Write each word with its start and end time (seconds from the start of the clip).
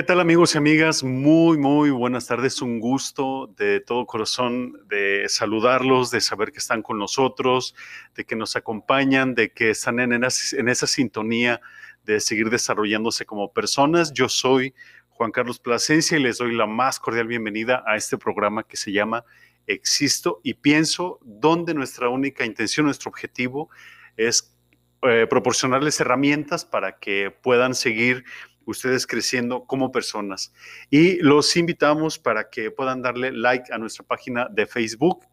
¿Qué 0.00 0.06
tal 0.06 0.20
amigos 0.20 0.54
y 0.54 0.58
amigas? 0.58 1.04
Muy, 1.04 1.58
muy 1.58 1.90
buenas 1.90 2.26
tardes. 2.26 2.62
Un 2.62 2.80
gusto 2.80 3.52
de 3.58 3.80
todo 3.80 4.06
corazón 4.06 4.80
de 4.88 5.26
saludarlos, 5.28 6.10
de 6.10 6.22
saber 6.22 6.52
que 6.52 6.58
están 6.58 6.80
con 6.80 6.98
nosotros, 6.98 7.74
de 8.14 8.24
que 8.24 8.34
nos 8.34 8.56
acompañan, 8.56 9.34
de 9.34 9.52
que 9.52 9.68
están 9.68 10.00
en, 10.00 10.24
esa 10.24 10.86
sintonía 10.86 11.60
de 12.02 12.18
seguir 12.20 12.48
desarrollándose 12.48 13.26
como 13.26 13.52
personas. 13.52 14.14
Yo 14.14 14.30
soy 14.30 14.72
Juan 15.10 15.32
Carlos 15.32 15.58
Plasencia 15.58 16.16
y 16.16 16.22
les 16.22 16.38
doy 16.38 16.56
la 16.56 16.66
más 16.66 16.98
cordial 16.98 17.26
bienvenida 17.26 17.84
a 17.86 17.96
este 17.96 18.16
programa 18.16 18.62
que 18.62 18.78
se 18.78 18.92
llama 18.92 19.26
Existo 19.66 20.40
y 20.42 20.54
pienso, 20.54 21.18
donde 21.22 21.74
nuestra 21.74 22.08
única 22.08 22.46
intención, 22.46 22.86
nuestro 22.86 23.10
objetivo 23.10 23.68
es 24.16 24.56
eh, 25.02 25.26
proporcionarles 25.28 26.00
herramientas 26.00 26.64
para 26.64 26.98
que 26.98 27.30
puedan 27.30 27.74
seguir 27.74 28.24
ustedes 28.70 29.06
creciendo 29.06 29.64
como 29.64 29.92
personas. 29.92 30.52
Y 30.90 31.16
los 31.16 31.56
invitamos 31.56 32.18
para 32.18 32.50
que 32.50 32.70
puedan 32.70 33.02
darle 33.02 33.32
like 33.32 33.72
a 33.72 33.78
nuestra 33.78 34.04
página 34.04 34.48
de 34.50 34.66
Facebook, 34.66 35.26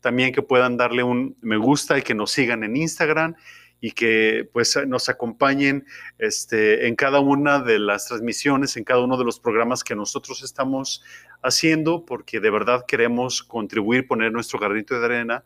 también 0.00 0.32
que 0.32 0.42
puedan 0.42 0.76
darle 0.76 1.02
un 1.02 1.36
me 1.40 1.56
gusta 1.56 1.98
y 1.98 2.02
que 2.02 2.14
nos 2.14 2.30
sigan 2.30 2.64
en 2.64 2.76
Instagram 2.76 3.34
y 3.80 3.90
que 3.90 4.48
pues 4.52 4.78
nos 4.86 5.08
acompañen 5.08 5.84
este, 6.18 6.86
en 6.86 6.94
cada 6.94 7.18
una 7.18 7.58
de 7.58 7.80
las 7.80 8.06
transmisiones, 8.06 8.76
en 8.76 8.84
cada 8.84 9.02
uno 9.02 9.16
de 9.16 9.24
los 9.24 9.40
programas 9.40 9.82
que 9.82 9.96
nosotros 9.96 10.44
estamos 10.44 11.02
haciendo, 11.42 12.04
porque 12.04 12.38
de 12.38 12.50
verdad 12.50 12.84
queremos 12.86 13.42
contribuir, 13.42 14.06
poner 14.06 14.30
nuestro 14.32 14.60
granito 14.60 14.98
de 14.98 15.04
arena 15.04 15.44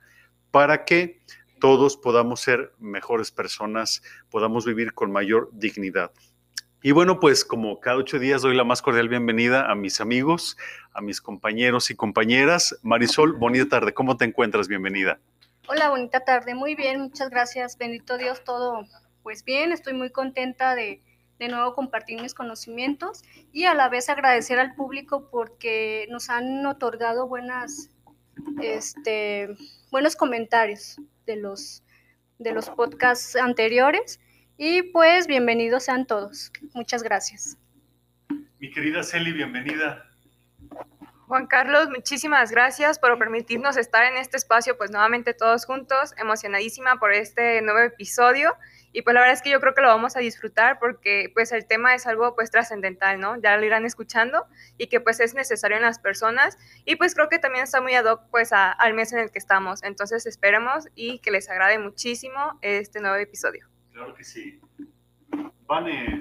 para 0.51 0.85
que 0.85 1.21
todos 1.61 1.97
podamos 1.97 2.41
ser 2.41 2.75
mejores 2.79 3.31
personas, 3.31 4.03
podamos 4.31 4.67
vivir 4.67 4.93
con 4.93 5.11
mayor 5.11 5.49
dignidad. 5.55 6.13
Y 6.87 6.93
bueno, 6.93 7.19
pues 7.19 7.45
como 7.45 7.81
cada 7.81 7.97
ocho 7.97 8.21
días 8.21 8.43
doy 8.43 8.55
la 8.55 8.63
más 8.63 8.81
cordial 8.81 9.09
bienvenida 9.09 9.69
a 9.69 9.75
mis 9.75 10.01
amigos, 10.01 10.57
a 10.93 11.01
mis 11.01 11.21
compañeros 11.21 11.91
y 11.91 11.97
compañeras. 11.97 12.79
Marisol, 12.85 13.33
bonita 13.41 13.69
tarde, 13.69 13.93
¿cómo 13.93 14.17
te 14.17 14.25
encuentras? 14.25 14.69
Bienvenida. 14.69 15.19
Hola, 15.67 15.91
bonita 15.91 16.21
tarde, 16.21 16.55
muy 16.55 16.77
bien, 16.77 17.01
muchas 17.01 17.29
gracias, 17.29 17.77
bendito 17.77 18.19
Dios, 18.19 18.45
todo 18.45 18.85
pues 19.25 19.43
bien, 19.43 19.73
estoy 19.73 19.95
muy 19.95 20.11
contenta 20.11 20.77
de 20.77 21.03
de 21.41 21.49
nuevo 21.49 21.75
compartir 21.75 22.23
mis 22.23 22.35
conocimientos 22.35 23.25
y 23.53 23.65
a 23.65 23.75
la 23.75 23.89
vez 23.89 24.09
agradecer 24.09 24.61
al 24.61 24.77
público 24.77 25.29
porque 25.29 26.07
nos 26.09 26.31
han 26.31 26.65
otorgado 26.67 27.27
buenas, 27.27 27.91
este, 28.63 29.49
buenos 29.91 30.15
comentarios 30.15 31.01
de 31.27 31.35
los, 31.35 31.83
de 32.39 32.53
los 32.53 32.71
podcasts 32.71 33.35
anteriores 33.35 34.21
y 34.59 34.83
pues 34.83 35.27
bienvenidos 35.27 35.85
sean 35.85 36.07
todos. 36.07 36.53
Muchas 36.75 37.03
gracias. 37.03 37.59
Mi 38.59 38.71
querida 38.71 39.03
Celi, 39.03 39.33
bienvenida. 39.33 40.11
Juan 41.27 41.49
Carlos, 41.49 41.89
muchísimas 41.91 42.53
gracias 42.53 43.01
por 43.01 43.19
permitirnos 43.19 43.77
estar 43.77 44.05
en 44.05 44.17
este 44.17 44.37
espacio, 44.37 44.79
pues 44.79 44.93
nuevamente 44.93 45.35
todos 45.35 45.67
juntos, 45.67 46.15
emocionadísima 46.19 47.01
por 47.01 47.13
este 47.13 47.61
nuevo 47.63 47.81
episodio 47.81 48.57
y 48.93 49.03
pues 49.03 49.13
la 49.13 49.21
verdad 49.21 49.35
es 49.35 49.43
que 49.43 49.51
yo 49.51 49.61
creo 49.61 49.75
que 49.75 49.83
lo 49.83 49.89
vamos 49.89 50.17
a 50.17 50.21
disfrutar 50.21 50.79
porque 50.79 51.33
pues 51.35 51.51
el 51.51 51.67
tema 51.67 51.97
es 51.97 52.07
algo 52.07 52.37
pues 52.37 52.53
trascendental, 52.53 53.19
¿no? 53.19 53.41
Ya 53.43 53.57
lo 53.57 53.67
irán 53.67 53.85
escuchando 53.85 54.47
y 54.79 54.87
que 54.87 55.01
pues 55.01 55.19
es 55.19 55.35
necesario 55.35 55.77
en 55.77 55.83
las 55.83 55.99
personas 55.99 56.57
y 56.85 56.95
pues 56.95 57.15
creo 57.15 57.29
que 57.29 57.41
también 57.41 57.65
está 57.65 57.81
muy 57.81 57.95
ad 57.95 58.05
hoc 58.05 58.23
pues 58.31 58.53
al 58.53 58.95
mes 58.95 59.13
en 59.13 59.19
el 59.19 59.33
que 59.33 59.41
estamos, 59.41 59.83
entonces 59.83 60.27
esperemos 60.27 60.87
y 60.95 61.19
que 61.19 61.33
les 61.33 61.51
agrade 61.51 61.81
muchísimo 61.81 62.57
este 62.63 63.01
nuevo 63.01 63.17
episodio. 63.17 63.69
Claro 63.97 64.15
que 64.15 64.25
sí. 64.25 64.61
Vane. 65.67 66.21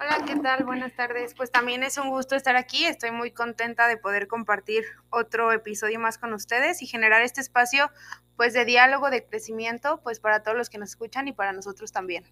Hola, 0.00 0.24
¿qué 0.26 0.34
tal? 0.36 0.64
Buenas 0.64 0.96
tardes. 0.96 1.34
Pues 1.34 1.50
también 1.50 1.82
es 1.82 1.98
un 1.98 2.08
gusto 2.08 2.36
estar 2.36 2.56
aquí. 2.56 2.86
Estoy 2.86 3.10
muy 3.10 3.32
contenta 3.32 3.86
de 3.86 3.98
poder 3.98 4.28
compartir 4.28 4.84
otro 5.10 5.52
episodio 5.52 6.00
más 6.00 6.16
con 6.16 6.32
ustedes 6.32 6.80
y 6.80 6.86
generar 6.86 7.20
este 7.20 7.42
espacio 7.42 7.90
pues 8.38 8.54
de 8.54 8.64
diálogo, 8.64 9.10
de 9.10 9.26
crecimiento, 9.26 10.00
pues 10.02 10.20
para 10.20 10.42
todos 10.42 10.56
los 10.56 10.70
que 10.70 10.78
nos 10.78 10.88
escuchan 10.88 11.28
y 11.28 11.34
para 11.34 11.52
nosotros 11.52 11.92
también. 11.92 12.24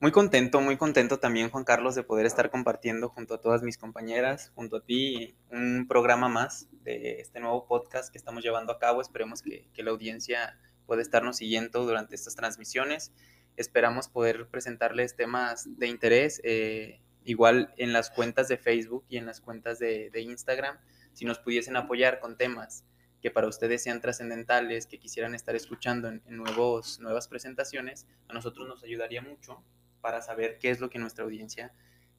Muy 0.00 0.10
contento, 0.10 0.60
muy 0.60 0.76
contento 0.76 1.20
también, 1.20 1.48
Juan 1.48 1.62
Carlos, 1.62 1.94
de 1.94 2.02
poder 2.02 2.26
estar 2.26 2.50
compartiendo 2.50 3.08
junto 3.08 3.34
a 3.34 3.40
todas 3.40 3.62
mis 3.62 3.78
compañeras, 3.78 4.50
junto 4.56 4.78
a 4.78 4.84
ti, 4.84 5.36
un 5.48 5.86
programa 5.86 6.28
más 6.28 6.66
de 6.82 7.20
este 7.20 7.38
nuevo 7.38 7.68
podcast 7.68 8.10
que 8.10 8.18
estamos 8.18 8.42
llevando 8.42 8.72
a 8.72 8.80
cabo. 8.80 9.00
Esperemos 9.00 9.42
que, 9.42 9.68
que 9.72 9.84
la 9.84 9.92
audiencia 9.92 10.58
puede 10.86 11.02
estarnos 11.02 11.36
siguiendo 11.36 11.84
durante 11.84 12.14
estas 12.14 12.34
transmisiones. 12.34 13.12
Esperamos 13.56 14.08
poder 14.08 14.48
presentarles 14.48 15.16
temas 15.16 15.78
de 15.78 15.86
interés, 15.86 16.40
eh, 16.44 17.00
igual 17.24 17.72
en 17.76 17.92
las 17.92 18.10
cuentas 18.10 18.48
de 18.48 18.56
Facebook 18.56 19.04
y 19.08 19.16
en 19.16 19.26
las 19.26 19.40
cuentas 19.40 19.78
de, 19.78 20.10
Instagram, 20.14 20.78
si 21.12 21.24
nos 21.24 21.38
pudiesen 21.38 21.76
apoyar 21.76 22.20
con 22.20 22.36
temas 22.36 22.84
que 23.22 23.30
para 23.30 23.48
ustedes 23.48 23.82
sean 23.82 24.00
trascendentales, 24.00 24.86
que 24.86 24.98
quisieran 24.98 25.34
estar 25.34 25.56
escuchando 25.56 26.08
en, 26.08 26.22
nuevos, 26.26 27.00
nuevas 27.00 27.26
presentaciones, 27.26 28.06
a 28.28 28.34
nosotros 28.34 28.68
nos 28.68 28.82
ayudaría 28.84 29.22
mucho 29.22 29.64
para 30.02 30.20
saber 30.20 30.58
qué 30.58 30.68
es 30.68 30.80
lo 30.80 30.90
que 30.90 30.98
nuestra 30.98 31.24
audiencia 31.24 31.72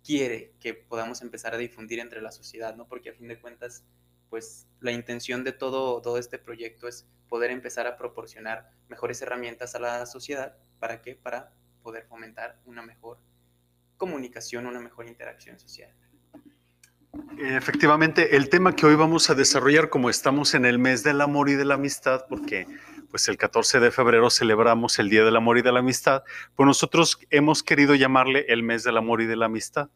quiere 0.04 0.54
que 0.60 0.74
podamos 0.74 1.22
empezar 1.22 1.54
a 1.54 1.58
difundir 1.58 2.00
entre 2.00 2.22
la 2.22 2.32
sociedad, 2.32 2.76
¿no? 2.76 2.88
Porque 2.88 3.12
a 3.12 3.14
fin 3.14 3.28
de 3.28 3.40
cuentas, 3.40 3.84
pues 4.30 4.68
la 4.80 4.92
intención 4.92 5.44
de 5.44 5.52
todo, 5.52 6.02
todo 6.02 6.18
este 6.18 6.38
proyecto 6.38 6.88
es 6.88 7.08
poder 7.30 7.52
empezar 7.52 7.88
a 7.88 7.98
proporcionar 7.98 8.70
mejores 8.88 9.22
herramientas 9.22 9.76
a 9.76 9.80
la 9.80 10.06
sociedad. 10.06 10.56
¿Para 10.80 11.02
qué? 11.02 11.16
Para 11.16 11.54
poder 11.82 12.06
fomentar 12.06 12.60
una 12.66 12.82
mejor 12.82 13.20
comunicación, 13.98 14.66
una 14.66 14.80
mejor 14.80 15.08
interacción 15.08 15.60
social. 15.60 15.94
Efectivamente, 17.38 18.36
el 18.36 18.50
tema 18.50 18.76
que 18.76 18.86
hoy 18.86 18.96
vamos 18.96 19.30
a 19.30 19.36
desarrollar, 19.36 19.90
como 19.90 20.10
estamos 20.10 20.54
en 20.54 20.66
el 20.66 20.80
mes 20.80 21.04
del 21.04 21.22
amor 21.22 21.50
y 21.50 21.54
de 21.54 21.66
la 21.66 21.76
amistad, 21.76 22.26
porque 22.28 22.68
pues 23.10 23.28
el 23.30 23.38
14 23.38 23.80
de 23.80 23.92
febrero 23.92 24.30
celebramos 24.30 25.00
el 25.00 25.10
Día 25.10 25.24
del 25.24 25.38
Amor 25.38 25.58
y 25.58 25.62
de 25.62 25.72
la 25.72 25.80
Amistad, 25.80 26.24
pues 26.56 26.68
nosotros 26.68 27.18
hemos 27.30 27.64
querido 27.64 27.96
llamarle 27.96 28.46
el 28.50 28.64
mes 28.64 28.84
del 28.84 28.98
amor 28.98 29.22
y 29.22 29.26
de 29.26 29.38
la 29.38 29.46
amistad. 29.46 29.90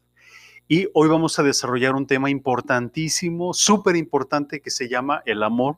Y 0.72 0.88
hoy 0.94 1.09
vamos 1.09 1.40
a 1.40 1.44
desarrollar 1.44 1.96
un 1.96 2.06
tema 2.06 2.30
importantísimo, 2.30 3.56
súper 3.56 3.96
importante, 3.96 4.62
que 4.62 4.69
se 4.69 4.88
llama 4.88 5.24
el 5.25 5.41
amor 5.41 5.78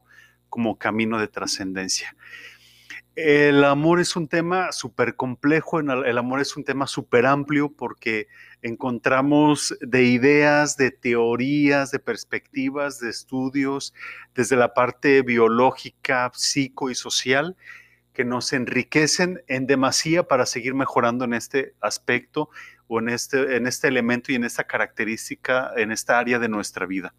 como 0.49 0.77
camino 0.77 1.17
de 1.17 1.29
trascendencia. 1.29 2.13
El 3.15 3.63
amor 3.63 4.01
es 4.01 4.17
un 4.17 4.27
tema 4.27 4.73
súper 4.73 5.15
complejo, 5.15 5.79
el 5.79 6.17
amor 6.17 6.41
es 6.41 6.57
un 6.57 6.65
tema 6.65 6.87
súper 6.87 7.25
amplio 7.25 7.71
porque 7.71 8.27
encontramos 8.61 9.73
de 9.79 10.03
ideas, 10.03 10.75
de 10.75 10.91
teorías, 10.91 11.91
de 11.91 11.99
perspectivas, 11.99 12.99
de 12.99 13.11
estudios, 13.11 13.93
desde 14.35 14.57
la 14.57 14.73
parte 14.73 15.21
biológica, 15.21 16.29
psico 16.33 16.89
y 16.89 16.95
social, 16.95 17.55
que 18.13 18.25
nos 18.25 18.53
enriquecen 18.53 19.43
en 19.47 19.67
demasía 19.67 20.23
para 20.23 20.45
seguir 20.45 20.73
mejorando 20.73 21.25
en 21.25 21.33
este 21.33 21.75
aspecto 21.81 22.49
o 22.87 22.99
en 22.99 23.09
este, 23.09 23.55
en 23.55 23.67
este 23.67 23.87
elemento 23.87 24.31
y 24.31 24.35
en 24.35 24.43
esta 24.43 24.65
característica, 24.65 25.71
en 25.77 25.91
esta 25.91 26.19
área 26.19 26.39
de 26.39 26.49
nuestra 26.49 26.85
vida. 26.85 27.13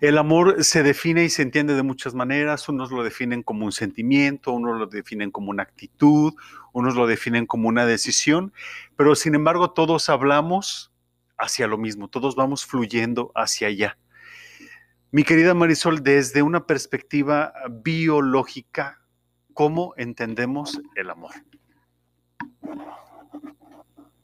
El 0.00 0.16
amor 0.16 0.64
se 0.64 0.82
define 0.82 1.24
y 1.24 1.28
se 1.28 1.42
entiende 1.42 1.74
de 1.74 1.82
muchas 1.82 2.14
maneras. 2.14 2.68
Unos 2.68 2.90
lo 2.90 3.04
definen 3.04 3.42
como 3.42 3.66
un 3.66 3.72
sentimiento, 3.72 4.52
unos 4.52 4.78
lo 4.78 4.86
definen 4.86 5.30
como 5.30 5.50
una 5.50 5.62
actitud, 5.62 6.32
unos 6.72 6.94
lo 6.94 7.06
definen 7.06 7.46
como 7.46 7.68
una 7.68 7.84
decisión, 7.84 8.52
pero 8.96 9.14
sin 9.14 9.34
embargo 9.34 9.72
todos 9.72 10.08
hablamos 10.08 10.92
hacia 11.36 11.66
lo 11.66 11.78
mismo, 11.78 12.08
todos 12.08 12.34
vamos 12.34 12.64
fluyendo 12.64 13.32
hacia 13.34 13.68
allá. 13.68 13.98
Mi 15.10 15.24
querida 15.24 15.54
Marisol, 15.54 16.02
desde 16.02 16.42
una 16.42 16.66
perspectiva 16.66 17.52
biológica, 17.68 18.99
¿cómo 19.60 19.92
entendemos 19.98 20.80
el 20.96 21.10
amor? 21.10 21.34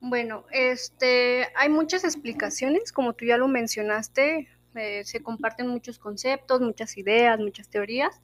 Bueno, 0.00 0.46
este, 0.50 1.46
hay 1.54 1.68
muchas 1.68 2.04
explicaciones, 2.04 2.90
como 2.90 3.12
tú 3.12 3.26
ya 3.26 3.36
lo 3.36 3.46
mencionaste, 3.46 4.48
eh, 4.76 5.04
se 5.04 5.22
comparten 5.22 5.68
muchos 5.68 5.98
conceptos, 5.98 6.62
muchas 6.62 6.96
ideas, 6.96 7.38
muchas 7.38 7.68
teorías. 7.68 8.18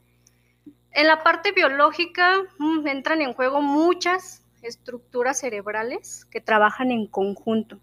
En 0.90 1.06
la 1.06 1.22
parte 1.22 1.52
biológica 1.52 2.32
mm, 2.58 2.86
entran 2.86 3.20
en 3.20 3.34
juego 3.34 3.60
muchas 3.60 4.46
estructuras 4.62 5.38
cerebrales 5.38 6.24
que 6.24 6.40
trabajan 6.40 6.90
en 6.92 7.06
conjunto. 7.06 7.78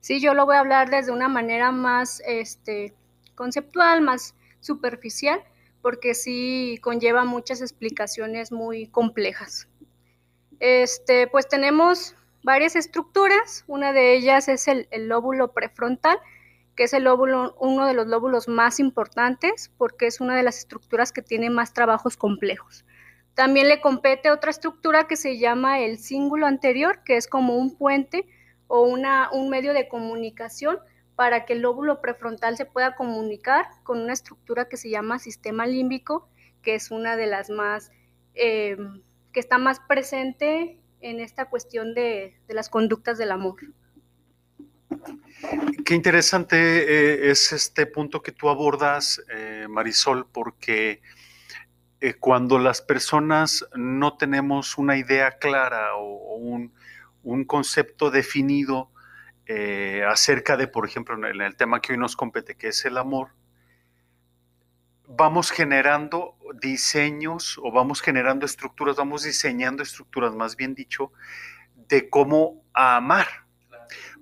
Sí, 0.00 0.20
yo 0.20 0.34
lo 0.34 0.44
voy 0.44 0.56
a 0.56 0.60
hablar 0.60 0.90
desde 0.90 1.12
una 1.12 1.28
manera 1.28 1.72
más 1.72 2.22
este, 2.26 2.94
conceptual, 3.36 4.02
más 4.02 4.34
superficial, 4.60 5.42
porque 5.86 6.14
sí 6.14 6.80
conlleva 6.82 7.24
muchas 7.24 7.60
explicaciones 7.60 8.50
muy 8.50 8.88
complejas. 8.88 9.68
Este, 10.58 11.28
pues 11.28 11.46
tenemos 11.46 12.16
varias 12.42 12.74
estructuras, 12.74 13.62
una 13.68 13.92
de 13.92 14.16
ellas 14.16 14.48
es 14.48 14.66
el 14.66 14.88
lóbulo 15.06 15.52
prefrontal, 15.52 16.18
que 16.74 16.82
es 16.82 16.92
el 16.92 17.04
lóbulo, 17.04 17.54
uno 17.60 17.86
de 17.86 17.94
los 17.94 18.08
lóbulos 18.08 18.48
más 18.48 18.80
importantes 18.80 19.70
porque 19.78 20.08
es 20.08 20.20
una 20.20 20.34
de 20.34 20.42
las 20.42 20.58
estructuras 20.58 21.12
que 21.12 21.22
tiene 21.22 21.50
más 21.50 21.72
trabajos 21.72 22.16
complejos. 22.16 22.84
También 23.34 23.68
le 23.68 23.80
compete 23.80 24.32
otra 24.32 24.50
estructura 24.50 25.06
que 25.06 25.14
se 25.14 25.38
llama 25.38 25.78
el 25.78 25.98
cíngulo 25.98 26.48
anterior, 26.48 27.04
que 27.04 27.16
es 27.16 27.28
como 27.28 27.54
un 27.54 27.76
puente 27.76 28.26
o 28.66 28.82
una, 28.82 29.30
un 29.30 29.50
medio 29.50 29.72
de 29.72 29.86
comunicación 29.86 30.80
para 31.16 31.44
que 31.44 31.54
el 31.54 31.62
lóbulo 31.62 32.00
prefrontal 32.00 32.56
se 32.56 32.66
pueda 32.66 32.94
comunicar 32.94 33.66
con 33.82 34.00
una 34.00 34.12
estructura 34.12 34.68
que 34.68 34.76
se 34.76 34.90
llama 34.90 35.18
sistema 35.18 35.66
límbico, 35.66 36.28
que 36.62 36.74
es 36.74 36.90
una 36.90 37.16
de 37.16 37.26
las 37.26 37.50
más, 37.50 37.90
eh, 38.34 38.76
que 39.32 39.40
está 39.40 39.58
más 39.58 39.80
presente 39.80 40.78
en 41.00 41.20
esta 41.20 41.46
cuestión 41.46 41.94
de, 41.94 42.38
de 42.46 42.54
las 42.54 42.68
conductas 42.68 43.18
del 43.18 43.32
amor. 43.32 43.56
Qué 45.84 45.94
interesante 45.94 46.56
eh, 46.56 47.30
es 47.30 47.52
este 47.52 47.86
punto 47.86 48.22
que 48.22 48.32
tú 48.32 48.48
abordas, 48.48 49.22
eh, 49.30 49.66
Marisol, 49.68 50.26
porque 50.30 51.00
eh, 52.00 52.14
cuando 52.14 52.58
las 52.58 52.82
personas 52.82 53.64
no 53.74 54.16
tenemos 54.16 54.78
una 54.78 54.96
idea 54.96 55.38
clara 55.38 55.96
o, 55.96 56.36
un, 56.36 56.72
un, 57.22 57.44
concepto 57.44 58.10
definido 58.10 58.90
acerca 60.08 60.56
de, 60.56 60.68
por 60.68 60.86
ejemplo, 60.86 61.14
en 61.28 61.40
el 61.40 61.56
tema 61.56 61.80
que 61.80 61.92
hoy 61.92 61.98
nos 61.98 62.16
compete, 62.16 62.56
que 62.56 62.68
es 62.68 62.84
el 62.84 62.98
amor, 62.98 63.30
vamos 65.08 65.50
generando 65.50 66.36
diseños 66.60 67.58
o 67.62 67.70
vamos 67.70 68.00
generando 68.00 68.46
estructuras, 68.46 68.96
vamos 68.96 69.22
diseñando 69.22 69.82
estructuras, 69.82 70.34
más 70.34 70.56
bien 70.56 70.74
dicho, 70.74 71.12
de 71.74 72.08
cómo 72.08 72.64
amar. 72.72 73.26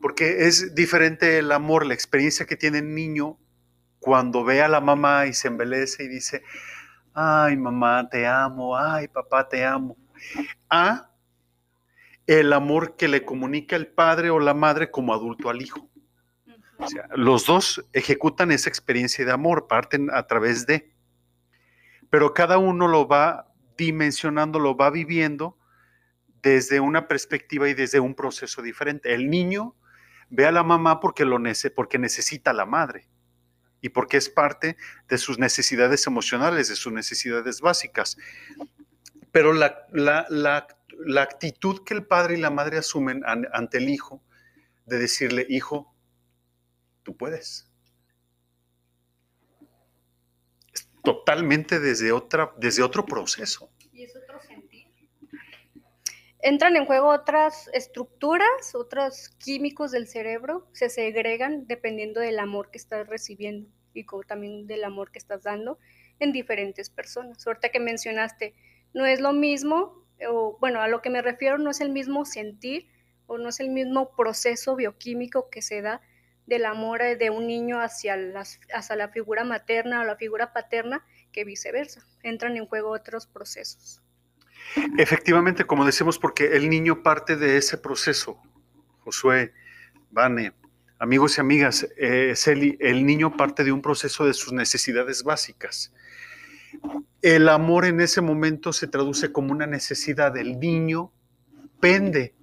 Porque 0.01 0.47
es 0.47 0.75
diferente 0.75 1.39
el 1.39 1.53
amor, 1.53 1.87
la 1.87 1.95
experiencia 1.95 2.47
que 2.47 2.57
tiene 2.57 2.79
el 2.79 2.95
niño 2.95 3.39
cuando 3.99 4.45
ve 4.45 4.61
a 4.61 4.69
la 4.69 4.81
mamá 4.81 5.27
y 5.27 5.33
se 5.33 5.49
embelece 5.49 6.05
y 6.05 6.09
dice, 6.09 6.43
ay 7.15 7.57
mamá, 7.57 8.09
te 8.11 8.27
amo, 8.27 8.77
ay 8.77 9.09
papá, 9.09 9.49
te 9.49 9.65
amo, 9.65 9.97
a 10.69 11.11
el 12.27 12.53
amor 12.53 12.97
que 12.97 13.09
le 13.09 13.25
comunica 13.25 13.77
el 13.77 13.87
padre 13.87 14.31
o 14.31 14.39
la 14.39 14.55
madre 14.55 14.91
como 14.91 15.13
adulto 15.13 15.51
al 15.51 15.63
hijo. 15.63 15.91
O 16.79 16.89
sea, 16.89 17.09
los 17.15 17.47
dos 17.47 17.85
ejecutan 17.93 18.51
esa 18.51 18.69
experiencia 18.69 19.25
de 19.25 19.33
amor, 19.33 19.69
parten 19.69 20.11
a 20.13 20.27
través 20.27 20.67
de, 20.67 20.93
pero 22.11 22.35
cada 22.35 22.59
uno 22.59 22.89
lo 22.89 23.07
va 23.07 23.53
dimensionando, 23.77 24.59
lo 24.59 24.77
va 24.77 24.91
viviendo 24.91 25.59
desde 26.43 26.79
una 26.81 27.09
perspectiva 27.09 27.69
y 27.69 27.75
desde 27.75 28.01
un 28.01 28.15
proceso 28.15 28.63
diferente. 28.63 29.15
El 29.15 29.31
niño 29.31 29.75
ve 30.31 30.47
a 30.47 30.53
la 30.53 30.63
mamá 30.63 31.01
porque, 31.01 31.25
lo 31.25 31.39
porque 31.75 31.99
necesita 31.99 32.51
a 32.51 32.55
la 32.55 32.67
madre 32.67 33.09
y 33.81 33.91
porque 33.91 34.17
es 34.17 34.29
parte 34.29 34.77
de 35.09 35.19
sus 35.19 35.39
necesidades 35.39 36.07
emocionales, 36.07 36.69
de 36.69 36.77
sus 36.77 36.93
necesidades 36.93 37.61
básicas. 37.61 38.17
Pero 39.31 39.53
la, 39.53 39.87
la, 39.93 40.67
actitud 41.23 41.85
que 41.85 41.95
el 41.95 42.07
padre 42.07 42.35
y 42.35 42.41
la 42.41 42.51
madre 42.51 42.79
asumen 42.79 43.23
ante 43.25 43.79
el 43.79 43.89
hijo, 43.89 44.23
de 44.87 44.99
decirle, 44.99 45.47
hijo, 45.49 45.95
tú 47.03 47.17
puedes. 47.17 47.71
Es 50.73 50.89
totalmente 51.03 51.81
desde, 51.81 52.13
otra, 52.13 52.53
desde 52.59 52.83
otro 52.83 53.07
proceso 53.07 53.71
entran 56.45 56.77
en 56.77 56.85
juego 56.85 57.09
otras 57.09 57.71
estructuras, 57.73 58.75
otros 58.75 59.31
químicos 59.39 59.93
del 59.93 60.07
cerebro, 60.07 60.69
se 60.73 60.91
segregan 60.91 61.67
dependiendo 61.67 62.21
del 62.21 62.39
amor 62.39 62.71
que 62.71 62.77
estás 62.77 63.09
recibiendo 63.09 63.71
y 63.95 64.05
también 64.29 64.67
del 64.67 64.85
amor 64.85 65.11
que 65.11 65.19
estás 65.19 65.43
dando 65.43 65.79
en 66.19 66.33
diferentes 66.33 66.91
personas. 66.91 67.41
Suerte 67.41 67.71
que 67.71 67.81
mencionaste, 67.81 68.55
no 68.93 69.07
es 69.07 69.21
lo 69.21 69.33
mismo, 69.33 70.04
o 70.29 70.57
bueno, 70.61 70.81
a 70.81 70.89
lo 70.89 71.03
que 71.03 71.11
me 71.11 71.23
refiero 71.23 71.59
no 71.59 71.71
es 71.71 71.81
el 71.81 71.91
mismo 71.91 72.25
sentir 72.25 72.89
o 73.27 73.39
no 73.39 73.49
es 73.49 73.61
el 73.61 73.71
mismo 73.71 74.15
proceso 74.17 74.77
bioquímico 74.77 75.49
que 75.51 75.63
se 75.63 75.83
da 75.83 76.01
del 76.47 76.67
amor 76.67 77.01
de 77.01 77.31
un 77.31 77.47
niño 77.47 77.81
hacia, 77.81 78.17
la 78.17 79.09
figura 79.13 79.45
materna 79.45 80.03
o 80.03 80.05
la 80.05 80.17
figura 80.17 80.53
paterna 80.53 81.05
que 81.33 81.45
viceversa. 81.45 82.07
Entran 82.23 82.57
en 82.57 82.67
juego 82.67 82.91
otros 82.91 83.27
procesos. 83.27 84.03
Efectivamente, 84.99 85.65
como 85.65 85.85
decimos, 85.85 86.19
porque 86.19 86.57
el 86.57 86.69
niño 86.69 87.03
parte 87.03 87.37
de 87.37 87.57
ese 87.57 87.79
proceso. 87.79 88.39
Josué, 89.01 89.53
Vane, 90.11 90.53
amigos 90.99 91.39
y 91.39 91.41
amigas, 91.41 91.87
eh, 91.97 92.35
el 92.81 93.07
niño 93.07 93.37
parte 93.37 93.65
de 93.65 93.73
un 93.73 93.83
proceso 93.83 94.27
de 94.27 94.35
sus 94.35 94.53
necesidades 94.53 95.23
básicas. 95.23 95.93
El 97.23 97.49
amor 97.49 97.87
en 97.87 98.01
ese 98.01 98.21
momento 98.21 98.73
se 98.73 98.87
traduce 98.87 99.33
como 99.33 99.53
una 99.53 99.67
necesidad. 99.67 100.37
El 100.37 100.59
niño 100.59 101.13
pende 101.81 102.35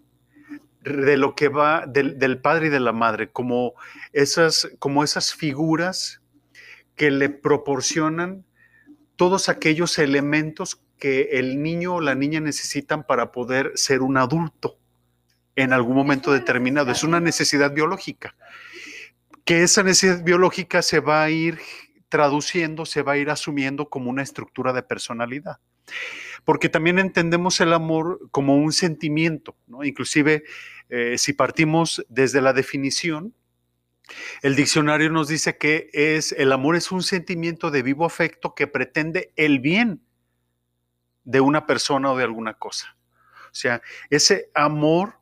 de 0.83 1.17
lo 1.17 1.35
que 1.35 1.47
va 1.47 1.85
del, 1.85 2.17
del, 2.17 2.39
padre 2.39 2.67
y 2.67 2.69
de 2.69 2.79
la 2.79 2.91
madre, 2.91 3.29
como 3.29 3.73
esas, 4.13 4.69
como 4.79 5.03
esas 5.03 5.33
figuras 5.33 6.21
que 6.95 7.11
le 7.11 7.29
proporcionan 7.29 8.45
todos 9.15 9.49
aquellos 9.49 9.99
elementos 9.99 10.81
que 10.97 11.29
el 11.33 11.61
niño 11.61 11.95
o 11.95 12.01
la 12.01 12.15
niña 12.15 12.39
necesitan 12.39 13.03
para 13.05 13.31
poder 13.31 13.71
ser 13.75 14.01
un 14.01 14.17
adulto 14.17 14.77
en 15.55 15.73
algún 15.73 15.95
momento 15.95 16.31
determinado. 16.31 16.91
Es 16.91 17.03
una 17.03 17.19
necesidad 17.19 17.73
biológica. 17.73 18.35
Que 19.45 19.63
esa 19.63 19.83
necesidad 19.83 20.23
biológica 20.23 20.81
se 20.81 20.99
va 20.99 21.23
a 21.23 21.29
ir 21.29 21.59
traduciendo, 22.11 22.85
se 22.85 23.01
va 23.01 23.13
a 23.13 23.17
ir 23.17 23.31
asumiendo 23.31 23.89
como 23.89 24.11
una 24.11 24.21
estructura 24.21 24.73
de 24.73 24.83
personalidad. 24.83 25.57
Porque 26.43 26.69
también 26.69 26.99
entendemos 26.99 27.59
el 27.61 27.73
amor 27.73 28.19
como 28.29 28.57
un 28.57 28.73
sentimiento, 28.73 29.55
¿no? 29.65 29.83
Inclusive, 29.83 30.43
eh, 30.89 31.17
si 31.17 31.33
partimos 31.33 32.05
desde 32.09 32.41
la 32.41 32.53
definición, 32.53 33.33
el 34.41 34.55
diccionario 34.55 35.09
nos 35.09 35.29
dice 35.29 35.57
que 35.57 35.89
es 35.93 36.33
el 36.33 36.51
amor 36.51 36.75
es 36.75 36.91
un 36.91 37.01
sentimiento 37.01 37.71
de 37.71 37.81
vivo 37.81 38.05
afecto 38.05 38.53
que 38.55 38.67
pretende 38.67 39.31
el 39.37 39.59
bien 39.59 40.01
de 41.23 41.39
una 41.39 41.65
persona 41.65 42.11
o 42.11 42.17
de 42.17 42.25
alguna 42.25 42.55
cosa. 42.55 42.97
O 43.45 43.55
sea, 43.55 43.81
ese 44.09 44.49
amor 44.53 45.19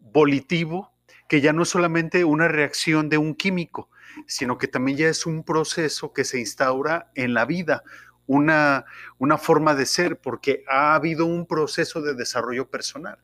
volitivo 0.00 0.92
que 1.28 1.40
ya 1.40 1.52
no 1.52 1.62
es 1.62 1.68
solamente 1.68 2.24
una 2.24 2.48
reacción 2.48 3.08
de 3.08 3.18
un 3.18 3.34
químico, 3.34 3.90
sino 4.26 4.58
que 4.58 4.68
también 4.68 4.98
ya 4.98 5.08
es 5.08 5.26
un 5.26 5.44
proceso 5.44 6.12
que 6.12 6.24
se 6.24 6.38
instaura 6.38 7.10
en 7.14 7.34
la 7.34 7.44
vida, 7.44 7.82
una, 8.26 8.84
una 9.18 9.38
forma 9.38 9.74
de 9.74 9.86
ser, 9.86 10.20
porque 10.20 10.64
ha 10.68 10.94
habido 10.94 11.26
un 11.26 11.46
proceso 11.46 12.00
de 12.00 12.14
desarrollo 12.14 12.68
personal. 12.68 13.18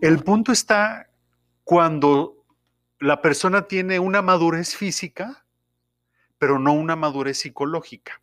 El 0.00 0.22
punto 0.22 0.52
está 0.52 1.10
cuando 1.62 2.44
la 2.98 3.20
persona 3.22 3.66
tiene 3.68 3.98
una 3.98 4.22
madurez 4.22 4.76
física, 4.76 5.44
pero 6.38 6.58
no 6.58 6.72
una 6.72 6.96
madurez 6.96 7.38
psicológica. 7.38 8.20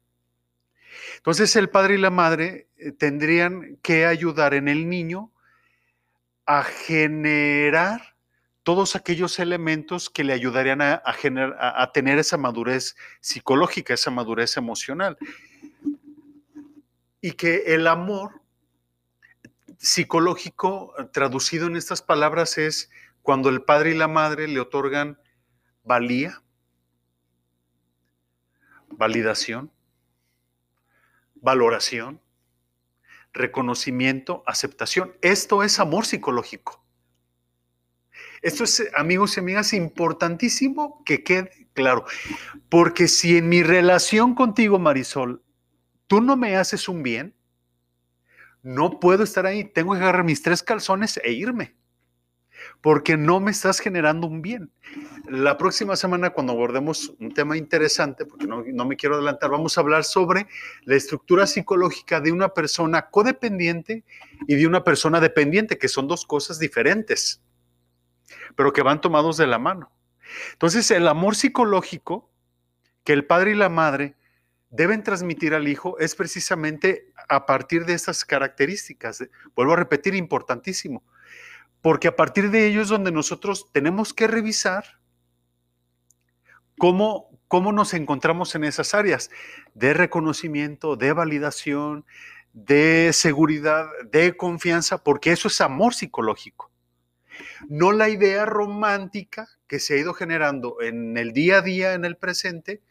Entonces 1.18 1.56
el 1.56 1.70
padre 1.70 1.96
y 1.96 1.98
la 1.98 2.10
madre 2.10 2.68
eh, 2.78 2.92
tendrían 2.92 3.78
que 3.82 4.06
ayudar 4.06 4.54
en 4.54 4.68
el 4.68 4.90
niño 4.90 5.32
a 6.46 6.64
generar 6.64 8.11
todos 8.64 8.96
aquellos 8.96 9.40
elementos 9.40 10.10
que 10.10 10.24
le 10.24 10.34
ayudarían 10.34 10.82
a, 10.82 11.92
tener 11.94 12.20
esa 12.20 12.38
madurez 12.38 12.96
psicológica, 13.20 13.94
esa 13.94 14.12
madurez 14.12 14.58
emocional. 14.58 15.18
Y 17.22 17.34
que 17.34 17.64
el 17.74 17.88
amor 17.88 18.42
psicológico, 19.78 20.94
traducido 21.12 21.68
en 21.68 21.76
estas 21.76 22.02
palabras, 22.02 22.58
es 22.58 22.92
cuando 23.24 23.50
el 23.50 23.64
padre 23.64 23.92
y 23.92 23.98
la 23.98 24.08
madre 24.08 24.48
le 24.48 24.60
otorgan 24.60 25.20
valía, 25.84 26.42
validación, 28.90 29.72
valoración, 31.36 32.22
reconocimiento, 33.34 34.44
aceptación. 34.46 35.16
Esto 35.22 35.64
es 35.64 35.80
amor 35.80 36.06
psicológico. 36.06 36.81
Esto 38.42 38.64
es, 38.64 38.84
amigos 38.96 39.38
y 39.38 39.40
amigas, 39.40 39.74
importantísimo 39.74 41.04
que 41.06 41.24
quede 41.24 41.68
claro. 41.74 42.06
Porque 42.70 43.08
si 43.08 43.38
en 43.38 43.50
mi 43.50 43.64
relación 43.64 44.36
contigo, 44.36 44.80
Marisol, 44.80 45.44
tú 46.08 46.22
no 46.22 46.38
me 46.38 46.56
haces 46.56 46.90
un 46.90 47.04
bien, 47.04 47.36
no 48.64 49.00
puedo 49.00 49.24
estar 49.24 49.46
ahí. 49.46 49.64
Tengo 49.64 49.94
que 49.94 50.00
agarrar 50.00 50.24
mis 50.24 50.42
tres 50.42 50.64
calzones 50.64 51.20
e 51.24 51.32
irme 51.32 51.76
porque 52.82 53.18
no 53.18 53.40
me 53.40 53.52
estás 53.52 53.80
generando 53.80 54.28
un 54.28 54.42
bien. 54.42 54.72
La 55.30 55.58
próxima 55.58 55.96
semana, 55.96 56.32
cuando 56.32 56.54
abordemos 56.54 57.14
un 57.20 57.34
tema 57.34 57.58
interesante, 57.58 58.26
porque 58.26 58.48
no, 58.48 58.86
me 58.86 58.96
quiero 58.96 59.16
adelantar, 59.16 59.50
vamos 59.50 59.78
a 59.78 59.82
hablar 59.82 60.04
sobre 60.04 60.48
la 60.84 60.96
estructura 60.96 61.48
psicológica 61.48 62.20
de 62.20 62.32
una 62.32 62.50
persona 62.50 63.10
codependiente 63.10 64.04
y 64.48 64.56
de 64.56 64.68
una 64.68 64.84
persona 64.84 65.20
dependiente, 65.20 65.78
que 65.78 65.88
son 65.88 66.08
dos 66.08 66.26
cosas 66.26 66.60
diferentes, 66.60 67.42
pero 68.56 68.74
que 68.74 68.82
van 68.82 69.02
tomados 69.02 69.38
de 69.38 69.48
la 69.48 69.60
mano. 69.60 69.92
Entonces, 70.54 70.90
el 70.92 71.08
amor 71.08 71.36
psicológico 71.36 72.30
que 73.04 73.14
el 73.14 73.26
padre 73.26 73.52
y 73.52 73.56
la 73.56 73.70
madre 73.70 74.16
deben 74.70 75.04
transmitir 75.04 75.54
al 75.54 75.68
hijo 75.68 76.00
es 76.00 76.16
precisamente 76.16 77.12
a 77.30 77.46
partir 77.46 77.86
de 77.86 77.94
estas 77.94 78.26
características. 78.26 79.24
Vuelvo 79.56 79.74
a 79.74 79.78
repetir, 79.78 80.16
importantísimo 80.16 81.04
Porque 81.82 82.08
a 82.08 82.16
partir 82.16 82.50
de 82.52 82.68
ello 82.68 82.82
es 82.82 82.88
donde 82.88 83.12
nosotros 83.12 83.68
tenemos 83.72 84.14
que 84.14 84.28
revisar 84.28 85.00
cómo, 86.78 87.30
cómo 87.48 87.72
nos 87.74 87.94
encontramos 87.94 88.56
en 88.56 88.64
esas 88.64 88.94
áreas 88.94 89.30
de 89.74 89.94
reconocimiento, 89.94 90.96
de 90.96 91.12
validación, 91.14 92.06
de 92.54 93.12
seguridad, 93.14 93.88
de 94.12 94.36
confianza, 94.38 95.04
porque 95.04 95.32
eso 95.32 95.48
es 95.48 95.60
amor 95.62 95.94
psicológico. 95.94 96.71
No 97.70 97.92
la 97.92 98.10
idea 98.10 98.46
romántica 98.46 99.48
que 99.68 99.80
se 99.80 99.94
ha 99.94 99.98
ido 99.98 100.14
generando 100.14 100.82
en 100.82 101.18
el 101.18 101.32
día 101.32 101.58
a 101.58 101.62
día, 101.62 101.94
en 101.94 102.06
el 102.06 102.18
presente, 102.18 102.82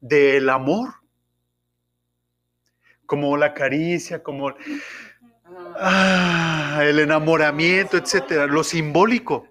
del 0.00 0.48
amor. 0.48 0.94
Como 3.06 3.36
la 3.36 3.54
caricia, 3.54 4.22
como 4.22 4.54
ah, 5.76 6.80
el 6.82 6.98
enamoramiento, 7.00 7.96
etcétera, 7.96 8.46
lo 8.46 8.62
simbólico. 8.62 9.48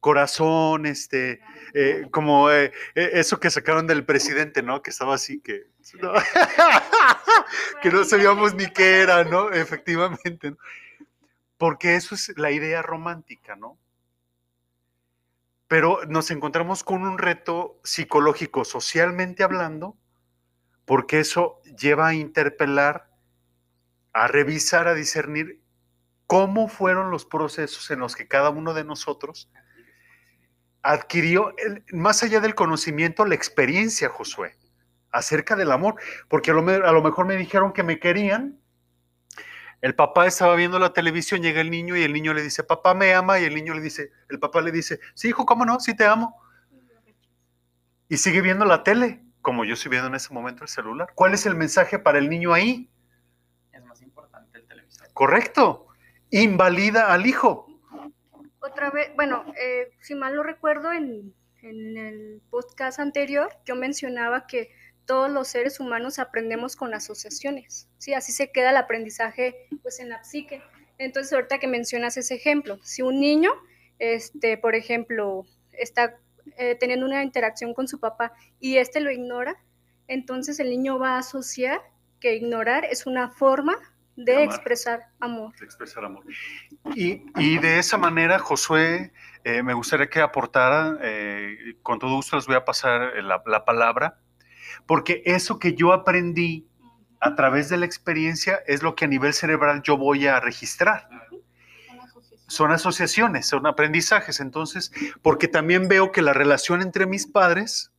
Corazón, 0.00 0.84
este, 0.86 1.40
eh, 1.74 2.08
como 2.10 2.50
eh, 2.50 2.72
eh, 2.96 3.10
eso 3.14 3.38
que 3.38 3.50
sacaron 3.50 3.86
del 3.86 4.04
presidente, 4.04 4.62
¿no? 4.62 4.82
Que 4.82 4.90
estaba 4.90 5.14
así, 5.14 5.40
que 5.40 5.66
no, 6.00 6.12
que 7.82 7.90
no 7.90 8.04
sabíamos 8.04 8.54
ni 8.54 8.66
qué 8.66 9.00
era, 9.02 9.22
¿no? 9.22 9.50
Efectivamente. 9.52 10.54
Porque 11.62 11.94
eso 11.94 12.16
es 12.16 12.32
la 12.36 12.50
idea 12.50 12.82
romántica, 12.82 13.54
¿no? 13.54 13.78
Pero 15.68 16.04
nos 16.08 16.32
encontramos 16.32 16.82
con 16.82 17.02
un 17.02 17.18
reto 17.18 17.78
psicológico, 17.84 18.64
socialmente 18.64 19.44
hablando, 19.44 19.96
porque 20.84 21.20
eso 21.20 21.60
lleva 21.78 22.08
a 22.08 22.14
interpelar, 22.14 23.12
a 24.12 24.26
revisar, 24.26 24.88
a 24.88 24.94
discernir 24.94 25.62
cómo 26.26 26.66
fueron 26.66 27.12
los 27.12 27.26
procesos 27.26 27.92
en 27.92 28.00
los 28.00 28.16
que 28.16 28.26
cada 28.26 28.50
uno 28.50 28.74
de 28.74 28.82
nosotros 28.82 29.48
adquirió, 30.82 31.54
más 31.92 32.24
allá 32.24 32.40
del 32.40 32.56
conocimiento, 32.56 33.24
la 33.24 33.36
experiencia, 33.36 34.08
Josué, 34.08 34.56
acerca 35.12 35.54
del 35.54 35.70
amor, 35.70 35.94
porque 36.28 36.50
a 36.50 36.54
lo, 36.54 37.02
mejor 37.04 37.24
me 37.24 37.36
dijeron 37.36 37.72
que 37.72 37.84
me 37.84 38.00
querían, 38.00 38.58
el 39.82 39.94
papá 39.94 40.26
estaba 40.26 40.54
viendo 40.56 40.78
la 40.78 40.94
televisión, 40.94 41.42
llega 41.42 41.60
el 41.60 41.70
niño 41.70 41.96
y 41.96 42.02
el 42.02 42.14
niño 42.14 42.32
le 42.32 42.42
dice, 42.42 42.64
papá 42.64 42.94
me 42.94 43.12
ama, 43.12 43.38
y 43.38 43.44
el 43.44 43.54
niño 43.54 43.74
le 43.74 43.82
dice, 43.82 44.10
el 44.30 44.38
papá 44.38 44.62
le 44.62 44.72
dice, 44.72 44.98
sí, 45.14 45.28
hijo, 45.28 45.44
¿cómo 45.44 45.66
no? 45.66 45.78
Sí 45.80 45.94
te 45.94 46.06
amo. 46.06 46.40
Y 48.08 48.16
sigue 48.16 48.40
viendo 48.40 48.64
la 48.64 48.82
tele, 48.82 49.22
como 49.42 49.64
yo 49.64 49.74
estoy 49.74 49.90
viendo 49.90 50.08
en 50.08 50.14
ese 50.14 50.32
momento 50.32 50.62
el 50.62 50.68
celular. 50.68 51.12
¿Cuál 51.14 51.34
es 51.34 51.44
el 51.44 51.56
mensaje 51.56 51.98
para 51.98 52.18
el 52.18 52.30
niño 52.30 52.54
ahí? 52.54 52.90
Es 53.72 53.84
más 53.84 54.00
importante 54.00 54.58
el 54.58 54.66
televisor. 54.66 55.12
Correcto. 55.12 55.88
Invalida 56.30 57.12
al 57.12 57.26
hijo 57.26 57.68
otra 58.62 58.90
vez, 58.90 59.10
bueno, 59.16 59.44
eh, 59.58 59.90
si 60.00 60.14
mal 60.14 60.36
no 60.36 60.42
recuerdo, 60.42 60.92
en, 60.92 61.34
en 61.62 61.96
el 61.96 62.42
podcast 62.50 63.00
anterior 63.00 63.50
yo 63.64 63.74
mencionaba 63.74 64.46
que 64.46 64.70
todos 65.12 65.30
los 65.30 65.48
seres 65.48 65.78
humanos 65.78 66.18
aprendemos 66.18 66.74
con 66.74 66.94
asociaciones, 66.94 67.86
¿sí? 67.98 68.14
Así 68.14 68.32
se 68.32 68.50
queda 68.50 68.70
el 68.70 68.78
aprendizaje 68.78 69.68
pues 69.82 70.00
en 70.00 70.08
la 70.08 70.24
psique. 70.24 70.62
Entonces, 70.96 71.34
ahorita 71.34 71.58
que 71.58 71.68
mencionas 71.68 72.16
ese 72.16 72.34
ejemplo, 72.34 72.78
si 72.82 73.02
un 73.02 73.20
niño, 73.20 73.50
este, 73.98 74.56
por 74.56 74.74
ejemplo, 74.74 75.44
está 75.72 76.16
eh, 76.56 76.76
teniendo 76.80 77.04
una 77.04 77.22
interacción 77.22 77.74
con 77.74 77.88
su 77.88 78.00
papá 78.00 78.32
y 78.58 78.78
este 78.78 79.00
lo 79.00 79.10
ignora, 79.10 79.62
entonces 80.08 80.58
el 80.60 80.70
niño 80.70 80.98
va 80.98 81.16
a 81.16 81.18
asociar 81.18 81.82
que 82.18 82.34
ignorar 82.34 82.86
es 82.86 83.04
una 83.04 83.28
forma 83.28 83.76
de 84.16 84.44
expresar 84.44 85.08
amor. 85.20 85.54
De 85.58 85.66
expresar 85.66 86.06
amor. 86.06 86.24
Y, 86.94 87.22
y 87.36 87.58
de 87.58 87.78
esa 87.78 87.98
manera, 87.98 88.38
Josué, 88.38 89.12
eh, 89.44 89.62
me 89.62 89.74
gustaría 89.74 90.08
que 90.08 90.22
aportara, 90.22 90.96
eh, 91.02 91.76
con 91.82 91.98
todo 91.98 92.14
gusto 92.14 92.36
les 92.36 92.46
voy 92.46 92.56
a 92.56 92.64
pasar 92.64 93.12
la, 93.22 93.42
la, 93.44 93.66
palabra, 93.66 94.18
porque 94.86 95.22
eso 95.24 95.58
que 95.58 95.74
yo 95.74 95.92
aprendí 95.92 96.66
a 97.20 97.34
través 97.34 97.68
de 97.68 97.76
la 97.76 97.86
experiencia 97.86 98.60
es 98.66 98.82
lo 98.82 98.94
que 98.94 99.04
a 99.04 99.08
nivel 99.08 99.32
cerebral 99.32 99.82
yo 99.82 99.96
voy 99.96 100.26
a 100.26 100.40
registrar. 100.40 101.08
Son 102.48 102.70
asociaciones, 102.70 103.46
son 103.46 103.66
aprendizajes, 103.66 104.40
entonces, 104.40 104.92
porque 105.22 105.48
también 105.48 105.88
veo 105.88 106.12
que 106.12 106.20
la 106.20 106.32
relación 106.32 106.82
entre 106.82 107.06
mis 107.06 107.26
padres 107.26 107.92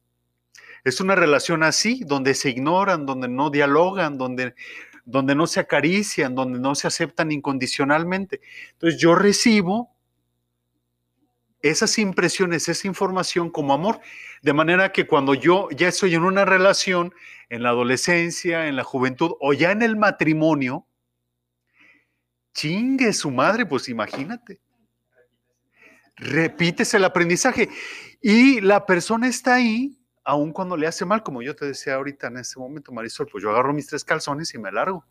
es 0.83 0.99
una 0.99 1.15
relación 1.15 1.63
así, 1.63 2.03
donde 2.05 2.33
se 2.33 2.49
ignoran, 2.49 3.05
donde 3.05 3.29
no 3.29 3.49
dialogan, 3.49 4.17
donde 4.17 4.53
donde 5.05 5.35
no 5.35 5.47
se 5.47 5.59
acarician, 5.59 6.35
donde 6.35 6.59
no 6.59 6.75
se 6.75 6.87
aceptan 6.87 7.31
incondicionalmente. 7.31 8.41
Entonces 8.73 8.99
yo 8.99 9.15
recibo 9.15 9.92
esas 11.63 11.97
impresiones, 11.97 12.69
esa 12.69 12.87
información 12.87 13.49
como 13.49 13.73
amor, 13.73 13.99
de 14.43 14.53
manera 14.53 14.91
que 14.91 15.07
cuando 15.07 15.33
yo 15.33 15.69
ya 15.71 15.87
estoy 15.87 16.13
en 16.13 16.23
una 16.23 16.45
relación, 16.45 17.13
en 17.49 17.63
la 17.63 17.69
adolescencia, 17.69 18.67
en 18.67 18.75
la 18.75 18.83
juventud 18.83 19.31
o 19.39 19.53
ya 19.53 19.71
en 19.71 19.81
el 19.81 19.95
matrimonio, 19.95 20.85
chingue 22.53 23.13
su 23.13 23.31
madre, 23.31 23.65
pues 23.65 23.89
imagínate. 23.89 24.59
Repítese 26.15 26.97
el 26.97 27.05
aprendizaje. 27.05 27.69
Y 28.21 28.61
la 28.61 28.85
persona 28.85 29.27
está 29.27 29.55
ahí 29.55 29.97
aun 30.23 30.53
cuando 30.53 30.77
le 30.77 30.87
hace 30.87 31.05
mal, 31.05 31.23
como 31.23 31.41
yo 31.41 31.55
te 31.55 31.65
decía 31.65 31.95
ahorita 31.95 32.27
en 32.27 32.37
este 32.37 32.59
momento, 32.59 32.91
Marisol, 32.91 33.27
pues 33.27 33.43
yo 33.43 33.49
agarro 33.49 33.73
mis 33.73 33.87
tres 33.87 34.05
calzones 34.05 34.53
y 34.53 34.57
me 34.57 34.71
largo. 34.71 35.05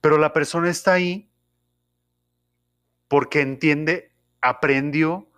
Pero 0.00 0.16
la 0.16 0.32
persona 0.32 0.70
está 0.70 0.94
ahí 0.94 1.30
porque 3.06 3.40
entiende, 3.40 4.09
aprendió, 4.40 5.28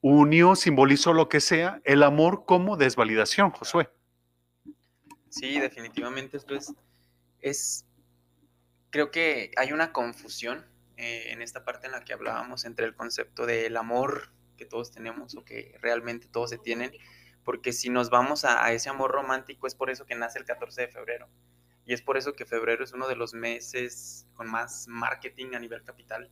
unió, 0.00 0.56
simbolizó 0.56 1.12
lo 1.12 1.28
que 1.28 1.40
sea, 1.40 1.80
el 1.84 2.02
amor 2.02 2.44
como 2.46 2.76
desvalidación, 2.76 3.50
Josué. 3.50 3.90
Sí, 5.28 5.58
definitivamente 5.58 6.36
esto 6.36 6.54
es, 6.54 6.72
es 7.40 7.86
creo 8.90 9.10
que 9.10 9.50
hay 9.56 9.72
una 9.72 9.92
confusión 9.92 10.64
eh, 10.96 11.32
en 11.32 11.42
esta 11.42 11.64
parte 11.64 11.86
en 11.86 11.92
la 11.92 12.04
que 12.04 12.12
hablábamos 12.12 12.64
entre 12.64 12.86
el 12.86 12.94
concepto 12.94 13.46
del 13.46 13.76
amor 13.76 14.30
que 14.56 14.64
todos 14.64 14.92
tenemos 14.92 15.34
o 15.34 15.44
que 15.44 15.76
realmente 15.80 16.28
todos 16.28 16.50
se 16.50 16.58
tienen 16.58 16.92
porque 17.44 17.72
si 17.72 17.90
nos 17.90 18.10
vamos 18.10 18.44
a, 18.44 18.72
ese 18.72 18.88
amor 18.88 19.12
romántico 19.12 19.66
es 19.66 19.74
por 19.74 19.90
eso 19.90 20.06
que 20.06 20.14
nace 20.14 20.38
el 20.38 20.44
14 20.44 20.82
de 20.82 20.88
febrero. 20.88 21.28
Y 21.84 21.92
es 21.92 22.00
por 22.00 22.16
eso 22.16 22.32
que 22.32 22.46
febrero 22.46 22.82
es 22.82 22.92
uno 22.92 23.06
de 23.06 23.16
los 23.16 23.34
meses 23.34 24.26
con 24.32 24.50
más 24.50 24.88
marketing 24.88 25.54
a 25.54 25.58
nivel 25.58 25.84
capital. 25.84 26.30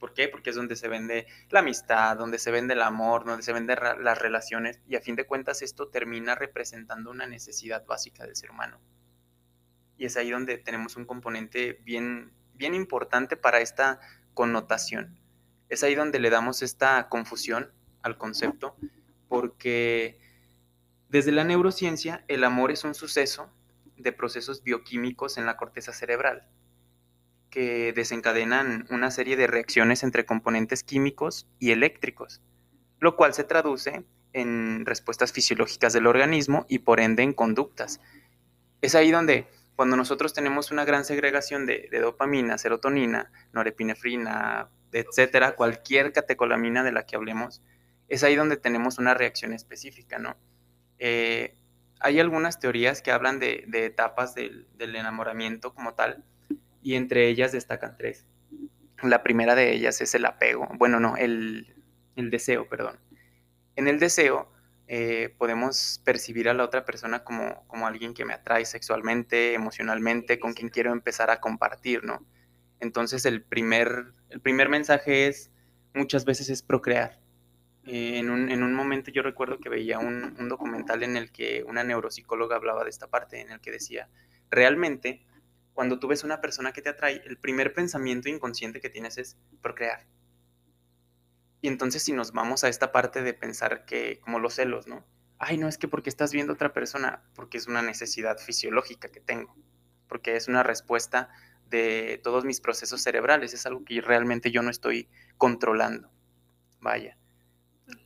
¿Por 0.00 0.14
qué? 0.14 0.28
Porque 0.28 0.50
es 0.50 0.56
donde 0.56 0.76
se 0.76 0.88
vende 0.88 1.26
la 1.50 1.60
amistad, 1.60 2.16
donde 2.16 2.38
se 2.38 2.50
vende 2.50 2.72
el 2.72 2.80
amor, 2.80 3.26
donde 3.26 3.42
se 3.42 3.52
venden 3.52 3.78
las 4.00 4.18
relaciones 4.18 4.80
y 4.88 4.96
a 4.96 5.02
fin 5.02 5.14
de 5.14 5.26
cuentas 5.26 5.60
esto 5.60 5.88
termina 5.88 6.34
representando 6.34 7.10
una 7.10 7.26
necesidad 7.26 7.84
básica 7.84 8.24
del 8.24 8.34
ser 8.34 8.50
humano. 8.50 8.80
Y 9.98 10.06
es 10.06 10.16
ahí 10.16 10.30
donde 10.30 10.56
tenemos 10.56 10.96
un 10.96 11.04
componente 11.04 11.82
bien, 11.84 12.32
bien 12.54 12.74
importante 12.74 13.36
para 13.36 13.60
esta 13.60 14.00
connotación. 14.32 15.20
Es 15.68 15.82
ahí 15.84 15.94
donde 15.94 16.18
le 16.18 16.30
damos 16.30 16.62
esta 16.62 17.10
confusión 17.10 17.70
al 18.02 18.16
concepto 18.16 18.76
porque 19.28 20.18
desde 21.10 21.30
la 21.30 21.44
neurociencia 21.44 22.24
el 22.26 22.44
amor 22.44 22.72
es 22.72 22.84
un 22.84 22.94
suceso 22.94 23.52
de 23.98 24.12
procesos 24.12 24.62
bioquímicos 24.62 25.36
en 25.36 25.44
la 25.44 25.58
corteza 25.58 25.92
cerebral 25.92 26.48
que 27.50 27.92
desencadenan 27.92 28.86
una 28.90 29.10
serie 29.10 29.36
de 29.36 29.46
reacciones 29.46 30.02
entre 30.02 30.24
componentes 30.24 30.82
químicos 30.82 31.46
y 31.58 31.72
eléctricos, 31.72 32.40
lo 32.98 33.16
cual 33.16 33.34
se 33.34 33.44
traduce 33.44 34.04
en 34.32 34.86
respuestas 34.86 35.32
fisiológicas 35.32 35.92
del 35.92 36.06
organismo 36.06 36.64
y 36.68 36.80
por 36.80 37.00
ende 37.00 37.22
en 37.22 37.32
conductas. 37.32 38.00
Es 38.80 38.94
ahí 38.94 39.10
donde 39.10 39.46
cuando 39.76 39.96
nosotros 39.96 40.34
tenemos 40.34 40.70
una 40.70 40.84
gran 40.84 41.04
segregación 41.04 41.66
de, 41.66 41.88
dopamina, 42.00 42.58
serotonina, 42.58 43.32
norepinefrina, 43.52 44.68
etcétera, 44.92 45.56
cualquier 45.56 46.12
catecolamina 46.12 46.82
de 46.82 46.92
la 46.92 47.06
que 47.06 47.16
hablemos, 47.16 47.62
es 48.08 48.22
ahí 48.22 48.36
donde 48.36 48.56
tenemos 48.56 48.98
una 48.98 49.14
reacción 49.14 49.52
específica, 49.52 50.18
¿no? 50.18 50.36
Eh, 50.98 51.56
hay 51.98 52.20
algunas 52.20 52.58
teorías 52.58 53.02
que 53.02 53.10
hablan 53.10 53.38
de, 53.38 53.64
etapas 53.72 54.34
del, 54.34 54.66
enamoramiento 54.78 55.74
como 55.74 55.94
tal, 55.94 56.24
y 56.82 56.94
entre 56.94 57.28
ellas 57.28 57.52
destacan 57.52 57.96
tres. 57.96 58.26
La 59.02 59.22
primera 59.22 59.54
de 59.54 59.72
ellas 59.72 60.00
es 60.00 60.14
el 60.14 60.24
apego, 60.26 60.68
bueno, 60.78 61.00
no, 61.00 61.16
el, 61.16 61.74
deseo, 62.16 62.68
perdón. 62.68 62.98
En 63.76 63.88
el 63.88 63.98
deseo 63.98 64.52
eh, 64.88 65.34
podemos 65.38 66.02
percibir 66.04 66.48
a 66.48 66.54
la 66.54 66.64
otra 66.64 66.84
persona 66.84 67.24
como, 67.24 67.66
como 67.66 67.86
alguien 67.86 68.12
que 68.12 68.24
me 68.24 68.34
atrae 68.34 68.66
sexualmente, 68.66 69.54
emocionalmente, 69.54 70.38
con 70.38 70.52
quien 70.52 70.68
quiero 70.68 70.92
empezar 70.92 71.30
a 71.30 71.40
compartir, 71.40 72.04
¿no? 72.04 72.26
Entonces 72.80 73.24
el 73.24 73.42
primer, 73.42 74.12
el 74.30 74.40
primer 74.40 74.68
mensaje 74.68 75.28
es, 75.28 75.50
muchas 75.94 76.24
veces 76.24 76.50
es 76.50 76.62
procrear. 76.62 77.20
Eh, 77.86 78.18
en, 78.18 78.30
un, 78.30 78.74
momento 78.74 79.10
yo 79.10 79.22
recuerdo 79.22 79.58
que 79.58 79.68
veía 79.68 79.98
un, 79.98 80.48
documental 80.48 81.02
en 81.02 81.16
el 81.16 81.32
que 81.32 81.64
una 81.66 81.82
neuropsicóloga 81.82 82.56
hablaba 82.56 82.84
de 82.84 82.90
esta 82.90 83.08
parte, 83.08 83.40
en 83.40 83.50
el 83.50 83.60
que 83.60 83.70
decía, 83.70 84.08
realmente 84.50 85.24
cuando 85.74 85.98
tú 85.98 86.08
ves 86.08 86.24
una 86.24 86.40
persona 86.40 86.72
que 86.72 86.82
te 86.82 86.90
atrae, 86.90 87.22
el 87.24 87.38
primer 87.38 87.72
pensamiento 87.74 88.28
inconsciente 88.28 88.80
que 88.80 88.90
tienes 88.90 89.18
es 89.18 89.36
procrear. 89.62 90.06
Y 91.62 91.68
entonces 91.68 92.02
si 92.02 92.12
nos 92.12 92.32
vamos 92.32 92.64
a 92.64 92.68
esta 92.68 92.92
parte 92.92 93.22
de 93.22 93.34
pensar 93.34 93.84
que, 93.84 94.20
como 94.20 94.38
los 94.38 94.54
celos, 94.54 94.86
¿no? 94.86 95.06
Ay, 95.38 95.58
no 95.58 95.68
es 95.68 95.78
que 95.78 95.88
porque 95.88 96.10
estás 96.10 96.32
viendo 96.32 96.52
a 96.52 96.54
otra 96.54 96.72
persona, 96.72 97.22
porque 97.34 97.58
es 97.58 97.66
una 97.66 97.82
necesidad 97.82 98.38
fisiológica 98.38 99.08
que 99.08 99.20
tengo, 99.20 99.56
porque 100.06 100.36
es 100.36 100.48
una 100.48 100.62
respuesta 100.62 101.30
de 101.68 102.20
todos 102.22 102.44
mis 102.44 102.60
procesos 102.60 103.02
cerebrales, 103.02 103.54
es 103.54 103.64
algo 103.64 103.84
que 103.84 104.00
realmente 104.00 104.50
yo 104.50 104.62
no 104.62 104.70
estoy 104.70 105.08
controlando. 105.38 106.10
Vaya. 106.80 107.16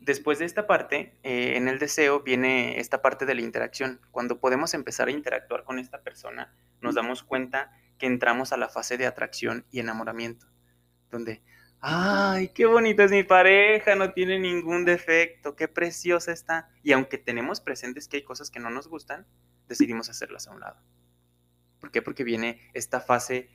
Después 0.00 0.38
de 0.38 0.44
esta 0.44 0.66
parte, 0.66 1.18
eh, 1.22 1.56
en 1.56 1.68
el 1.68 1.78
deseo 1.78 2.20
viene 2.20 2.78
esta 2.78 3.02
parte 3.02 3.26
de 3.26 3.34
la 3.34 3.42
interacción. 3.42 4.00
Cuando 4.10 4.38
podemos 4.38 4.74
empezar 4.74 5.08
a 5.08 5.12
interactuar 5.12 5.64
con 5.64 5.78
esta 5.78 6.02
persona, 6.02 6.54
nos 6.84 6.94
damos 6.94 7.22
cuenta 7.22 7.72
que 7.98 8.06
entramos 8.06 8.52
a 8.52 8.56
la 8.56 8.68
fase 8.68 8.96
de 8.96 9.06
atracción 9.06 9.64
y 9.70 9.80
enamoramiento, 9.80 10.46
donde, 11.10 11.42
ay, 11.80 12.48
qué 12.48 12.66
bonita 12.66 13.04
es 13.04 13.10
mi 13.10 13.24
pareja, 13.24 13.94
no 13.94 14.12
tiene 14.12 14.38
ningún 14.38 14.84
defecto, 14.84 15.56
qué 15.56 15.66
preciosa 15.66 16.30
está. 16.30 16.68
Y 16.82 16.92
aunque 16.92 17.16
tenemos 17.16 17.60
presentes 17.60 18.06
que 18.06 18.18
hay 18.18 18.22
cosas 18.22 18.50
que 18.50 18.60
no 18.60 18.68
nos 18.68 18.88
gustan, 18.88 19.26
decidimos 19.66 20.10
hacerlas 20.10 20.46
a 20.46 20.52
un 20.52 20.60
lado. 20.60 20.78
¿Por 21.80 21.90
qué? 21.90 22.02
Porque 22.02 22.22
viene 22.22 22.70
esta 22.74 23.00
fase 23.00 23.48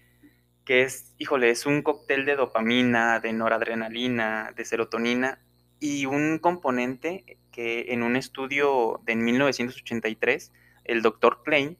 que 0.66 0.82
es, 0.82 1.14
híjole, 1.20 1.52
es 1.52 1.68
un 1.68 1.84
cóctel 1.84 2.26
de 2.26 2.36
dopamina, 2.36 3.20
de 3.20 3.34
noradrenalina, 3.34 4.54
de 4.56 4.66
serotonina 4.66 5.40
y 5.80 6.08
un 6.08 6.40
componente 6.40 7.38
que 7.52 7.94
en 7.94 8.02
un 8.02 8.16
estudio 8.16 9.02
de 9.04 9.16
1983 9.16 10.52
el 10.84 11.02
doctor 11.04 11.44
Klein 11.44 11.78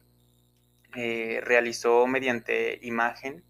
eh, 0.96 1.40
realizó 1.42 2.06
mediante 2.06 2.78
imagen 2.82 3.44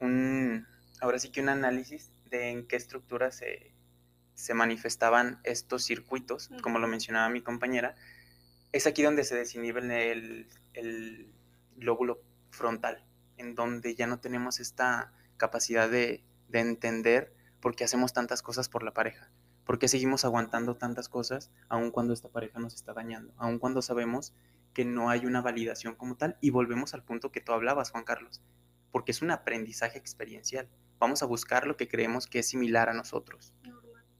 un, 0.00 0.66
ahora 1.00 1.18
sí 1.18 1.30
que 1.30 1.40
un 1.40 1.48
análisis 1.48 2.10
de 2.30 2.50
en 2.50 2.66
qué 2.66 2.76
estructuras 2.76 3.36
se, 3.36 3.72
se 4.34 4.54
manifestaban 4.54 5.40
estos 5.44 5.84
circuitos, 5.84 6.50
como 6.62 6.78
lo 6.78 6.86
mencionaba 6.86 7.28
mi 7.28 7.40
compañera, 7.40 7.94
es 8.72 8.86
aquí 8.86 9.02
donde 9.02 9.24
se 9.24 9.34
desinhibe 9.34 9.80
el, 9.80 10.48
el 10.74 11.32
lóbulo 11.76 12.22
frontal, 12.50 13.04
en 13.38 13.54
donde 13.54 13.94
ya 13.94 14.06
no 14.06 14.20
tenemos 14.20 14.60
esta 14.60 15.12
capacidad 15.36 15.90
de, 15.90 16.22
de 16.48 16.60
entender 16.60 17.34
por 17.60 17.74
qué 17.74 17.84
hacemos 17.84 18.12
tantas 18.12 18.42
cosas 18.42 18.68
por 18.68 18.82
la 18.82 18.92
pareja, 18.92 19.30
por 19.64 19.78
qué 19.78 19.88
seguimos 19.88 20.24
aguantando 20.24 20.76
tantas 20.76 21.08
cosas 21.08 21.50
aun 21.68 21.90
cuando 21.90 22.12
esta 22.12 22.28
pareja 22.28 22.58
nos 22.58 22.74
está 22.74 22.92
dañando, 22.92 23.34
aun 23.38 23.58
cuando 23.58 23.82
sabemos 23.82 24.34
que 24.76 24.84
no 24.84 25.08
hay 25.08 25.24
una 25.24 25.40
validación 25.40 25.94
como 25.94 26.18
tal. 26.18 26.36
Y 26.42 26.50
volvemos 26.50 26.92
al 26.92 27.02
punto 27.02 27.32
que 27.32 27.40
tú 27.40 27.52
hablabas, 27.52 27.90
Juan 27.92 28.04
Carlos, 28.04 28.42
porque 28.92 29.10
es 29.10 29.22
un 29.22 29.30
aprendizaje 29.30 29.96
experiencial. 29.98 30.68
Vamos 30.98 31.22
a 31.22 31.26
buscar 31.26 31.66
lo 31.66 31.78
que 31.78 31.88
creemos 31.88 32.26
que 32.26 32.40
es 32.40 32.48
similar 32.50 32.90
a 32.90 32.92
nosotros 32.92 33.54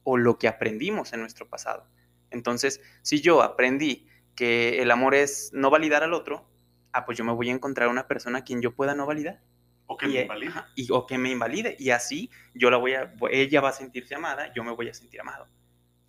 o 0.03 0.17
lo 0.17 0.39
que 0.39 0.49
aprendimos 0.49 1.13
en 1.13 1.21
nuestro 1.21 1.47
pasado. 1.47 1.87
Entonces, 2.31 2.81
si 3.03 3.21
yo 3.21 3.43
aprendí 3.43 4.09
que 4.35 4.81
el 4.81 4.91
amor 4.91 5.15
es 5.15 5.51
no 5.53 5.69
validar 5.69 6.03
al 6.03 6.15
otro, 6.15 6.49
ah, 6.93 7.05
pues 7.05 7.19
yo 7.19 7.25
me 7.27 7.33
voy 7.35 7.51
a 7.51 7.53
encontrar 7.53 7.91
una 7.91 8.09
persona 8.09 8.39
a 8.39 8.45
quien 8.45 8.63
yo 8.63 8.75
pueda 8.75 8.95
no 8.95 9.05
validar. 9.05 9.43
O 9.87 9.99
que 9.99 10.07
y, 10.07 10.13
me 10.15 10.19
eh, 10.21 10.23
invalide. 10.23 10.49
ajá, 10.49 10.69
y- 10.75 10.91
o 10.91 11.07
que 11.07 11.19
me 11.19 11.31
invalide. 11.33 11.77
Y 11.79 11.91
así 11.91 12.31
yo 12.55 12.71
la 12.71 12.79
voy 12.79 12.95
a, 12.95 13.13
ella 13.31 13.61
va 13.61 13.69
a 13.69 13.73
sentirse 13.73 14.15
amada, 14.15 14.55
yo 14.55 14.65
me 14.65 14.73
voy 14.73 14.89
a 14.89 14.95
sentir 14.95 15.21
amado. 15.21 15.49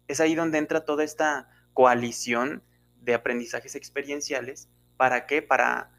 Es 0.08 0.22
ahí 0.22 0.36
donde 0.36 0.58
entra 0.58 0.86
toda 0.86 1.04
esta 1.04 1.50
coalición 1.74 2.64
de 3.08 3.16
aprendizajes 3.16 3.74
experienciales. 3.76 4.68
¿Para 4.98 5.26
qué? 5.26 5.42
Para, 5.42 5.90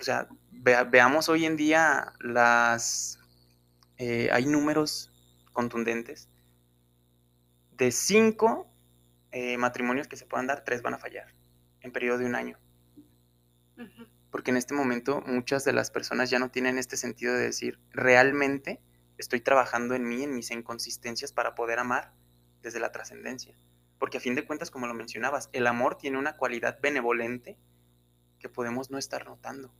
o 0.00 0.02
sea, 0.02 0.28
vea- 0.50 0.84
veamos 0.84 1.28
hoy 1.28 1.44
en 1.44 1.56
día 1.56 2.14
las, 2.20 3.18
eh, 3.98 4.30
hay 4.32 4.46
números 4.46 5.12
contundentes. 5.52 6.30
De 7.72 7.90
cinco 7.90 8.72
eh, 9.32 9.58
matrimonios 9.58 10.08
que 10.08 10.16
se 10.16 10.24
puedan 10.24 10.46
dar, 10.46 10.64
tres 10.64 10.80
van 10.82 10.94
a 10.94 10.98
fallar 10.98 11.34
en 11.80 11.92
periodo 11.92 12.18
de 12.18 12.26
un 12.26 12.34
año 12.36 12.58
porque 14.30 14.50
en 14.50 14.56
este 14.56 14.74
momento 14.74 15.20
muchas 15.26 15.64
de 15.64 15.72
las 15.72 15.90
personas 15.90 16.30
ya 16.30 16.38
no 16.38 16.50
tienen 16.50 16.78
este 16.78 16.96
sentido 16.96 17.34
de 17.34 17.42
decir, 17.42 17.78
realmente 17.90 18.80
estoy 19.18 19.40
trabajando 19.40 19.94
en 19.94 20.08
mí, 20.08 20.22
en 20.22 20.34
mis 20.34 20.50
inconsistencias 20.50 21.32
para 21.32 21.54
poder 21.54 21.78
amar 21.78 22.12
desde 22.62 22.80
la 22.80 22.92
trascendencia. 22.92 23.54
Porque 24.02 24.18
a 24.18 24.20
fin 24.20 24.34
de 24.34 24.44
cuentas, 24.44 24.72
como 24.72 24.88
lo 24.88 24.94
mencionabas, 24.94 25.48
el 25.52 25.64
amor 25.64 25.96
tiene 25.96 26.18
una 26.18 26.36
cualidad 26.36 26.80
benevolente 26.82 27.56
que 28.40 28.48
podemos 28.48 28.90
no 28.90 28.98
estar 28.98 29.24
notando. 29.26 29.72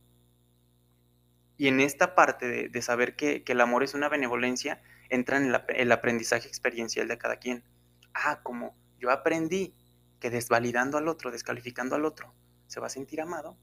Y 1.57 1.67
en 1.67 1.81
esta 1.81 2.15
parte 2.15 2.69
de, 2.69 2.81
saber 2.81 3.17
que, 3.17 3.43
el 3.45 3.59
amor 3.59 3.83
es 3.83 3.95
una 3.95 4.07
benevolencia, 4.07 4.81
entra 5.09 5.35
en 5.35 5.53
el 5.75 5.91
aprendizaje 5.91 6.47
experiencial 6.47 7.09
de 7.09 7.17
cada 7.17 7.35
quien. 7.35 7.65
Ah, 8.13 8.39
como 8.43 8.77
yo 8.97 9.11
aprendí 9.11 9.75
que 10.21 10.29
desvalidando 10.29 10.97
al 10.97 11.09
otro, 11.09 11.29
descalificando 11.29 11.97
al 11.97 12.05
otro, 12.05 12.33
se 12.67 12.79
va 12.79 12.87
a 12.87 12.89
sentir 12.89 13.19
amado, 13.19 13.57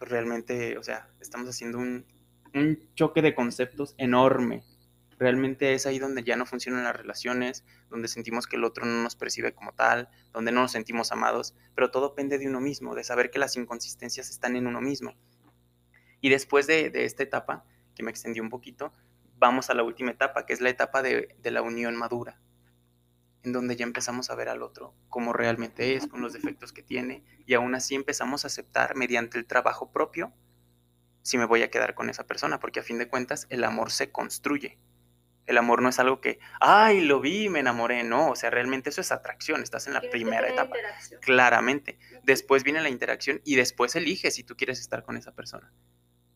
pues 0.00 0.10
realmente, 0.10 0.76
o 0.76 0.82
sea, 0.82 1.08
estamos 1.20 1.48
haciendo 1.48 1.78
un, 1.78 2.04
un 2.52 2.92
choque 2.96 3.22
de 3.22 3.36
conceptos 3.36 3.94
enorme. 3.96 4.64
Realmente 5.20 5.74
es 5.74 5.84
ahí 5.84 5.98
donde 5.98 6.24
ya 6.24 6.34
no 6.36 6.46
funcionan 6.46 6.82
las 6.82 6.96
relaciones, 6.96 7.62
donde 7.90 8.08
sentimos 8.08 8.46
que 8.46 8.56
el 8.56 8.64
otro 8.64 8.86
no 8.86 9.02
nos 9.02 9.16
percibe 9.16 9.52
como 9.52 9.74
tal, 9.74 10.08
donde 10.32 10.50
no 10.50 10.62
nos 10.62 10.72
sentimos 10.72 11.12
amados, 11.12 11.54
pero 11.74 11.90
todo 11.90 12.08
depende 12.08 12.38
de 12.38 12.48
uno 12.48 12.62
mismo, 12.62 12.94
de 12.94 13.04
saber 13.04 13.30
que 13.30 13.38
las 13.38 13.54
inconsistencias 13.54 14.30
están 14.30 14.56
en 14.56 14.66
uno 14.66 14.80
mismo. 14.80 15.14
Y 16.22 16.30
después 16.30 16.66
de, 16.66 16.90
esta 16.94 17.22
etapa, 17.22 17.66
que 17.94 18.02
me 18.02 18.10
extendió 18.10 18.42
un 18.42 18.48
poquito, 18.48 18.94
vamos 19.36 19.68
a 19.68 19.74
la 19.74 19.82
última 19.82 20.10
etapa, 20.10 20.46
que 20.46 20.54
es 20.54 20.62
la 20.62 20.70
etapa 20.70 21.02
de, 21.02 21.36
de 21.38 21.50
la 21.50 21.60
unión 21.60 21.96
madura, 21.96 22.40
en 23.42 23.52
donde 23.52 23.76
ya 23.76 23.84
empezamos 23.84 24.30
a 24.30 24.34
ver 24.34 24.48
al 24.48 24.62
otro 24.62 24.94
como 25.10 25.34
realmente 25.34 25.96
es, 25.96 26.06
con 26.06 26.22
los 26.22 26.32
defectos 26.32 26.72
que 26.72 26.82
tiene, 26.82 27.24
y 27.44 27.52
aún 27.52 27.74
así 27.74 27.94
empezamos 27.94 28.44
a 28.44 28.46
aceptar 28.46 28.96
mediante 28.96 29.36
el 29.36 29.44
trabajo 29.44 29.92
propio 29.92 30.32
si 31.20 31.36
me 31.36 31.44
voy 31.44 31.60
a 31.62 31.70
quedar 31.70 31.94
con 31.94 32.08
esa 32.08 32.26
persona, 32.26 32.58
porque 32.58 32.80
a 32.80 32.82
fin 32.82 32.96
de 32.96 33.08
cuentas 33.08 33.46
el 33.50 33.64
amor 33.64 33.90
se 33.90 34.10
construye. 34.10 34.78
El 35.50 35.58
amor 35.58 35.82
no 35.82 35.88
es 35.88 35.98
algo 35.98 36.20
que, 36.20 36.38
ay, 36.60 37.00
lo 37.00 37.20
vi, 37.20 37.48
me 37.48 37.58
enamoré, 37.58 38.04
no, 38.04 38.30
o 38.30 38.36
sea, 38.36 38.50
realmente 38.50 38.90
eso 38.90 39.00
es 39.00 39.10
atracción, 39.10 39.62
estás 39.64 39.88
en 39.88 39.94
la 39.94 40.00
primera 40.00 40.48
etapa, 40.48 40.76
claramente. 41.20 41.98
Después 42.22 42.62
viene 42.62 42.80
la 42.80 42.88
interacción 42.88 43.40
y 43.44 43.56
después 43.56 43.96
eliges 43.96 44.34
si 44.36 44.44
tú 44.44 44.56
quieres 44.56 44.78
estar 44.80 45.02
con 45.02 45.16
esa 45.16 45.32
persona. 45.32 45.72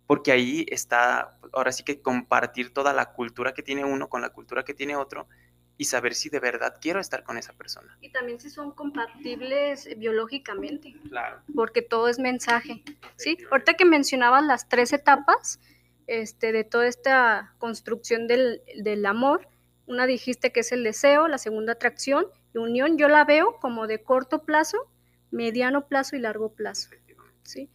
Porque 0.09 0.33
ahí 0.33 0.66
está, 0.68 1.38
ahora 1.53 1.70
sí 1.70 1.85
que 1.85 2.03
compartir 2.03 2.74
toda 2.74 2.92
la 2.92 3.12
cultura 3.12 3.55
que 3.55 3.62
tiene 3.62 3.85
uno 3.85 4.09
con 4.09 4.20
la 4.20 4.31
cultura 4.31 4.64
que 4.64 4.74
tiene 4.74 4.96
otro 4.96 5.29
y 5.77 5.85
saber 5.85 6.14
si 6.14 6.29
de 6.29 6.40
verdad 6.40 6.77
quiero 6.81 6.98
estar 7.00 7.22
con 7.22 7.38
esa 7.38 7.53
persona. 7.53 7.96
Y 8.00 8.11
también 8.11 8.40
si 8.40 8.50
son 8.50 8.72
compatibles 8.72 9.87
eh, 9.87 9.94
biológicamente, 9.96 10.94
Claro. 11.09 11.40
porque 11.55 11.83
todo 11.83 12.09
es 12.09 12.18
mensaje. 12.18 12.83
Sí, 13.16 13.38
ahorita 13.50 13.74
que 13.74 13.85
mencionabas 13.85 14.44
las 14.44 14.68
tres 14.68 14.92
etapas 14.92 15.61
este, 16.07 16.53
de 16.53 16.64
toda 16.64 16.87
esta 16.87 17.55
construcción 17.59 18.27
del, 18.27 18.62
del 18.77 19.07
amor, 19.07 19.49
una 19.87 20.07
dijiste 20.07 20.53
que 20.53 20.61
es 20.61 20.73
el 20.73 20.85
deseo, 20.85 21.29
la 21.29 21.38
segunda 21.38 21.73
atracción 21.73 22.27
y 22.55 22.59
unión, 22.59 22.97
yo 22.97 23.09
la 23.09 23.25
veo 23.25 23.59
como 23.61 23.87
de 23.87 24.03
corto 24.03 24.45
plazo, 24.45 24.79
mediano 25.31 25.87
plazo 25.87 26.17
y 26.17 26.21
largo 26.21 26.51
plazo. 26.51 26.90
¿sí? 27.43 27.69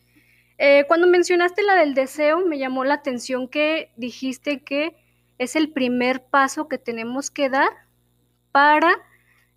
Eh, 0.57 0.85
cuando 0.87 1.07
mencionaste 1.07 1.63
la 1.63 1.75
del 1.75 1.93
deseo, 1.93 2.45
me 2.45 2.57
llamó 2.57 2.83
la 2.83 2.95
atención 2.95 3.47
que 3.47 3.91
dijiste 3.95 4.61
que 4.61 4.95
es 5.37 5.55
el 5.55 5.71
primer 5.71 6.23
paso 6.25 6.67
que 6.67 6.77
tenemos 6.77 7.31
que 7.31 7.49
dar 7.49 7.69
para, 8.51 8.91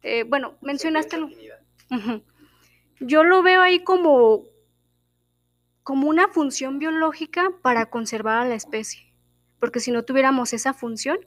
eh, 0.02 0.24
bueno, 0.24 0.56
mencionaste... 0.60 1.16
Yo 3.00 3.24
lo 3.24 3.42
veo 3.42 3.60
ahí 3.60 3.80
como, 3.80 4.44
como 5.82 6.08
una 6.08 6.28
función 6.28 6.78
biológica 6.78 7.50
para 7.62 7.86
conservar 7.86 8.38
a 8.38 8.48
la 8.48 8.54
especie, 8.54 9.12
porque 9.58 9.80
si 9.80 9.90
no 9.90 10.04
tuviéramos 10.04 10.52
esa 10.52 10.74
función, 10.74 11.18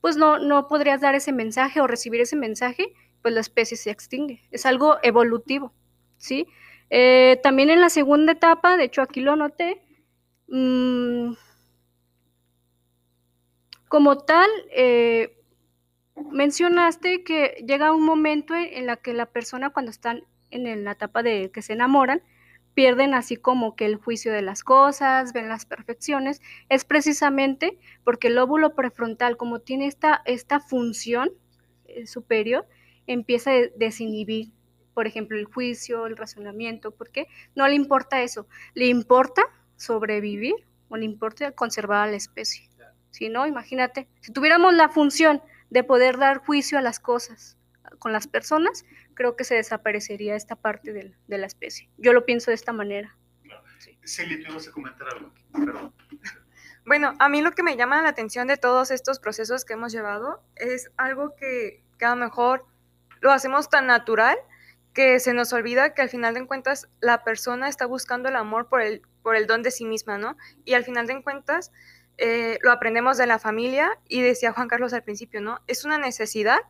pues 0.00 0.16
no, 0.16 0.38
no 0.38 0.68
podrías 0.68 1.00
dar 1.00 1.14
ese 1.14 1.32
mensaje 1.32 1.80
o 1.80 1.86
recibir 1.86 2.20
ese 2.20 2.36
mensaje, 2.36 2.92
pues 3.22 3.34
la 3.34 3.40
especie 3.40 3.76
se 3.76 3.90
extingue. 3.90 4.42
Es 4.50 4.64
algo 4.66 4.96
evolutivo, 5.02 5.72
¿sí? 6.16 6.46
Eh, 6.90 7.40
también 7.42 7.70
en 7.70 7.80
la 7.80 7.90
segunda 7.90 8.32
etapa, 8.32 8.76
de 8.76 8.84
hecho 8.84 9.02
aquí 9.02 9.20
lo 9.20 9.32
anoté, 9.32 9.82
mm, 10.46 11.32
como 13.88 14.18
tal, 14.18 14.48
eh, 14.70 15.36
mencionaste 16.30 17.24
que 17.24 17.64
llega 17.66 17.92
un 17.92 18.04
momento 18.04 18.54
en, 18.54 18.64
en 18.72 18.86
la 18.86 18.96
que 18.96 19.12
la 19.12 19.26
persona 19.26 19.70
cuando 19.70 19.90
están 19.90 20.24
en 20.50 20.84
la 20.84 20.92
etapa 20.92 21.22
de 21.22 21.50
que 21.50 21.62
se 21.62 21.74
enamoran, 21.74 22.22
pierden 22.78 23.12
así 23.12 23.36
como 23.36 23.74
que 23.74 23.86
el 23.86 23.96
juicio 23.96 24.32
de 24.32 24.40
las 24.40 24.62
cosas, 24.62 25.32
ven 25.32 25.48
las 25.48 25.66
perfecciones, 25.66 26.40
es 26.68 26.84
precisamente 26.84 27.76
porque 28.04 28.28
el 28.28 28.36
lóbulo 28.36 28.76
prefrontal, 28.76 29.36
como 29.36 29.58
tiene 29.58 29.88
esta, 29.88 30.22
esta 30.26 30.60
función 30.60 31.32
eh, 31.86 32.06
superior, 32.06 32.68
empieza 33.08 33.50
a 33.50 33.54
de- 33.54 33.72
desinhibir, 33.74 34.52
por 34.94 35.08
ejemplo, 35.08 35.36
el 35.36 35.46
juicio, 35.46 36.06
el 36.06 36.16
razonamiento, 36.16 36.92
porque 36.92 37.26
no 37.56 37.66
le 37.66 37.74
importa 37.74 38.22
eso, 38.22 38.46
le 38.74 38.86
importa 38.86 39.42
sobrevivir 39.74 40.54
o 40.88 40.96
le 40.96 41.04
importa 41.04 41.50
conservar 41.50 42.06
a 42.06 42.10
la 42.12 42.16
especie. 42.16 42.68
Si 43.10 43.28
no, 43.28 43.44
imagínate, 43.48 44.06
si 44.20 44.32
tuviéramos 44.32 44.72
la 44.72 44.88
función 44.88 45.42
de 45.68 45.82
poder 45.82 46.16
dar 46.16 46.38
juicio 46.38 46.78
a 46.78 46.82
las 46.82 47.00
cosas 47.00 47.57
con 47.98 48.12
las 48.12 48.26
personas, 48.26 48.84
creo 49.14 49.36
que 49.36 49.44
se 49.44 49.54
desaparecería 49.54 50.36
esta 50.36 50.56
parte 50.56 50.92
de, 50.92 51.14
de 51.26 51.38
la 51.38 51.46
especie. 51.46 51.88
Yo 51.98 52.12
lo 52.12 52.24
pienso 52.24 52.50
de 52.50 52.56
esta 52.56 52.72
manera. 52.72 53.16
Celia, 54.04 54.38
tú 54.48 54.56
a 54.56 54.72
comentar 54.72 55.08
algo. 55.08 55.32
Perdón. 55.52 55.94
Bueno, 56.86 57.14
a 57.18 57.28
mí 57.28 57.42
lo 57.42 57.52
que 57.52 57.62
me 57.62 57.76
llama 57.76 58.00
la 58.00 58.08
atención 58.08 58.48
de 58.48 58.56
todos 58.56 58.90
estos 58.90 59.20
procesos 59.20 59.66
que 59.66 59.74
hemos 59.74 59.92
llevado 59.92 60.42
es 60.56 60.90
algo 60.96 61.36
que, 61.36 61.84
que 61.98 62.06
a 62.06 62.14
lo 62.14 62.16
mejor 62.16 62.64
lo 63.20 63.30
hacemos 63.30 63.68
tan 63.68 63.86
natural 63.86 64.38
que 64.94 65.20
se 65.20 65.34
nos 65.34 65.52
olvida 65.52 65.92
que 65.92 66.00
al 66.00 66.08
final 66.08 66.32
de 66.32 66.46
cuentas 66.46 66.88
la 67.00 67.24
persona 67.24 67.68
está 67.68 67.84
buscando 67.84 68.30
el 68.30 68.36
amor 68.36 68.70
por 68.70 68.80
el, 68.80 69.02
por 69.22 69.36
el 69.36 69.46
don 69.46 69.62
de 69.62 69.70
sí 69.70 69.84
misma, 69.84 70.16
¿no? 70.16 70.38
Y 70.64 70.72
al 70.72 70.84
final 70.84 71.06
de 71.06 71.22
cuentas 71.22 71.72
eh, 72.16 72.58
lo 72.62 72.72
aprendemos 72.72 73.18
de 73.18 73.26
la 73.26 73.38
familia 73.38 73.90
y 74.08 74.22
decía 74.22 74.52
Juan 74.52 74.68
Carlos 74.68 74.94
al 74.94 75.04
principio, 75.04 75.42
¿no? 75.42 75.60
Es 75.66 75.84
una 75.84 75.98
necesidad 75.98 76.60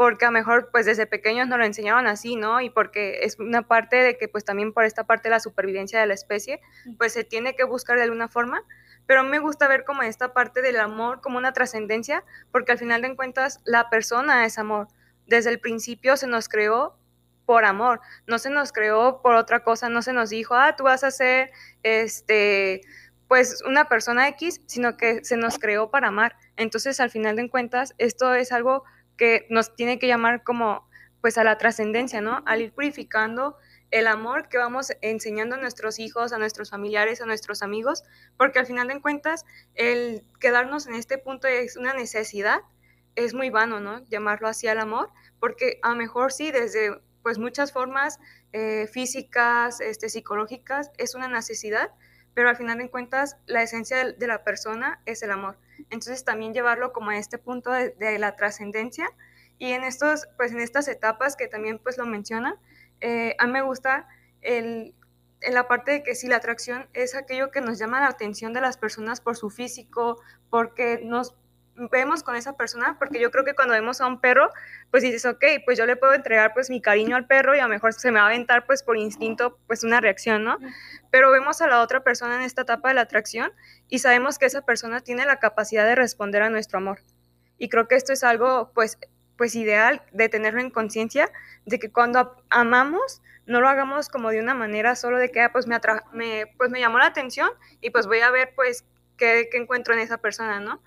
porque 0.00 0.24
a 0.24 0.28
lo 0.28 0.32
mejor 0.32 0.70
pues 0.72 0.86
desde 0.86 1.06
pequeños 1.06 1.46
nos 1.46 1.58
lo 1.58 1.64
enseñaron 1.66 2.06
así, 2.06 2.34
¿no? 2.34 2.62
Y 2.62 2.70
porque 2.70 3.18
es 3.24 3.38
una 3.38 3.68
parte 3.68 3.96
de 3.96 4.16
que 4.16 4.28
pues 4.28 4.46
también 4.46 4.72
por 4.72 4.84
esta 4.84 5.04
parte 5.04 5.28
de 5.28 5.34
la 5.34 5.40
supervivencia 5.40 6.00
de 6.00 6.06
la 6.06 6.14
especie, 6.14 6.58
pues 6.96 7.12
se 7.12 7.22
tiene 7.22 7.54
que 7.54 7.64
buscar 7.64 7.98
de 7.98 8.04
alguna 8.04 8.26
forma, 8.26 8.62
pero 9.04 9.24
me 9.24 9.40
gusta 9.40 9.68
ver 9.68 9.84
como 9.84 10.00
esta 10.00 10.32
parte 10.32 10.62
del 10.62 10.80
amor 10.80 11.20
como 11.20 11.36
una 11.36 11.52
trascendencia, 11.52 12.24
porque 12.50 12.72
al 12.72 12.78
final 12.78 13.02
de 13.02 13.14
cuentas 13.14 13.60
la 13.66 13.90
persona 13.90 14.46
es 14.46 14.58
amor. 14.58 14.88
Desde 15.26 15.50
el 15.50 15.60
principio 15.60 16.16
se 16.16 16.26
nos 16.26 16.48
creó 16.48 16.96
por 17.44 17.66
amor, 17.66 18.00
no 18.26 18.38
se 18.38 18.48
nos 18.48 18.72
creó 18.72 19.20
por 19.20 19.34
otra 19.34 19.64
cosa, 19.64 19.90
no 19.90 20.00
se 20.00 20.14
nos 20.14 20.30
dijo, 20.30 20.54
ah, 20.54 20.76
tú 20.76 20.84
vas 20.84 21.04
a 21.04 21.10
ser, 21.10 21.50
este, 21.82 22.80
pues 23.28 23.62
una 23.66 23.86
persona 23.86 24.28
X, 24.28 24.62
sino 24.64 24.96
que 24.96 25.22
se 25.26 25.36
nos 25.36 25.58
creó 25.58 25.90
para 25.90 26.08
amar. 26.08 26.36
Entonces, 26.56 27.00
al 27.00 27.10
final 27.10 27.36
de 27.36 27.50
cuentas, 27.50 27.94
esto 27.98 28.32
es 28.32 28.50
algo 28.50 28.84
que 29.20 29.46
nos 29.50 29.76
tiene 29.76 29.98
que 29.98 30.06
llamar 30.06 30.42
como, 30.42 30.88
pues 31.20 31.36
a 31.36 31.44
la 31.44 31.58
trascendencia, 31.58 32.22
¿no? 32.22 32.42
Al 32.46 32.62
ir 32.62 32.72
purificando 32.72 33.58
el 33.90 34.06
amor 34.06 34.48
que 34.48 34.56
vamos 34.56 34.92
enseñando 35.02 35.56
a 35.56 35.58
nuestros 35.58 35.98
hijos, 35.98 36.32
a 36.32 36.38
nuestros 36.38 36.70
familiares, 36.70 37.20
a 37.20 37.26
nuestros 37.26 37.60
amigos, 37.60 38.02
porque 38.38 38.60
al 38.60 38.66
final 38.66 38.88
de 38.88 38.98
cuentas, 39.02 39.44
el 39.74 40.24
quedarnos 40.40 40.86
en 40.86 40.94
este 40.94 41.18
punto 41.18 41.48
es 41.48 41.76
una 41.76 41.92
necesidad, 41.92 42.62
es 43.14 43.34
muy 43.34 43.50
vano, 43.50 43.78
¿no? 43.78 44.02
Llamarlo 44.06 44.48
así 44.48 44.68
al 44.68 44.78
amor, 44.78 45.10
porque 45.38 45.80
a 45.82 45.90
lo 45.90 45.96
mejor 45.96 46.32
sí, 46.32 46.50
desde 46.50 46.98
pues 47.22 47.36
muchas 47.36 47.72
formas 47.72 48.20
eh, 48.54 48.88
físicas, 48.90 49.82
este, 49.82 50.08
psicológicas, 50.08 50.92
es 50.96 51.14
una 51.14 51.28
necesidad, 51.28 51.90
pero 52.32 52.48
al 52.48 52.56
final 52.56 52.78
de 52.78 52.88
cuentas 52.88 53.36
la 53.44 53.62
esencia 53.62 53.98
de, 53.98 54.26
la 54.26 54.44
persona 54.44 55.02
es 55.04 55.22
el 55.22 55.30
amor. 55.30 55.58
Entonces 55.90 56.24
también 56.24 56.52
llevarlo 56.52 56.92
como 56.92 57.10
a 57.10 57.16
este 57.16 57.38
punto 57.38 57.70
de, 57.70 58.18
la 58.18 58.36
trascendencia 58.36 59.10
y 59.58 59.72
en, 59.72 59.84
estos, 59.84 60.28
pues, 60.36 60.52
en 60.52 60.60
estas 60.60 60.88
etapas 60.88 61.36
que 61.36 61.48
también 61.48 61.78
pues 61.78 61.98
lo 61.98 62.06
mencionan, 62.06 62.54
eh, 63.00 63.34
a 63.38 63.46
mí 63.46 63.52
me 63.52 63.62
gusta 63.62 64.08
el, 64.42 64.94
en 65.42 65.54
la 65.54 65.68
parte 65.68 65.92
de 65.92 66.02
que 66.02 66.14
si 66.14 66.26
la 66.28 66.36
atracción 66.36 66.88
es 66.92 67.14
aquello 67.14 67.50
que 67.50 67.60
nos 67.60 67.78
llama 67.78 68.00
la 68.00 68.08
atención 68.08 68.52
de 68.52 68.60
las 68.60 68.76
personas 68.76 69.20
por 69.20 69.36
su 69.36 69.50
físico, 69.50 70.20
porque 70.50 71.00
nos 71.02 71.34
vemos 71.90 72.22
con 72.22 72.36
esa 72.36 72.56
persona, 72.56 72.96
porque 72.98 73.20
yo 73.20 73.30
creo 73.30 73.44
que 73.44 73.54
cuando 73.54 73.72
vemos 73.72 74.00
a 74.00 74.06
un 74.06 74.20
perro, 74.20 74.50
pues 74.90 75.02
dices, 75.02 75.24
ok, 75.24 75.44
pues 75.64 75.78
yo 75.78 75.86
le 75.86 75.96
puedo 75.96 76.12
entregar 76.12 76.52
pues 76.52 76.68
mi 76.68 76.82
cariño 76.82 77.16
al 77.16 77.26
perro 77.26 77.54
y 77.54 77.60
a 77.60 77.62
lo 77.62 77.68
mejor 77.68 77.94
se 77.94 78.10
me 78.10 78.18
va 78.18 78.26
a 78.26 78.28
aventar 78.28 78.66
pues 78.66 78.82
por 78.82 78.98
instinto 78.98 79.58
pues 79.66 79.82
una 79.82 80.00
reacción, 80.00 80.44
¿no? 80.44 80.58
Pero 81.10 81.30
vemos 81.30 81.60
a 81.60 81.66
la 81.66 81.80
otra 81.80 82.02
persona 82.02 82.36
en 82.36 82.42
esta 82.42 82.62
etapa 82.62 82.88
de 82.88 82.94
la 82.94 83.02
atracción 83.02 83.52
y 83.88 83.98
sabemos 83.98 84.38
que 84.38 84.46
esa 84.46 84.62
persona 84.62 85.00
tiene 85.00 85.24
la 85.24 85.38
capacidad 85.38 85.84
de 85.84 85.94
responder 85.94 86.42
a 86.42 86.50
nuestro 86.50 86.78
amor. 86.78 87.00
Y 87.58 87.68
creo 87.68 87.88
que 87.88 87.96
esto 87.96 88.12
es 88.12 88.24
algo 88.24 88.72
pues 88.74 88.98
pues 89.36 89.54
ideal 89.54 90.02
de 90.12 90.28
tenerlo 90.28 90.60
en 90.60 90.68
conciencia 90.70 91.30
de 91.64 91.78
que 91.78 91.90
cuando 91.90 92.36
amamos 92.50 93.22
no 93.46 93.62
lo 93.62 93.70
hagamos 93.70 94.10
como 94.10 94.28
de 94.28 94.38
una 94.38 94.54
manera 94.54 94.94
solo 94.96 95.16
de 95.16 95.30
que 95.30 95.40
ah, 95.40 95.50
pues 95.50 95.66
me, 95.66 95.80
me 96.12 96.44
pues 96.58 96.70
me 96.70 96.78
llamó 96.78 96.98
la 96.98 97.06
atención 97.06 97.48
y 97.80 97.88
pues 97.88 98.06
voy 98.06 98.20
a 98.20 98.30
ver 98.30 98.52
pues 98.54 98.84
qué, 99.16 99.48
encuentro 99.52 99.94
en 99.94 100.00
esa 100.00 100.18
persona, 100.18 100.60
¿no? 100.60 100.82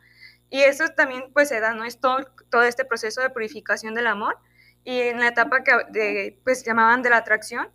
Y 0.49 0.61
eso 0.61 0.87
también 0.89 1.31
pues 1.33 1.49
se 1.49 1.59
da, 1.59 1.73
¿no? 1.73 1.85
Es 1.85 1.99
todo, 1.99 2.17
todo 2.49 2.63
este 2.63 2.85
proceso 2.85 3.21
de 3.21 3.29
purificación 3.29 3.95
del 3.95 4.07
amor. 4.07 4.37
Y 4.83 4.99
en 5.01 5.19
la 5.19 5.29
etapa 5.29 5.63
que 5.63 6.37
pues 6.43 6.65
llamaban 6.65 7.01
de 7.01 7.09
la 7.09 7.17
atracción, 7.17 7.69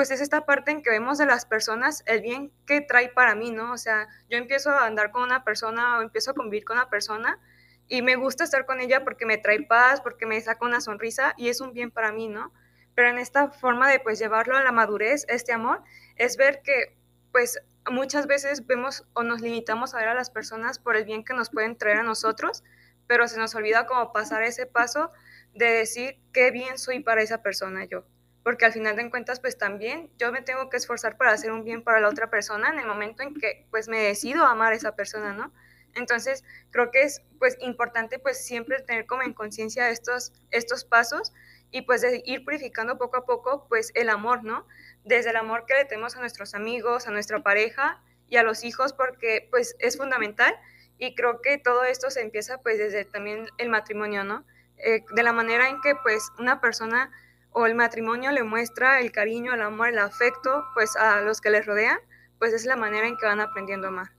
pues 0.00 0.10
es 0.12 0.22
esta 0.22 0.46
parte 0.46 0.70
en 0.70 0.82
que 0.82 0.88
vemos 0.88 1.18
de 1.18 1.26
las 1.26 1.44
personas 1.44 2.02
el 2.06 2.22
bien 2.22 2.50
que 2.66 2.80
trae 2.80 3.10
para 3.10 3.34
mí, 3.34 3.50
¿no? 3.50 3.70
O 3.70 3.76
sea, 3.76 4.08
yo 4.30 4.38
empiezo 4.38 4.70
a 4.70 4.86
andar 4.86 5.10
con 5.10 5.22
una 5.22 5.44
persona 5.44 5.98
o 5.98 6.00
empiezo 6.00 6.30
a 6.30 6.34
convivir 6.34 6.64
con 6.64 6.78
una 6.78 6.88
persona 6.88 7.38
y 7.86 8.00
me 8.00 8.16
gusta 8.16 8.44
estar 8.44 8.64
con 8.64 8.80
ella 8.80 9.04
porque 9.04 9.26
me 9.26 9.36
trae 9.36 9.60
paz, 9.60 10.00
porque 10.00 10.24
me 10.24 10.40
saca 10.40 10.64
una 10.64 10.80
sonrisa 10.80 11.34
y 11.36 11.50
es 11.50 11.60
un 11.60 11.74
bien 11.74 11.90
para 11.90 12.12
mí, 12.12 12.28
¿no? 12.28 12.50
Pero 12.94 13.10
en 13.10 13.18
esta 13.18 13.50
forma 13.50 13.90
de 13.90 14.00
pues 14.00 14.18
llevarlo 14.18 14.56
a 14.56 14.64
la 14.64 14.72
madurez, 14.72 15.26
este 15.28 15.52
amor, 15.52 15.82
es 16.16 16.38
ver 16.38 16.62
que 16.62 16.96
pues 17.30 17.60
muchas 17.90 18.26
veces 18.26 18.66
vemos 18.66 19.06
o 19.12 19.22
nos 19.22 19.42
limitamos 19.42 19.92
a 19.92 19.98
ver 19.98 20.08
a 20.08 20.14
las 20.14 20.30
personas 20.30 20.78
por 20.78 20.96
el 20.96 21.04
bien 21.04 21.26
que 21.26 21.34
nos 21.34 21.50
pueden 21.50 21.76
traer 21.76 21.98
a 21.98 22.04
nosotros, 22.04 22.64
pero 23.06 23.28
se 23.28 23.36
nos 23.36 23.54
olvida 23.54 23.84
como 23.84 24.14
pasar 24.14 24.44
ese 24.44 24.64
paso 24.64 25.12
de 25.52 25.66
decir 25.66 26.18
qué 26.32 26.50
bien 26.52 26.78
soy 26.78 27.00
para 27.00 27.20
esa 27.20 27.42
persona 27.42 27.84
yo. 27.84 28.06
Porque 28.42 28.64
al 28.64 28.72
final 28.72 28.96
de 28.96 29.10
cuentas, 29.10 29.40
pues 29.40 29.58
también 29.58 30.10
yo 30.18 30.32
me 30.32 30.42
tengo 30.42 30.70
que 30.70 30.76
esforzar 30.76 31.16
para 31.16 31.32
hacer 31.32 31.52
un 31.52 31.64
bien 31.64 31.82
para 31.82 32.00
la 32.00 32.08
otra 32.08 32.30
persona 32.30 32.70
en 32.70 32.78
el 32.78 32.86
momento 32.86 33.22
en 33.22 33.34
que 33.34 33.66
pues 33.70 33.88
me 33.88 33.98
decido 33.98 34.46
amar 34.46 34.72
a 34.72 34.76
esa 34.76 34.96
persona, 34.96 35.32
¿no? 35.32 35.52
Entonces, 35.94 36.44
creo 36.70 36.90
que 36.90 37.02
es 37.02 37.22
pues 37.38 37.56
importante 37.60 38.18
pues 38.18 38.44
siempre 38.44 38.80
tener 38.80 39.06
como 39.06 39.22
en 39.22 39.32
conciencia 39.32 39.90
estos, 39.90 40.32
estos 40.50 40.84
pasos 40.84 41.32
y 41.70 41.82
pues 41.82 42.04
ir 42.24 42.44
purificando 42.44 42.98
poco 42.98 43.18
a 43.18 43.26
poco 43.26 43.66
pues 43.68 43.92
el 43.94 44.08
amor, 44.08 44.44
¿no? 44.44 44.66
Desde 45.04 45.30
el 45.30 45.36
amor 45.36 45.66
que 45.66 45.74
le 45.74 45.84
tenemos 45.84 46.16
a 46.16 46.20
nuestros 46.20 46.54
amigos, 46.54 47.06
a 47.06 47.10
nuestra 47.10 47.42
pareja 47.42 48.02
y 48.28 48.36
a 48.36 48.42
los 48.42 48.64
hijos 48.64 48.92
porque 48.92 49.48
pues 49.50 49.76
es 49.78 49.96
fundamental 49.96 50.54
y 50.98 51.14
creo 51.14 51.40
que 51.40 51.58
todo 51.58 51.84
esto 51.84 52.10
se 52.10 52.20
empieza 52.20 52.58
pues 52.58 52.78
desde 52.78 53.04
también 53.04 53.48
el 53.58 53.68
matrimonio, 53.68 54.24
¿no? 54.24 54.44
Eh, 54.76 55.04
de 55.14 55.22
la 55.22 55.32
manera 55.32 55.68
en 55.68 55.80
que 55.80 55.94
pues 56.02 56.30
una 56.38 56.60
persona 56.60 57.10
o 57.52 57.66
el 57.66 57.74
matrimonio 57.74 58.30
le 58.32 58.42
muestra 58.42 59.00
el 59.00 59.12
cariño, 59.12 59.54
el 59.54 59.62
amor, 59.62 59.88
el 59.88 59.98
afecto 59.98 60.64
pues 60.74 60.96
a 60.96 61.20
los 61.20 61.40
que 61.40 61.50
les 61.50 61.66
rodean, 61.66 61.98
pues 62.38 62.52
es 62.52 62.64
la 62.64 62.76
manera 62.76 63.06
en 63.06 63.16
que 63.16 63.26
van 63.26 63.40
aprendiendo 63.40 63.86
a 63.86 63.90
amar. 63.90 64.10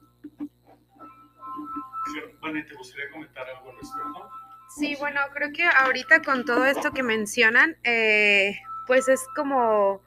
¿te 2.68 2.76
gustaría 2.76 3.10
comentar 3.12 3.48
algo 3.48 3.70
al 3.70 3.78
respecto? 3.78 4.30
Sí, 4.76 4.96
bueno, 5.00 5.20
creo 5.34 5.52
que 5.54 5.64
ahorita 5.64 6.22
con 6.22 6.46
todo 6.46 6.66
esto 6.66 6.92
que 6.92 7.04
mencionan, 7.04 7.78
eh, 7.84 8.58
pues 8.88 9.08
es 9.10 9.22
como, 9.36 10.02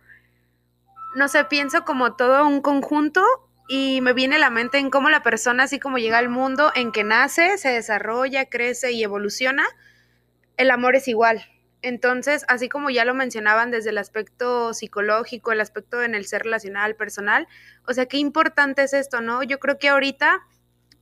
no 1.17 1.29
sé, 1.29 1.45
pienso 1.45 1.85
como 1.85 2.17
todo 2.17 2.47
un 2.47 2.61
conjunto 2.63 3.23
y 3.69 4.01
me 4.01 4.13
viene 4.13 4.37
a 4.37 4.39
la 4.39 4.51
mente 4.51 4.79
en 4.79 4.91
cómo 4.91 5.11
la 5.11 5.23
persona, 5.23 5.65
así 5.65 5.79
como 5.79 5.99
llega 5.99 6.19
al 6.19 6.29
mundo, 6.29 6.73
en 6.75 6.93
que 6.93 7.05
nace, 7.05 7.59
se 7.59 7.71
desarrolla, 7.71 8.47
crece 8.47 8.93
y 8.93 9.03
evoluciona, 9.03 9.65
el 10.57 10.71
amor 10.71 10.97
es 10.97 11.09
igual. 11.09 11.45
Entonces, 11.85 12.47
así 12.49 12.71
como 12.71 12.89
ya 12.89 13.05
lo 13.05 13.13
mencionaban 13.13 13.71
desde 13.71 13.91
el 13.91 13.99
aspecto 13.99 14.73
psicológico, 14.73 15.53
el 15.53 15.61
aspecto 15.61 16.03
en 16.03 16.15
el 16.15 16.25
ser 16.25 16.45
relacional, 16.45 16.97
personal, 16.97 17.47
o 17.87 17.93
sea, 17.93 18.07
qué 18.07 18.17
importante 18.17 18.83
es 18.85 18.95
esto, 18.95 19.21
¿no? 19.21 19.43
Yo 19.43 19.59
creo 19.59 19.79
que 19.79 19.91
ahorita 19.91 20.41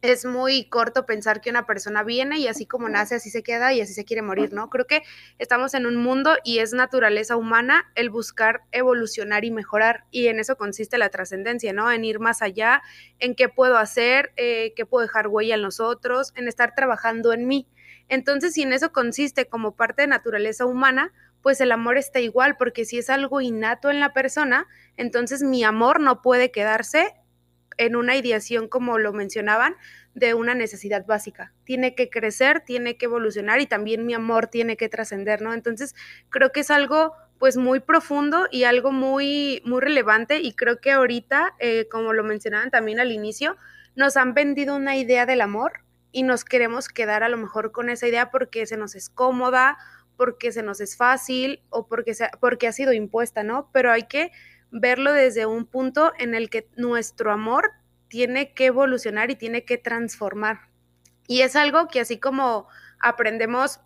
es 0.00 0.24
muy 0.24 0.68
corto 0.68 1.06
pensar 1.06 1.40
que 1.40 1.50
una 1.50 1.66
persona 1.66 2.02
viene 2.02 2.40
y 2.40 2.48
así 2.48 2.66
como 2.66 2.88
nace, 2.88 3.14
así 3.14 3.30
se 3.30 3.44
queda 3.44 3.72
y 3.72 3.80
así 3.80 3.94
se 3.94 4.04
quiere 4.04 4.22
morir, 4.22 4.52
¿no? 4.52 4.70
Creo 4.70 4.88
que 4.88 5.04
estamos 5.38 5.74
en 5.74 5.86
un 5.86 5.94
mundo 5.94 6.34
y 6.42 6.58
es 6.58 6.72
naturaleza 6.72 7.36
humana 7.36 7.84
el 7.94 8.10
buscar 8.10 8.62
evolucionar 8.72 9.44
y 9.44 9.52
mejorar 9.52 10.02
y 10.10 10.26
en 10.26 10.40
eso 10.40 10.56
consiste 10.56 10.98
la 10.98 11.10
trascendencia, 11.10 11.72
¿no? 11.72 11.92
En 11.92 12.04
ir 12.04 12.18
más 12.18 12.42
allá, 12.42 12.82
en 13.20 13.36
qué 13.36 13.48
puedo 13.48 13.78
hacer, 13.78 14.32
eh, 14.36 14.72
qué 14.74 14.84
puedo 14.84 15.06
dejar 15.06 15.28
huella 15.28 15.54
en 15.54 15.62
nosotros, 15.62 16.32
en 16.34 16.48
estar 16.48 16.74
trabajando 16.74 17.32
en 17.32 17.46
mí. 17.46 17.68
Entonces, 18.12 18.52
si 18.52 18.60
en 18.60 18.74
eso 18.74 18.92
consiste 18.92 19.46
como 19.46 19.74
parte 19.74 20.02
de 20.02 20.08
naturaleza 20.08 20.66
humana, 20.66 21.14
pues 21.40 21.62
el 21.62 21.72
amor 21.72 21.96
está 21.96 22.20
igual, 22.20 22.58
porque 22.58 22.84
si 22.84 22.98
es 22.98 23.08
algo 23.08 23.40
innato 23.40 23.90
en 23.90 24.00
la 24.00 24.12
persona, 24.12 24.68
entonces 24.98 25.42
mi 25.42 25.64
amor 25.64 25.98
no 25.98 26.20
puede 26.20 26.50
quedarse 26.50 27.14
en 27.78 27.96
una 27.96 28.14
ideación, 28.14 28.68
como 28.68 28.98
lo 28.98 29.14
mencionaban, 29.14 29.76
de 30.12 30.34
una 30.34 30.54
necesidad 30.54 31.06
básica. 31.06 31.54
Tiene 31.64 31.94
que 31.94 32.10
crecer, 32.10 32.60
tiene 32.60 32.98
que 32.98 33.06
evolucionar 33.06 33.62
y 33.62 33.66
también 33.66 34.04
mi 34.04 34.12
amor 34.12 34.48
tiene 34.48 34.76
que 34.76 34.90
trascender, 34.90 35.40
¿no? 35.40 35.54
Entonces, 35.54 35.94
creo 36.28 36.52
que 36.52 36.60
es 36.60 36.70
algo 36.70 37.14
pues 37.38 37.56
muy 37.56 37.80
profundo 37.80 38.46
y 38.50 38.64
algo 38.64 38.92
muy, 38.92 39.62
muy 39.64 39.80
relevante 39.80 40.38
y 40.40 40.52
creo 40.52 40.82
que 40.82 40.90
ahorita, 40.90 41.54
eh, 41.60 41.88
como 41.90 42.12
lo 42.12 42.24
mencionaban 42.24 42.70
también 42.70 43.00
al 43.00 43.10
inicio, 43.10 43.56
nos 43.96 44.18
han 44.18 44.34
vendido 44.34 44.76
una 44.76 44.96
idea 44.96 45.24
del 45.24 45.40
amor 45.40 45.80
y 46.12 46.22
nos 46.22 46.44
queremos 46.44 46.88
quedar 46.88 47.22
a 47.22 47.28
lo 47.28 47.38
mejor 47.38 47.72
con 47.72 47.88
esa 47.88 48.06
idea 48.06 48.30
porque 48.30 48.66
se 48.66 48.76
nos 48.76 48.94
es 48.94 49.08
cómoda, 49.08 49.78
porque 50.16 50.52
se 50.52 50.62
nos 50.62 50.80
es 50.80 50.96
fácil 50.96 51.62
o 51.70 51.86
porque, 51.86 52.14
porque 52.38 52.68
ha 52.68 52.72
sido 52.72 52.92
impuesta, 52.92 53.42
¿no? 53.42 53.70
Pero 53.72 53.90
hay 53.90 54.04
que 54.04 54.30
verlo 54.70 55.12
desde 55.12 55.46
un 55.46 55.66
punto 55.66 56.12
en 56.18 56.34
el 56.34 56.50
que 56.50 56.68
nuestro 56.76 57.32
amor 57.32 57.72
tiene 58.08 58.52
que 58.52 58.66
evolucionar 58.66 59.30
y 59.30 59.36
tiene 59.36 59.64
que 59.64 59.78
transformar. 59.78 60.68
Y 61.26 61.40
es 61.40 61.56
algo 61.56 61.88
que 61.88 62.00
así 62.00 62.18
como 62.18 62.68
aprendemos 63.00 63.80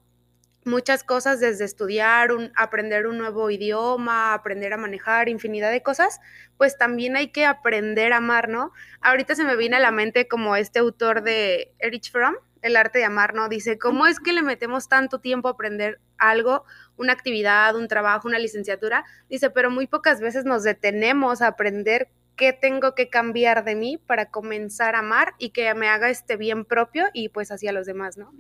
muchas 0.67 1.05
cosas 1.05 1.41
desde 1.41 1.65
estudiar, 1.65 2.33
un, 2.33 2.53
aprender 2.57 3.07
un 3.07 3.19
nuevo 3.19 3.49
idioma, 3.51 4.35
aprender 4.35 4.73
a 4.73 4.77
manejar, 4.77 5.29
infinidad 5.29 5.71
de 5.71 5.83
cosas, 5.83 6.21
pues 6.59 6.77
también 6.77 7.17
hay 7.17 7.29
que 7.29 7.47
aprender 7.47 8.13
a 8.13 8.19
amar, 8.19 8.49
¿no? 8.49 8.73
Ahorita 9.01 9.35
se 9.35 9.45
me 9.45 9.57
viene 9.57 9.77
a 9.77 9.81
la 9.81 9.93
mente 9.93 10.29
como 10.29 10.57
este 10.57 10.81
autor 10.81 11.23
de 11.23 11.73
Erich 11.79 12.11
Fromm, 12.11 12.35
El 12.63 12.77
arte 12.77 12.99
de 12.99 13.05
amar, 13.05 13.35
¿no? 13.35 13.49
Dice, 13.49 13.79
¿cómo 13.79 14.07
es 14.07 14.19
que 14.19 14.33
le 14.33 14.43
metemos 14.43 14.89
tanto 14.89 15.21
tiempo 15.21 15.47
a 15.47 15.53
aprender 15.53 16.01
algo, 16.19 16.65
una 16.97 17.13
actividad, 17.13 17.77
un 17.77 17.87
trabajo, 17.87 18.27
una 18.27 18.41
licenciatura? 18.41 19.05
Dice, 19.29 19.51
pero 19.51 19.71
muy 19.71 19.87
pocas 19.87 20.21
veces 20.21 20.45
nos 20.45 20.65
detenemos 20.65 21.43
a 21.43 21.49
aprender 21.49 22.09
qué 22.35 22.53
tengo 22.53 22.95
que 22.95 23.09
cambiar 23.09 23.65
de 23.65 23.77
mí 23.77 23.99
para 23.99 24.31
comenzar 24.31 24.97
a 24.97 24.99
amar 24.99 25.35
y 25.39 25.51
que 25.51 25.73
me 25.75 25.89
haga 25.89 26.11
este 26.11 26.37
bien 26.37 26.65
propio 26.65 27.07
y 27.13 27.29
pues 27.29 27.53
hacia 27.53 27.73
los 27.73 27.87
demás, 27.87 28.19
¿no? 28.19 28.33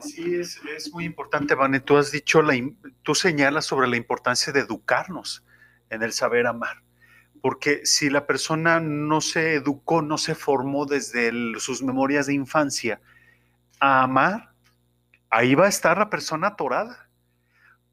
Sí, 0.00 0.34
es, 0.34 0.60
es 0.76 0.92
muy 0.92 1.04
importante, 1.04 1.54
Vane. 1.54 1.80
Tú 1.80 1.96
has 1.96 2.10
dicho, 2.10 2.42
la, 2.42 2.54
tú 3.02 3.14
señalas 3.14 3.64
sobre 3.64 3.88
la 3.88 3.96
importancia 3.96 4.52
de 4.52 4.60
educarnos 4.60 5.44
en 5.90 6.02
el 6.02 6.12
saber 6.12 6.46
amar. 6.46 6.82
Porque 7.40 7.80
si 7.84 8.10
la 8.10 8.26
persona 8.26 8.80
no 8.80 9.20
se 9.20 9.54
educó, 9.54 10.02
no 10.02 10.18
se 10.18 10.34
formó 10.34 10.86
desde 10.86 11.28
el, 11.28 11.56
sus 11.58 11.82
memorias 11.82 12.26
de 12.26 12.34
infancia 12.34 13.00
a 13.78 14.02
amar, 14.02 14.52
ahí 15.30 15.54
va 15.54 15.66
a 15.66 15.70
estar 15.70 15.98
la 15.98 16.10
persona 16.10 16.48
atorada. 16.48 17.08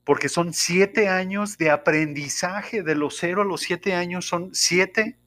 Porque 0.04 0.30
son 0.30 0.54
siete 0.54 1.10
años 1.10 1.58
de 1.58 1.70
aprendizaje, 1.70 2.84
de 2.84 2.96
los 2.96 3.18
cero 3.18 3.42
a 3.42 3.46
los 3.46 3.62
siete 3.62 3.94
años, 3.94 4.26
son 4.26 4.54
siete 4.54 5.18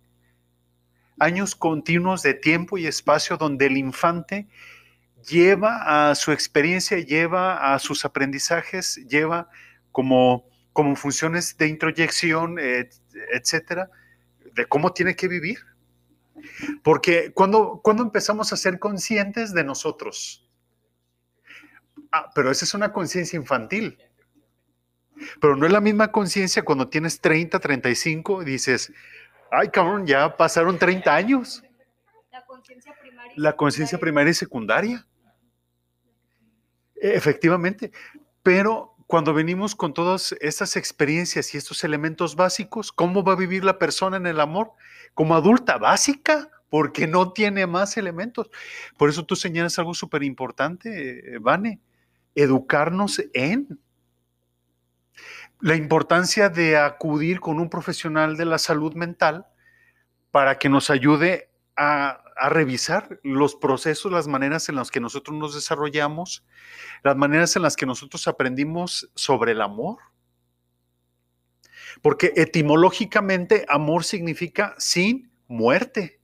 años 1.18 1.54
continuos 1.54 2.22
de 2.22 2.34
tiempo 2.34 2.78
y 2.78 2.86
espacio 2.86 3.36
donde 3.36 3.66
el 3.66 3.76
infante 3.76 4.48
lleva 5.28 6.10
a 6.10 6.14
su 6.14 6.32
experiencia, 6.32 6.98
lleva 6.98 7.74
a 7.74 7.78
sus 7.78 8.04
aprendizajes, 8.04 8.96
lleva 9.08 9.48
como, 9.92 10.48
como 10.72 10.96
funciones 10.96 11.56
de 11.56 11.68
introyección, 11.68 12.58
etcétera, 12.58 13.90
de 14.54 14.66
cómo 14.66 14.92
tiene 14.92 15.16
que 15.16 15.28
vivir. 15.28 15.58
Porque 16.82 17.32
cuando, 17.32 17.80
cuando 17.82 18.02
empezamos 18.02 18.52
a 18.52 18.56
ser 18.56 18.78
conscientes 18.78 19.52
de 19.52 19.64
nosotros, 19.64 20.48
ah, 22.12 22.30
pero 22.34 22.50
esa 22.50 22.64
es 22.64 22.74
una 22.74 22.92
conciencia 22.92 23.36
infantil. 23.36 23.98
Pero 25.40 25.56
no 25.56 25.66
es 25.66 25.72
la 25.72 25.80
misma 25.80 26.10
conciencia 26.10 26.62
cuando 26.62 26.88
tienes 26.88 27.20
30, 27.20 27.58
35 27.58 28.42
y 28.42 28.44
dices, 28.46 28.92
ay 29.50 29.68
cabrón, 29.68 30.06
ya 30.06 30.36
pasaron 30.36 30.78
30 30.78 31.14
años. 31.14 31.62
La 32.32 32.44
conciencia 32.46 32.94
primaria. 33.00 33.32
La 33.36 33.56
conciencia 33.56 33.98
primaria 33.98 34.30
y 34.30 34.34
secundaria. 34.34 35.06
Efectivamente, 37.00 37.90
pero 38.42 38.94
cuando 39.06 39.34
venimos 39.34 39.74
con 39.74 39.92
todas 39.92 40.36
estas 40.40 40.76
experiencias 40.76 41.52
y 41.54 41.58
estos 41.58 41.82
elementos 41.82 42.36
básicos, 42.36 42.92
¿cómo 42.92 43.24
va 43.24 43.32
a 43.32 43.36
vivir 43.36 43.64
la 43.64 43.78
persona 43.78 44.18
en 44.18 44.26
el 44.26 44.38
amor? 44.38 44.72
Como 45.14 45.34
adulta 45.34 45.78
básica, 45.78 46.48
porque 46.68 47.06
no 47.06 47.32
tiene 47.32 47.66
más 47.66 47.96
elementos. 47.96 48.50
Por 48.96 49.10
eso 49.10 49.26
tú 49.26 49.34
señalas 49.34 49.78
algo 49.78 49.94
súper 49.94 50.22
importante, 50.22 51.38
Vane, 51.40 51.80
educarnos 52.34 53.20
en 53.34 53.80
la 55.60 55.74
importancia 55.74 56.48
de 56.48 56.76
acudir 56.76 57.40
con 57.40 57.58
un 57.58 57.68
profesional 57.68 58.36
de 58.36 58.44
la 58.44 58.58
salud 58.58 58.94
mental 58.94 59.46
para 60.30 60.58
que 60.58 60.68
nos 60.68 60.90
ayude 60.90 61.49
a, 61.76 62.22
revisar 62.48 63.20
los 63.22 63.54
procesos, 63.54 64.10
las 64.10 64.26
maneras 64.26 64.70
en 64.70 64.76
las 64.76 64.90
que 64.90 64.98
nosotros 64.98 65.36
nos 65.36 65.54
desarrollamos, 65.54 66.42
las 67.02 67.14
maneras 67.14 67.54
en 67.56 67.62
las 67.62 67.76
que 67.76 67.84
nosotros 67.84 68.26
aprendimos 68.28 69.10
sobre 69.14 69.52
el 69.52 69.60
amor. 69.60 69.98
Porque 72.00 72.32
etimológicamente 72.36 73.66
amor 73.68 74.04
significa 74.04 74.74
sin 74.78 75.30
muerte. 75.48 76.20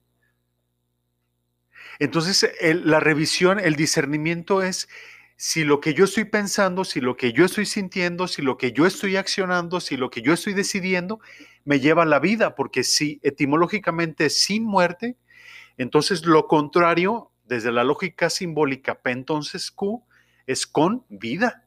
Entonces, 1.98 2.50
la 2.62 3.00
revisión, 3.00 3.58
el 3.58 3.76
discernimiento 3.76 4.62
es 4.62 4.88
si 5.36 5.64
lo 5.64 5.80
que 5.80 5.92
yo 5.92 6.04
estoy 6.04 6.24
pensando, 6.24 6.84
si 6.84 7.00
lo 7.00 7.16
que 7.16 7.32
yo 7.32 7.44
estoy 7.44 7.66
sintiendo, 7.66 8.26
si 8.26 8.40
lo 8.40 8.56
que 8.56 8.72
yo 8.72 8.86
estoy 8.86 9.16
accionando, 9.16 9.80
si 9.80 9.96
lo 9.96 10.08
que 10.08 10.22
yo 10.22 10.32
estoy 10.32 10.54
decidiendo 10.54 11.20
me 11.64 11.78
lleva 11.78 12.04
a 12.04 12.06
la 12.06 12.20
vida, 12.20 12.54
porque 12.54 12.84
si 12.84 13.20
etimológicamente 13.22 14.30
sin 14.30 14.64
muerte, 14.64 15.16
entonces 15.76 16.24
lo 16.24 16.46
contrario, 16.46 17.30
desde 17.44 17.72
la 17.72 17.84
lógica 17.84 18.30
simbólica, 18.30 19.00
P 19.02 19.10
entonces 19.10 19.70
Q, 19.70 20.04
es 20.46 20.66
con 20.66 21.04
vida. 21.08 21.64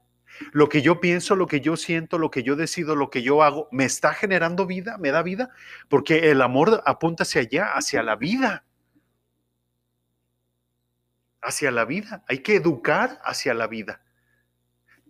Lo 0.52 0.70
que 0.70 0.82
yo 0.82 1.00
pienso, 1.00 1.36
lo 1.36 1.48
que 1.48 1.62
yo 1.62 1.76
siento, 1.76 2.18
lo 2.18 2.32
que 2.32 2.44
yo 2.44 2.56
decido, 2.56 2.96
lo 2.96 3.10
que 3.10 3.22
yo 3.22 3.44
hago, 3.44 3.68
¿me 3.72 3.86
está 3.86 4.14
generando 4.14 4.66
vida? 4.66 4.98
¿Me 4.98 5.12
da 5.12 5.22
vida? 5.22 5.50
Porque 5.90 6.32
el 6.32 6.42
amor 6.42 6.82
apunta 6.86 7.24
hacia 7.24 7.42
allá, 7.42 7.72
hacia 7.74 8.04
la 8.04 8.16
vida. 8.16 8.66
Hacia 11.42 11.72
la 11.72 11.86
vida. 11.86 12.24
Hay 12.28 12.40
que 12.40 12.56
educar 12.56 13.20
hacia 13.24 13.54
la 13.54 13.68
vida. 13.68 14.02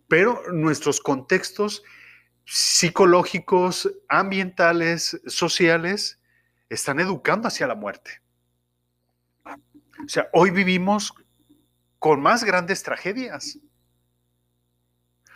Pero 0.08 0.42
nuestros 0.52 1.00
contextos 1.00 1.84
psicológicos, 2.46 3.92
ambientales, 4.08 5.22
sociales, 5.28 6.20
están 6.70 7.00
educando 7.00 7.48
hacia 7.48 7.68
la 7.68 7.76
muerte. 7.76 8.22
O 10.06 10.10
sea, 10.10 10.30
hoy 10.34 10.52
vivimos 10.52 11.14
con 12.00 12.22
más 12.22 12.44
grandes 12.44 12.84
tragedias. 12.84 13.60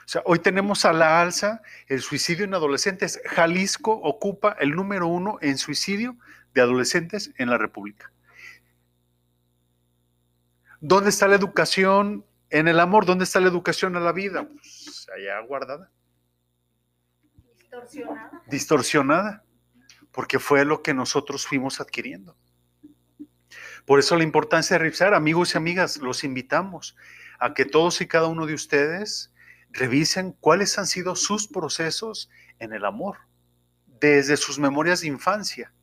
O 0.05 0.07
sea, 0.07 0.21
hoy 0.25 0.39
tenemos 0.39 0.85
a 0.85 0.93
la 0.93 1.21
alza 1.21 1.61
el 1.87 2.01
suicidio 2.01 2.45
en 2.45 2.53
adolescentes. 2.53 3.21
Jalisco 3.25 3.93
ocupa 3.93 4.55
el 4.59 4.71
número 4.71 5.07
uno 5.07 5.37
en 5.41 5.57
suicidio 5.57 6.17
de 6.53 6.61
adolescentes 6.61 7.31
en 7.37 7.49
la 7.49 7.57
República. 7.57 8.11
¿Dónde 10.81 11.09
está 11.09 11.27
la 11.29 11.35
educación 11.35 12.25
en 12.49 12.67
el 12.67 12.79
amor? 12.81 13.05
¿Dónde 13.05 13.23
está 13.23 13.39
la 13.39 13.47
educación 13.47 13.95
a 13.95 14.01
la 14.01 14.11
vida? 14.11 14.45
Pues 14.45 15.07
allá 15.15 15.39
guardada. 15.47 15.89
Distorsionada. 17.55 18.43
Distorsionada, 18.47 19.43
porque 20.11 20.39
fue 20.39 20.65
lo 20.65 20.83
que 20.83 20.93
nosotros 20.93 21.47
fuimos 21.47 21.79
adquiriendo. 21.79 22.35
Por 23.85 23.99
eso 23.99 24.15
la 24.15 24.23
importancia 24.23 24.75
de 24.75 24.83
revisar, 24.83 25.13
amigos 25.13 25.53
y 25.53 25.57
amigas, 25.57 25.97
los 25.97 26.23
invitamos 26.23 26.95
a 27.39 27.53
que 27.53 27.65
todos 27.65 27.99
y 28.01 28.07
cada 28.07 28.27
uno 28.27 28.45
de 28.45 28.53
ustedes 28.53 29.33
revisen 29.71 30.31
cuáles 30.39 30.77
han 30.77 30.87
sido 30.87 31.15
sus 31.15 31.47
procesos 31.47 32.29
en 32.59 32.73
el 32.73 32.85
amor, 32.85 33.17
desde 33.99 34.37
sus 34.37 34.59
memorias 34.59 35.01
de 35.01 35.07
infancia. 35.07 35.73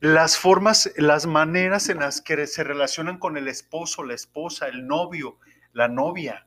Las 0.00 0.38
formas, 0.38 0.92
las 0.96 1.26
maneras 1.26 1.88
en 1.88 1.98
las 1.98 2.20
que 2.20 2.46
se 2.46 2.64
relacionan 2.64 3.18
con 3.18 3.36
el 3.36 3.48
esposo, 3.48 4.04
la 4.04 4.14
esposa, 4.14 4.68
el 4.68 4.86
novio, 4.86 5.38
la 5.72 5.88
novia. 5.88 6.46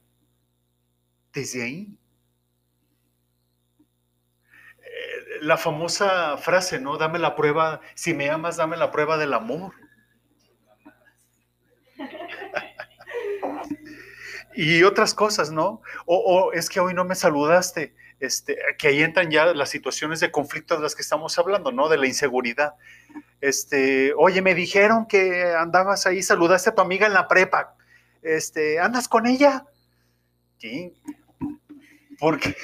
Desde 1.33 1.63
ahí. 1.63 1.97
Eh, 4.79 5.39
la 5.41 5.57
famosa 5.57 6.37
frase, 6.37 6.79
¿no? 6.79 6.97
Dame 6.97 7.19
la 7.19 7.35
prueba, 7.35 7.81
si 7.95 8.13
me 8.13 8.29
amas, 8.29 8.57
dame 8.57 8.77
la 8.77 8.91
prueba 8.91 9.17
del 9.17 9.33
amor. 9.33 9.73
Y 14.55 14.83
otras 14.83 15.13
cosas, 15.13 15.51
¿no? 15.51 15.81
O, 16.05 16.51
es 16.53 16.69
que 16.69 16.79
hoy 16.79 16.93
no 16.93 17.05
me 17.05 17.15
saludaste, 17.15 17.93
este, 18.19 18.57
que 18.77 18.89
ahí 18.89 19.01
entran 19.01 19.31
ya 19.31 19.53
las 19.53 19.69
situaciones 19.69 20.19
de 20.19 20.31
conflicto 20.31 20.75
de 20.75 20.83
las 20.83 20.95
que 20.95 21.01
estamos 21.01 21.37
hablando, 21.37 21.71
¿no? 21.71 21.89
De 21.89 21.97
la 21.97 22.07
inseguridad. 22.07 22.73
Este, 23.41 24.13
oye, 24.17 24.41
me 24.41 24.53
dijeron 24.53 25.05
que 25.07 25.53
andabas 25.53 26.05
ahí, 26.05 26.21
saludaste 26.21 26.71
a 26.71 26.75
tu 26.75 26.81
amiga 26.81 27.07
en 27.07 27.13
la 27.13 27.27
prepa, 27.27 27.75
este, 28.21 28.79
¿andas 28.79 29.07
con 29.07 29.25
ella? 29.27 29.65
Sí. 30.57 30.93
Porque 32.19 32.55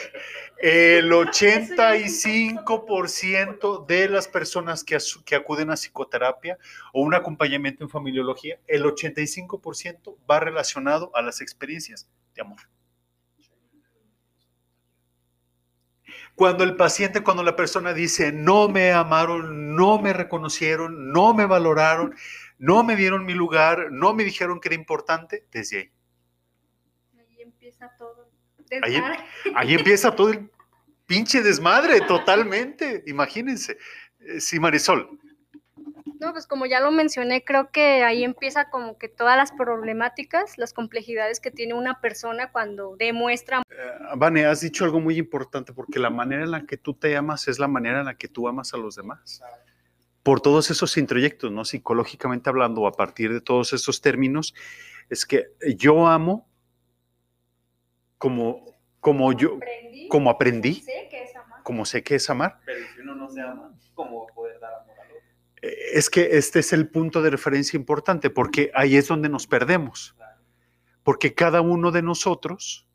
el 0.60 1.12
85% 1.12 3.86
de 3.86 4.10
las 4.10 4.28
personas 4.28 4.84
que, 4.84 4.98
que, 5.26 5.36
acuden 5.36 5.70
a 5.72 5.76
psicoterapia 5.76 6.58
o 6.94 7.02
un 7.02 7.14
acompañamiento 7.14 7.84
en 7.84 7.90
familiología, 7.90 8.60
el 8.68 8.84
85% 8.84 10.18
va 10.30 10.40
relacionado 10.40 11.12
a 11.16 11.22
las 11.22 11.42
experiencias 11.42 12.10
de 12.34 12.42
amor. 12.42 12.62
Cuando 16.36 16.66
el 16.66 16.76
paciente, 16.76 17.24
cuando 17.24 17.44
la 17.44 17.56
persona 17.56 17.94
dice, 17.94 18.34
no 18.34 18.68
me 18.68 18.92
amaron, 18.92 19.76
no 19.76 20.00
me 20.00 20.12
reconocieron, 20.12 21.14
no 21.14 21.34
me 21.34 21.46
valoraron, 21.46 22.14
no 22.58 22.84
me 22.84 22.98
dieron 22.98 23.26
mi 23.26 23.34
lugar, 23.34 23.90
no 23.92 24.14
me 24.14 24.26
dijeron 24.26 24.60
que 24.60 24.68
era 24.68 24.76
importante, 24.76 25.48
desde 25.52 25.78
ahí. 25.78 25.92
Ahí 27.18 27.42
empieza 27.42 27.96
todo. 27.98 28.15
Ahí, 28.84 29.02
ahí, 29.56 29.74
empieza 29.74 30.16
todo 30.16 30.32
el 30.32 30.50
pinche 31.06 31.42
desmadre, 31.42 32.02
totalmente. 32.02 33.04
Imagínense. 33.08 33.78
Sí, 34.40 34.60
Marisol. 34.60 35.20
No, 36.20 36.32
pues 36.32 36.48
como 36.48 36.66
ya 36.66 36.80
lo 36.80 36.92
mencioné, 36.92 37.44
creo 37.44 37.72
que 37.72 38.04
ahí 38.04 38.24
empieza 38.24 38.70
como 38.70 38.98
que 38.98 39.10
todas 39.10 39.38
las 39.38 39.52
problemáticas, 39.52 40.58
las 40.58 40.74
complejidades 40.74 41.40
que 41.40 41.52
tiene 41.52 41.74
una 41.74 42.00
persona 42.00 42.52
cuando 42.52 42.96
demuestra. 42.98 43.62
Eh, 43.70 43.76
Vane, 44.16 44.46
has 44.46 44.62
dicho 44.62 44.86
algo 44.86 45.00
muy 45.00 45.18
importante 45.18 45.74
porque 45.74 46.00
la 46.00 46.10
manera 46.10 46.44
en 46.44 46.52
la 46.52 46.66
que 46.66 46.78
tú 46.78 46.94
te 46.94 47.16
amas 47.16 47.48
es 47.48 47.60
la 47.60 47.68
manera 47.68 48.00
en 48.00 48.06
la 48.06 48.16
que 48.16 48.28
tú 48.28 48.48
amas 48.48 48.74
a 48.74 48.78
los 48.78 48.96
demás. 48.96 49.42
Por 50.24 50.42
todos 50.42 50.72
esos 50.72 50.98
introyectos, 50.98 51.52
¿no? 51.52 51.66
Psicológicamente 51.66 52.50
hablando, 52.50 52.88
a 52.88 52.94
partir 52.94 53.32
de 53.32 53.42
todos 53.42 53.74
esos 53.74 54.02
términos, 54.02 54.56
es 55.10 55.26
que 55.26 55.50
yo 55.78 56.08
amo 56.08 56.48
como, 58.26 58.66
como 59.00 59.34
yo, 59.34 59.56
Aprendí, 59.58 60.08
como 60.08 60.30
aprendí, 60.32 60.74
sé 60.82 61.08
que 61.12 61.24
es 61.24 61.36
amar. 61.36 61.62
como 61.64 61.86
sé 61.86 62.02
que 62.04 62.16
es 62.16 62.28
amar. 62.28 62.60
Pero 62.66 62.80
si 62.96 63.02
uno 63.02 63.14
no 63.14 63.30
se 63.30 63.40
ama, 63.42 63.72
¿cómo 63.94 64.26
va 64.26 64.32
a 64.32 64.34
poder 64.34 64.60
dar 64.60 64.74
amor 64.74 64.96
al 65.00 65.12
otro? 65.12 65.28
Eh, 65.62 65.76
Es 65.94 66.10
que 66.10 66.30
este 66.38 66.60
es 66.60 66.74
el 66.74 66.90
punto 66.90 67.22
de 67.22 67.30
referencia 67.30 67.78
importante 67.78 68.32
porque 68.32 68.72
ahí 68.74 68.96
es 68.98 69.08
donde 69.08 69.30
nos 69.30 69.46
perdemos. 69.46 70.16
Porque 71.04 71.36
cada 71.36 71.62
uno 71.62 71.92
de 71.92 72.02
nosotros 72.02 72.88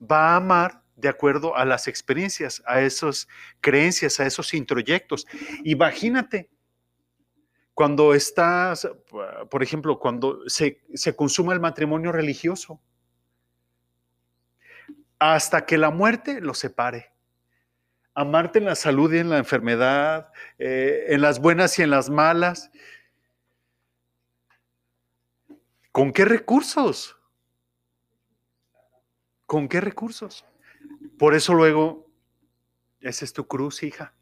va 0.00 0.30
a 0.34 0.36
amar 0.36 0.82
de 0.94 1.08
acuerdo 1.08 1.56
a 1.56 1.64
las 1.64 1.88
experiencias, 1.88 2.62
a 2.64 2.80
esas 2.80 3.26
creencias, 3.60 4.20
a 4.20 4.26
esos 4.26 4.54
introyectos. 4.54 5.26
Imagínate 5.64 6.48
cuando 7.74 8.14
estás, 8.14 8.88
por 9.50 9.62
ejemplo, 9.64 9.98
cuando 9.98 10.48
se, 10.48 10.80
se 10.94 11.14
consuma 11.16 11.52
el 11.54 11.60
matrimonio 11.60 12.12
religioso, 12.12 12.80
hasta 15.18 15.66
que 15.66 15.78
la 15.78 15.90
muerte 15.90 16.40
los 16.40 16.58
separe. 16.58 17.12
Amarte 18.14 18.58
en 18.58 18.64
la 18.64 18.74
salud 18.74 19.12
y 19.12 19.18
en 19.18 19.28
la 19.28 19.38
enfermedad, 19.38 20.32
eh, 20.58 21.06
en 21.08 21.20
las 21.20 21.38
buenas 21.40 21.78
y 21.78 21.82
en 21.82 21.90
las 21.90 22.08
malas. 22.08 22.70
¿Con 25.92 26.12
qué 26.12 26.24
recursos? 26.24 27.16
¿Con 29.46 29.68
qué 29.68 29.80
recursos? 29.80 30.44
Por 31.18 31.34
eso 31.34 31.54
luego, 31.54 32.06
esa 33.00 33.24
es 33.24 33.32
tu 33.32 33.46
cruz, 33.46 33.82
hija. 33.82 34.12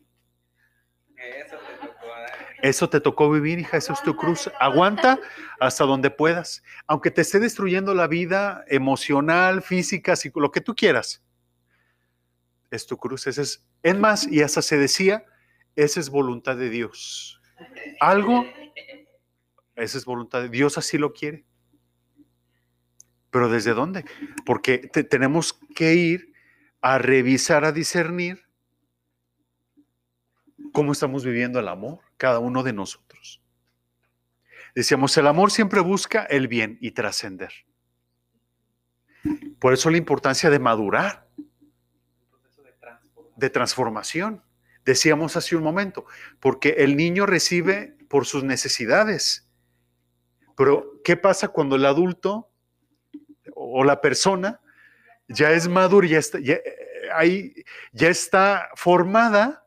Eso 2.65 2.89
te 2.89 2.99
tocó 2.99 3.31
vivir, 3.31 3.59
hija, 3.59 3.77
eso 3.77 3.93
es 3.93 4.03
tu 4.03 4.17
cruz. 4.17 4.51
Aguanta 4.59 5.21
hasta 5.61 5.85
donde 5.85 6.11
puedas. 6.11 6.63
Aunque 6.87 7.11
te 7.11 7.21
esté 7.21 7.39
destruyendo 7.39 7.95
la 7.95 8.07
vida 8.07 8.65
emocional, 8.69 9.61
física, 9.61 10.15
lo 10.35 10.51
que 10.51 10.63
tú 10.63 10.75
quieras. 10.75 11.23
Es 12.71 12.87
tu 12.87 12.97
cruz. 12.97 13.27
Ese 13.27 13.43
es, 13.43 13.67
es 13.83 13.99
más, 13.99 14.27
y 14.27 14.41
hasta 14.41 14.63
se 14.63 14.79
decía, 14.79 15.27
esa 15.77 16.01
es 16.01 16.09
voluntad 16.09 16.57
de 16.57 16.71
Dios. 16.71 17.39
Algo, 18.01 18.47
esa 19.77 19.99
es 19.99 20.07
voluntad 20.07 20.41
de 20.41 20.49
Dios, 20.49 20.79
así 20.79 20.97
lo 20.97 21.13
quiere. 21.13 21.45
Pero 23.29 23.51
¿desde 23.51 23.75
dónde? 23.75 24.07
Porque 24.47 24.79
te- 24.79 25.05
tenemos 25.05 25.53
que 25.75 25.93
ir 25.93 26.33
a 26.81 26.97
revisar, 26.97 27.67
a 27.67 27.73
discernir 27.73 28.44
cómo 30.75 30.91
estamos 30.91 31.25
viviendo 31.25 31.61
el 31.61 31.69
amor, 31.69 32.01
cada 32.17 32.41
uno 32.41 32.65
de 32.65 32.73
nosotros. 32.73 33.41
Decíamos, 34.75 35.17
el 35.17 35.29
amor 35.29 35.53
siempre 35.53 35.79
busca 35.79 36.25
el 36.25 36.49
bien 36.49 36.79
y 36.81 36.91
trascender. 36.91 37.53
Por 39.61 39.73
eso 39.73 39.89
la 39.89 39.99
importancia 39.99 40.51
de 40.51 40.59
madurar, 40.59 41.29
de 41.37 41.45
transformación. 42.81 43.35
de 43.37 43.51
transformación. 43.51 44.45
Decíamos 44.85 45.37
hace 45.37 45.55
un 45.55 45.63
momento, 45.63 46.07
porque 46.41 46.71
el 46.79 46.97
niño 46.97 47.25
recibe 47.25 47.97
por 48.09 48.27
sus 48.27 48.43
necesidades. 48.43 49.49
Pero, 50.57 51.01
¿qué 51.05 51.17
pasa 51.17 51.49
cuando 51.49 51.77
el 51.77 51.87
adulto 51.87 52.51
o 53.55 53.85
la 53.85 54.01
persona 54.01 54.61
ya 55.29 55.53
es 55.53 55.69
madura, 55.69 56.09
ya 56.09 56.19
está, 56.19 56.41
ya, 56.41 56.55
eh, 56.55 57.65
está 58.01 58.71
formada? 58.75 59.64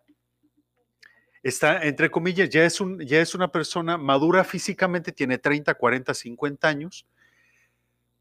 Está, 1.49 1.83
entre 1.83 2.09
comillas, 2.09 2.49
ya 2.49 2.65
es, 2.65 2.81
un, 2.81 2.99
ya 2.99 3.21
es 3.21 3.35
una 3.35 3.51
persona 3.51 3.97
madura 3.97 4.43
físicamente, 4.43 5.11
tiene 5.11 5.37
30, 5.37 5.73
40, 5.73 6.13
50 6.13 6.67
años, 6.67 7.05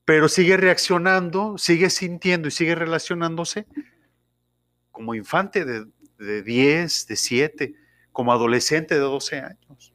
pero 0.04 0.28
sigue 0.28 0.56
reaccionando, 0.56 1.58
sigue 1.58 1.90
sintiendo 1.90 2.48
y 2.48 2.50
sigue 2.50 2.74
relacionándose 2.74 3.66
como 4.90 5.14
infante 5.14 5.64
de, 5.64 5.86
de 6.18 6.42
10, 6.42 7.06
de 7.06 7.16
7, 7.16 7.74
como 8.12 8.32
adolescente 8.32 8.94
de 8.94 9.00
12 9.00 9.40
años. 9.40 9.92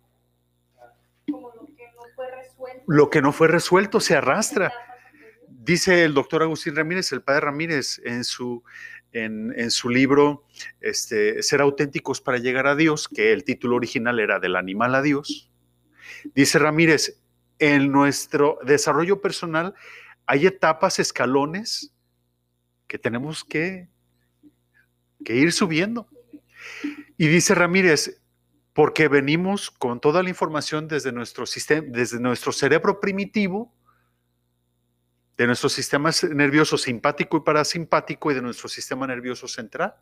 Como 1.29 1.51
lo 1.53 1.65
que 1.65 1.87
no 1.95 2.03
fue 2.15 2.31
resuelto. 2.31 2.83
Lo 2.87 3.09
que 3.09 3.21
no 3.21 3.31
fue 3.31 3.47
resuelto 3.47 3.99
se 3.99 4.15
arrastra. 4.15 4.71
Dice 5.47 6.03
el 6.03 6.13
doctor 6.13 6.43
Agustín 6.43 6.75
Ramírez, 6.75 7.11
el 7.11 7.21
padre 7.21 7.41
Ramírez, 7.41 8.01
en 8.03 8.23
su, 8.23 8.63
en, 9.13 9.71
su 9.71 9.89
libro 9.89 10.45
este, 10.79 11.43
Ser 11.43 11.61
auténticos 11.61 12.21
para 12.21 12.37
llegar 12.37 12.67
a 12.67 12.75
Dios, 12.75 13.07
que 13.07 13.31
el 13.33 13.43
título 13.43 13.75
original 13.75 14.19
era 14.19 14.39
Del 14.39 14.55
animal 14.55 14.95
a 14.95 15.01
Dios. 15.01 15.51
Dice 16.35 16.59
Ramírez, 16.59 17.19
en 17.59 17.91
nuestro 17.91 18.59
desarrollo 18.65 19.21
personal 19.21 19.73
hay 20.25 20.45
etapas, 20.45 20.99
escalones 20.99 21.93
que 22.87 22.97
tenemos 22.97 23.43
que, 23.43 23.89
que 25.23 25.35
ir 25.35 25.51
subiendo. 25.51 26.07
Y 27.17 27.27
dice 27.27 27.55
Ramírez, 27.55 28.21
porque 28.73 29.07
venimos 29.07 29.71
con 29.71 29.99
toda 29.99 30.23
la 30.23 30.29
información 30.29 30.87
desde 30.87 31.11
nuestro 31.11 31.45
sistema, 31.45 31.87
desde 31.89 32.19
nuestro 32.19 32.51
cerebro 32.51 32.99
primitivo, 32.99 33.73
de 35.41 35.47
nuestro 35.47 35.69
sistema 35.69 36.11
nervioso 36.35 36.77
simpático 36.77 37.37
y 37.37 37.39
parasimpático 37.39 38.29
y 38.29 38.35
de 38.35 38.43
nuestro 38.43 38.69
sistema 38.69 39.07
nervioso 39.07 39.47
central. 39.47 39.95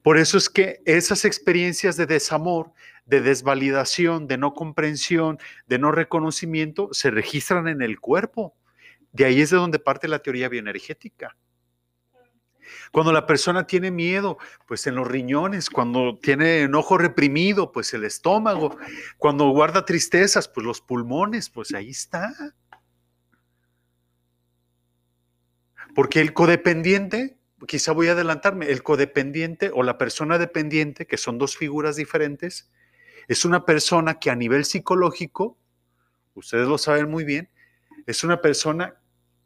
Por 0.00 0.16
eso 0.16 0.38
es 0.38 0.48
que 0.48 0.80
esas 0.84 1.24
experiencias 1.24 1.96
de 1.96 2.06
desamor, 2.06 2.70
de 3.04 3.20
desvalidación, 3.20 4.28
de 4.28 4.38
no 4.38 4.54
comprensión, 4.54 5.40
de 5.66 5.80
no 5.80 5.90
reconocimiento, 5.90 6.90
se 6.92 7.10
registran 7.10 7.66
en 7.66 7.82
el 7.82 7.98
cuerpo. 7.98 8.54
De 9.10 9.24
ahí 9.24 9.40
es 9.40 9.50
de 9.50 9.56
donde 9.56 9.80
parte 9.80 10.06
la 10.06 10.20
teoría 10.20 10.48
bioenergética. 10.48 11.36
Cuando 12.92 13.12
la 13.12 13.26
persona 13.26 13.66
tiene 13.66 13.90
miedo, 13.90 14.38
pues 14.68 14.86
en 14.86 14.94
los 14.94 15.08
riñones, 15.08 15.68
cuando 15.68 16.16
tiene 16.16 16.60
enojo 16.60 16.96
reprimido, 16.96 17.72
pues 17.72 17.92
el 17.92 18.04
estómago, 18.04 18.78
cuando 19.18 19.48
guarda 19.48 19.84
tristezas, 19.84 20.46
pues 20.46 20.64
los 20.64 20.80
pulmones, 20.80 21.50
pues 21.50 21.74
ahí 21.74 21.90
está. 21.90 22.32
Porque 25.94 26.20
el 26.20 26.32
codependiente, 26.32 27.38
quizá 27.66 27.92
voy 27.92 28.08
a 28.08 28.12
adelantarme, 28.12 28.70
el 28.70 28.82
codependiente 28.82 29.70
o 29.72 29.82
la 29.82 29.98
persona 29.98 30.38
dependiente, 30.38 31.06
que 31.06 31.16
son 31.16 31.38
dos 31.38 31.56
figuras 31.56 31.96
diferentes, 31.96 32.70
es 33.28 33.44
una 33.44 33.64
persona 33.64 34.18
que 34.18 34.30
a 34.30 34.34
nivel 34.34 34.64
psicológico, 34.64 35.56
ustedes 36.34 36.68
lo 36.68 36.78
saben 36.78 37.10
muy 37.10 37.24
bien, 37.24 37.48
es 38.06 38.24
una 38.24 38.42
persona 38.42 38.96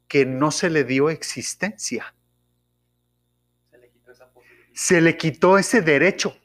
que 0.09 0.25
no 0.25 0.51
se 0.51 0.71
le 0.71 0.85
dio 0.85 1.11
existencia, 1.11 2.15
Se 3.71 3.79
le 3.79 3.91
quitó 3.91 4.11
esa 4.11 4.33
posibilidad. 4.33 4.73
se 4.73 5.01
le 5.01 5.17
quitó 5.17 5.59
ese 5.59 5.83
derecho, 5.83 6.37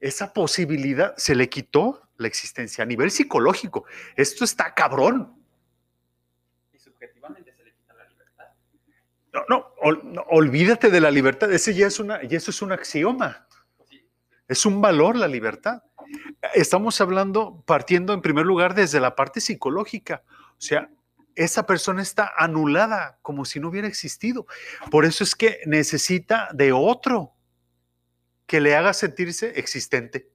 esa 0.00 0.32
posibilidad, 0.32 1.16
se 1.16 1.34
le 1.34 1.48
quitó 1.48 2.08
la 2.16 2.26
existencia 2.26 2.82
a 2.82 2.86
nivel 2.86 3.10
psicológico. 3.10 3.84
Esto 4.16 4.44
está 4.44 4.74
cabrón. 4.74 5.34
Y 6.72 6.78
subjetivamente 6.78 7.52
se 7.54 7.62
le 7.64 7.72
quita 7.72 7.94
la 7.94 8.08
libertad. 8.08 8.48
No, 9.32 9.44
no, 9.48 9.74
ol- 9.80 10.00
no, 10.04 10.22
olvídate 10.28 10.90
de 10.90 11.00
la 11.00 11.10
libertad. 11.10 11.50
Ese 11.52 11.74
ya 11.74 11.86
es 11.86 11.98
una, 12.00 12.20
y 12.22 12.34
eso 12.34 12.50
es 12.50 12.60
un 12.62 12.72
axioma. 12.72 13.46
Es 14.48 14.66
un 14.66 14.80
valor 14.82 15.16
la 15.16 15.28
libertad. 15.28 15.82
Estamos 16.54 17.00
hablando, 17.00 17.62
partiendo 17.66 18.12
en 18.12 18.20
primer 18.20 18.44
lugar 18.44 18.74
desde 18.74 19.00
la 19.00 19.16
parte 19.16 19.40
psicológica. 19.40 20.22
O 20.28 20.60
sea, 20.60 20.90
esa 21.34 21.64
persona 21.64 22.02
está 22.02 22.30
anulada 22.36 23.18
como 23.22 23.46
si 23.46 23.58
no 23.58 23.68
hubiera 23.68 23.88
existido. 23.88 24.46
Por 24.90 25.06
eso 25.06 25.24
es 25.24 25.34
que 25.34 25.60
necesita 25.64 26.50
de 26.52 26.72
otro 26.72 27.32
que 28.46 28.60
le 28.60 28.76
haga 28.76 28.92
sentirse 28.92 29.58
existente. 29.58 30.28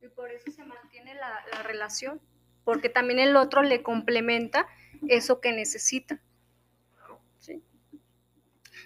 Y 0.00 0.06
por 0.14 0.30
eso 0.30 0.52
se 0.52 0.64
mantiene 0.64 1.14
la 1.16 1.62
relación, 1.64 2.20
porque 2.62 2.88
también 2.88 3.18
el 3.18 3.34
otro 3.34 3.62
le 3.64 3.82
complementa 3.82 4.68
eso 5.08 5.40
que 5.40 5.52
necesita. 5.52 6.20
Sí. 7.38 7.62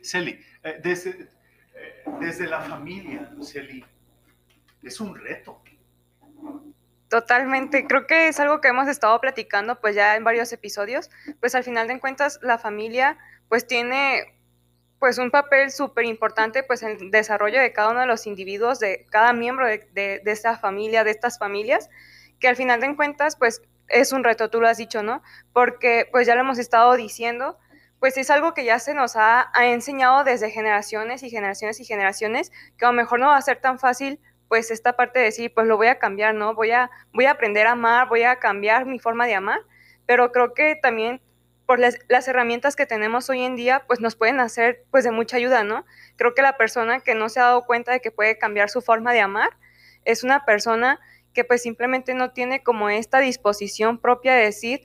Celi, 0.02 0.40
eh, 0.62 0.80
desde, 0.82 1.10
eh, 1.74 2.04
desde 2.20 2.46
la 2.46 2.60
familia, 2.60 3.32
Celi, 3.42 3.84
es 4.82 5.00
un 5.00 5.16
reto. 5.16 5.62
Totalmente, 7.08 7.86
creo 7.86 8.06
que 8.06 8.28
es 8.28 8.38
algo 8.38 8.60
que 8.60 8.68
hemos 8.68 8.86
estado 8.86 9.18
platicando 9.20 9.80
pues 9.80 9.94
ya 9.94 10.14
en 10.16 10.24
varios 10.24 10.52
episodios, 10.52 11.10
pues 11.40 11.54
al 11.54 11.64
final 11.64 11.88
de 11.88 11.98
cuentas 12.00 12.38
la 12.42 12.58
familia 12.58 13.16
pues 13.48 13.66
tiene 13.66 14.34
pues 14.98 15.16
un 15.16 15.30
papel 15.30 15.70
súper 15.70 16.04
importante 16.04 16.62
pues 16.62 16.82
en 16.82 16.98
el 17.00 17.10
desarrollo 17.10 17.60
de 17.60 17.72
cada 17.72 17.90
uno 17.92 18.00
de 18.00 18.06
los 18.06 18.26
individuos, 18.26 18.78
de 18.78 19.06
cada 19.10 19.32
miembro 19.32 19.66
de, 19.66 19.88
de, 19.94 20.20
de 20.22 20.30
esta 20.30 20.58
familia, 20.58 21.02
de 21.02 21.10
estas 21.10 21.38
familias, 21.38 21.88
que 22.40 22.48
al 22.48 22.56
final 22.56 22.80
de 22.80 22.94
cuentas 22.94 23.36
pues 23.36 23.62
es 23.88 24.12
un 24.12 24.24
reto, 24.24 24.50
tú 24.50 24.60
lo 24.60 24.68
has 24.68 24.76
dicho, 24.76 25.02
¿no? 25.02 25.22
Porque 25.52 26.08
pues 26.12 26.26
ya 26.26 26.34
lo 26.34 26.42
hemos 26.42 26.58
estado 26.58 26.94
diciendo, 26.94 27.58
pues 27.98 28.16
es 28.16 28.30
algo 28.30 28.54
que 28.54 28.64
ya 28.64 28.78
se 28.78 28.94
nos 28.94 29.16
ha, 29.16 29.50
ha, 29.54 29.66
enseñado 29.66 30.24
desde 30.24 30.50
generaciones 30.50 31.22
y 31.22 31.30
generaciones 31.30 31.80
y 31.80 31.84
generaciones, 31.84 32.52
que 32.76 32.84
a 32.84 32.88
lo 32.88 32.94
mejor 32.94 33.18
no 33.20 33.28
va 33.28 33.36
a 33.36 33.42
ser 33.42 33.60
tan 33.60 33.78
fácil 33.78 34.20
pues 34.48 34.70
esta 34.70 34.94
parte 34.94 35.18
de 35.18 35.26
decir, 35.26 35.52
pues 35.54 35.66
lo 35.66 35.76
voy 35.76 35.88
a 35.88 35.98
cambiar, 35.98 36.34
¿no? 36.34 36.54
Voy 36.54 36.70
a, 36.70 36.90
voy 37.12 37.26
a 37.26 37.32
aprender 37.32 37.66
a 37.66 37.72
amar, 37.72 38.08
voy 38.08 38.22
a 38.22 38.36
cambiar 38.36 38.86
mi 38.86 38.98
forma 38.98 39.26
de 39.26 39.34
amar, 39.34 39.60
pero 40.06 40.32
creo 40.32 40.54
que 40.54 40.76
también 40.80 41.20
por 41.66 41.78
las, 41.78 41.98
las, 42.08 42.26
herramientas 42.28 42.76
que 42.76 42.86
tenemos 42.86 43.28
hoy 43.28 43.42
en 43.42 43.54
día, 43.54 43.84
pues 43.86 44.00
nos 44.00 44.16
pueden 44.16 44.40
hacer 44.40 44.84
pues 44.90 45.04
de 45.04 45.10
mucha 45.10 45.36
ayuda, 45.36 45.64
¿no? 45.64 45.84
Creo 46.16 46.34
que 46.34 46.40
la 46.40 46.56
persona 46.56 47.00
que 47.00 47.14
no 47.14 47.28
se 47.28 47.40
ha 47.40 47.44
dado 47.44 47.66
cuenta 47.66 47.92
de 47.92 48.00
que 48.00 48.10
puede 48.10 48.38
cambiar 48.38 48.70
su 48.70 48.80
forma 48.80 49.12
de 49.12 49.20
amar 49.20 49.50
es 50.06 50.24
una 50.24 50.46
persona 50.46 50.98
que 51.32 51.44
pues 51.44 51.62
simplemente 51.62 52.14
no 52.14 52.32
tiene 52.32 52.62
como 52.62 52.90
esta 52.90 53.20
disposición 53.20 53.98
propia 53.98 54.34
de 54.34 54.44
decir, 54.44 54.82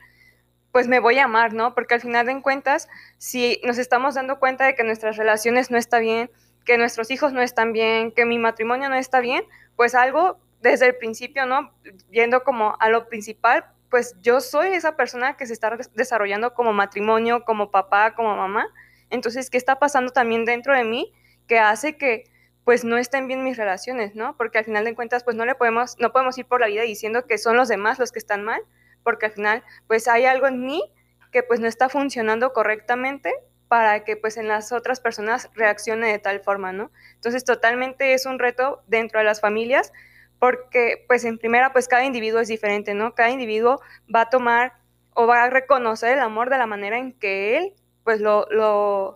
pues 0.72 0.88
me 0.88 1.00
voy 1.00 1.20
a 1.20 1.26
amar, 1.26 1.54
¿no? 1.54 1.76
Porque 1.76 1.94
al 1.94 2.02
final 2.02 2.26
de 2.26 2.42
cuentas, 2.42 2.90
si 3.18 3.62
nos 3.64 3.78
estamos 3.78 4.16
dando 4.16 4.40
cuenta 4.40 4.66
de 4.66 4.76
que 4.76 4.84
nuestras 4.84 5.18
relaciones 5.18 5.70
no 5.70 5.78
están 5.78 6.02
bien, 6.02 6.32
que 6.66 6.78
nuestros 6.78 7.12
hijos 7.12 7.34
no 7.34 7.42
están 7.42 7.74
bien, 7.74 8.12
que 8.12 8.26
mi 8.26 8.40
matrimonio 8.40 8.90
no 8.90 8.96
está 8.96 9.20
bien, 9.20 9.44
pues 9.76 9.96
algo 9.96 10.40
desde 10.62 10.88
el 10.88 10.96
principio, 10.96 11.46
¿no? 11.46 11.72
Yendo 12.10 12.44
como 12.44 12.76
a 12.80 12.90
lo 12.90 13.08
principal, 13.08 13.66
pues 13.92 14.16
yo 14.22 14.42
soy 14.42 14.70
esa 14.70 14.96
persona 14.96 15.38
que 15.38 15.46
se 15.46 15.54
está 15.54 15.78
desarrollando 15.94 16.56
como 16.56 16.74
matrimonio, 16.74 17.44
como 17.46 17.70
papá, 17.70 18.16
como 18.16 18.36
mamá. 18.36 18.68
Entonces, 19.12 19.52
¿qué 19.52 19.58
está 19.58 19.78
pasando 19.78 20.12
también 20.12 20.46
dentro 20.46 20.76
de 20.76 20.84
mí 20.84 21.14
que 21.48 21.60
hace 21.60 21.98
que 21.98 22.24
pues 22.64 22.86
no 22.86 22.98
estén 22.98 23.28
bien 23.28 23.44
mis 23.44 23.58
relaciones, 23.58 24.16
¿no? 24.16 24.38
Porque 24.38 24.58
al 24.58 24.66
final 24.66 24.86
de 24.86 24.96
cuentas, 24.96 25.24
pues 25.24 25.36
no 25.36 25.46
le 25.46 25.56
podemos, 25.56 25.98
no 26.00 26.12
podemos 26.12 26.38
ir 26.38 26.46
por 26.46 26.62
la 26.62 26.68
vida 26.68 26.84
diciendo 26.84 27.26
que 27.26 27.38
son 27.38 27.58
los 27.58 27.68
demás 27.68 28.00
los 28.00 28.12
que 28.12 28.20
están 28.20 28.44
mal, 28.44 28.62
porque 29.04 29.26
al 29.28 29.32
final, 29.34 29.64
pues 29.88 30.08
hay 30.08 30.26
algo 30.26 30.48
en 30.48 30.66
mí 30.66 30.84
que 31.32 31.44
pues 31.44 31.60
no 31.60 31.68
está 31.68 31.90
funcionando 31.90 32.54
correctamente 32.54 33.34
para 33.68 34.04
que 34.04 34.16
pues 34.16 34.38
en 34.38 34.48
las 34.48 34.72
otras 34.72 35.00
personas 35.02 35.50
reaccione 35.56 36.08
de 36.08 36.20
tal 36.20 36.40
forma, 36.42 36.72
¿no? 36.72 36.92
Entonces, 37.16 37.44
totalmente 37.44 38.14
es 38.14 38.26
un 38.26 38.40
reto 38.40 38.84
dentro 38.88 39.20
de 39.20 39.26
las 39.26 39.42
familias 39.42 39.92
porque 40.40 41.06
pues 41.08 41.26
en 41.26 41.38
primera 41.38 41.74
pues 41.74 41.88
cada 41.88 42.06
individuo 42.06 42.40
es 42.40 42.48
diferente, 42.48 42.94
¿no? 42.94 43.16
Cada 43.16 43.30
individuo 43.30 43.82
va 44.14 44.22
a 44.22 44.30
tomar 44.30 44.74
o 45.16 45.26
va 45.26 45.44
a 45.44 45.50
reconocer 45.50 46.14
el 46.14 46.20
amor 46.20 46.50
de 46.50 46.58
la 46.58 46.68
manera 46.68 46.98
en 46.98 47.14
que 47.14 47.58
él 47.58 47.74
pues 48.04 48.20
lo, 48.20 48.46
lo, 48.52 49.16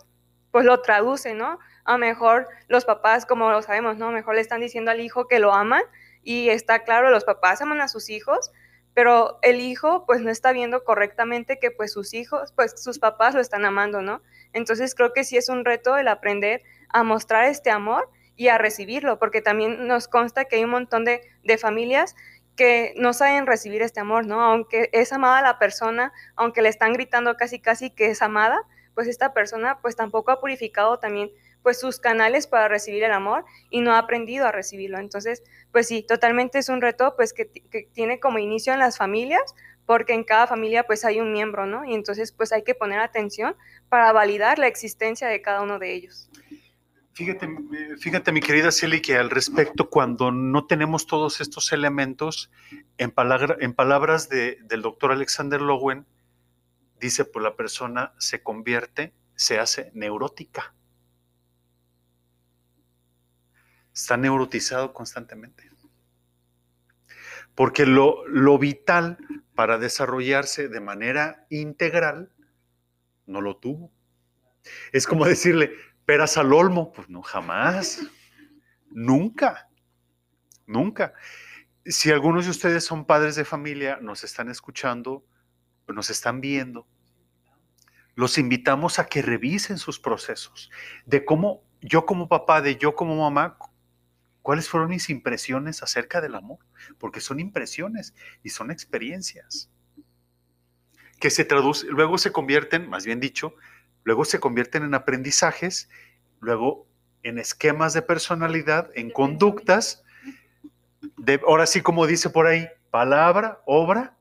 pues 0.52 0.66
lo 0.66 0.82
traduce, 0.82 1.34
¿no? 1.34 1.60
A 1.88 1.93
lo 1.93 1.99
mejor 1.99 2.49
los 2.67 2.83
papás, 2.83 3.25
como 3.25 3.49
lo 3.49 3.61
sabemos, 3.61 3.97
¿no? 3.97 4.09
A 4.09 4.11
mejor 4.11 4.35
le 4.35 4.41
están 4.41 4.59
diciendo 4.59 4.91
al 4.91 4.99
hijo 4.99 5.27
que 5.29 5.39
lo 5.39 5.53
aman 5.53 5.81
y 6.21 6.49
está 6.49 6.83
claro, 6.83 7.09
los 7.09 7.23
papás 7.23 7.61
aman 7.61 7.79
a 7.79 7.88
sus 7.88 8.09
hijos, 8.09 8.51
pero 8.93 9.39
el 9.41 9.61
hijo 9.61 10.05
pues 10.05 10.19
no 10.19 10.29
está 10.29 10.51
viendo 10.51 10.83
correctamente 10.83 11.59
que 11.59 11.71
pues 11.71 11.93
sus 11.93 12.13
hijos, 12.13 12.51
pues 12.51 12.83
sus 12.83 12.99
papás 12.99 13.35
lo 13.35 13.39
están 13.39 13.63
amando, 13.63 14.01
¿no? 14.01 14.21
Entonces 14.51 14.95
creo 14.95 15.13
que 15.13 15.23
sí 15.23 15.38
es 15.38 15.47
un 15.47 15.63
reto 15.63 15.95
el 15.95 16.09
aprender 16.09 16.61
a 16.89 17.03
mostrar 17.03 17.45
este 17.45 17.71
amor 17.71 18.09
y 18.35 18.49
a 18.49 18.57
recibirlo, 18.57 19.17
porque 19.17 19.41
también 19.41 19.88
nos 19.88 20.09
consta 20.09 20.43
que 20.43 20.57
hay 20.57 20.65
un 20.65 20.71
montón 20.71 21.05
de, 21.05 21.21
de 21.45 21.57
familias 21.57 22.15
que 22.57 22.93
no 22.97 23.13
saben 23.13 23.47
recibir 23.47 23.81
este 23.81 24.01
amor, 24.01 24.25
¿no? 24.25 24.41
Aunque 24.41 24.89
es 24.91 25.13
amada 25.13 25.41
la 25.41 25.57
persona, 25.57 26.11
aunque 26.35 26.61
le 26.61 26.67
están 26.67 26.91
gritando 26.91 27.38
casi 27.38 27.61
casi 27.61 27.91
que 27.91 28.07
es 28.07 28.21
amada, 28.21 28.59
pues 28.93 29.07
esta 29.07 29.33
persona 29.33 29.79
pues 29.81 29.95
tampoco 29.95 30.31
ha 30.31 30.41
purificado 30.41 30.99
también 30.99 31.31
pues 31.68 31.82
sus 31.82 31.99
canales 31.99 32.47
para 32.47 32.70
recibir 32.70 33.03
el 33.03 33.11
amor 33.11 33.43
y 33.70 33.82
no 33.82 33.91
ha 33.91 33.97
aprendido 33.97 34.47
a 34.47 34.53
recibirlo. 34.53 34.99
Entonces, 34.99 35.43
pues 35.74 35.86
sí, 35.86 36.01
totalmente 36.01 36.59
es 36.59 36.70
un 36.70 36.80
reto 36.80 37.13
pues 37.18 37.34
que, 37.34 37.49
que 37.51 37.89
tiene 37.91 38.22
como 38.22 38.39
inicio 38.39 38.72
en 38.72 38.80
las 38.80 38.97
familias, 38.97 39.53
porque 39.86 40.13
en 40.13 40.24
cada 40.24 40.47
familia 40.47 40.86
pues 40.86 41.03
hay 41.03 41.20
un 41.20 41.34
miembro, 41.34 41.65
¿no? 41.65 41.84
Y 41.84 41.93
entonces 41.93 42.32
pues 42.32 42.53
hay 42.53 42.63
que 42.63 42.74
poner 42.74 42.99
atención 42.99 43.57
para 43.89 44.13
validar 44.13 44.59
la 44.59 44.68
existencia 44.68 45.28
de 45.28 45.41
cada 45.41 45.61
uno 45.61 45.78
de 45.78 45.93
ellos. 45.93 46.30
Fíjate, 47.11 47.49
fíjate, 47.99 48.32
mi 48.32 48.39
querida 48.39 48.72
Celi, 48.72 49.01
que 49.01 49.18
al 49.18 49.30
respecto, 49.30 49.89
cuando 49.89 50.32
no 50.32 50.68
tenemos 50.68 51.05
todos 51.05 51.41
estos 51.41 51.74
elementos, 51.74 52.49
en, 52.97 53.11
palabra, 53.11 53.57
en 53.59 53.74
palabras 53.74 54.30
de, 54.30 54.57
del 54.63 54.84
doctor 54.84 55.11
Alexander 55.11 55.59
Lowen, 55.59 56.05
dice, 57.01 57.26
pues 57.26 57.43
la 57.43 57.57
persona 57.57 58.13
se 58.20 58.41
convierte, 58.41 59.11
se 59.36 59.59
hace 59.59 59.91
neurótica. 59.93 60.74
Está 63.98 64.16
neurotizado 64.16 64.93
constantemente. 64.93 65.72
Porque 67.56 67.88
lo, 67.88 68.28
lo 68.28 68.60
vital 68.60 69.18
para 69.56 69.80
desarrollarse 69.80 70.70
de 70.70 70.80
manera 70.80 71.48
integral 71.50 72.32
no 73.26 73.41
lo 73.41 73.58
tuvo. 73.58 73.91
Es 74.91 75.08
como 75.08 75.26
decirle, 75.26 75.72
peras 76.06 76.38
al 76.38 76.54
olmo, 76.54 76.91
pues 76.91 77.10
no, 77.10 77.24
jamás, 77.24 78.04
nunca, 78.91 79.68
nunca. 80.68 81.16
Si 81.84 82.12
algunos 82.12 82.45
de 82.45 82.52
ustedes 82.52 82.86
son 82.86 83.04
padres 83.04 83.36
de 83.36 83.45
familia, 83.45 83.98
nos 84.00 84.24
están 84.24 84.48
escuchando, 84.52 85.26
nos 85.88 86.12
están 86.12 86.39
viendo, 86.39 86.88
los 88.14 88.38
invitamos 88.38 89.00
a 89.00 89.08
que 89.08 89.24
revisen 89.24 89.80
sus 89.80 90.00
procesos, 90.00 90.70
de 91.08 91.26
cómo 91.26 91.64
yo 91.82 92.06
como 92.06 92.28
papá, 92.28 92.62
de 92.62 92.76
yo 92.76 92.93
como 92.93 93.16
mamá, 93.16 93.58
cuáles 94.48 94.70
fueron 94.70 94.91
mis 94.91 95.10
impresiones 95.10 95.84
acerca 95.84 96.22
del 96.22 96.34
amor, 96.34 96.60
porque 97.00 97.20
son 97.20 97.41
impresiones 97.41 98.16
y 98.43 98.52
son 98.52 98.72
experiencias. 98.72 99.70
Que 101.20 101.30
se 101.30 101.43
traducen, 101.43 101.89
luego 101.89 102.18
se 102.18 102.32
convierten, 102.32 102.89
más 102.89 103.06
bien 103.06 103.20
dicho, 103.20 103.56
luego 104.06 104.24
se 104.24 104.39
convierten 104.39 104.84
en 104.84 104.93
aprendizajes, 104.93 105.89
luego 106.39 106.88
en 107.24 107.39
esquemas 107.39 107.91
de 107.93 108.04
personalidad, 108.04 108.89
en 108.95 109.12
conductas, 109.12 110.06
de, 111.18 111.41
ahora 111.45 111.66
sí 111.66 111.82
como 111.82 112.08
dice 112.08 112.30
por 112.30 112.48
ahí, 112.48 112.70
palabra, 112.89 113.62
obra 113.66 114.18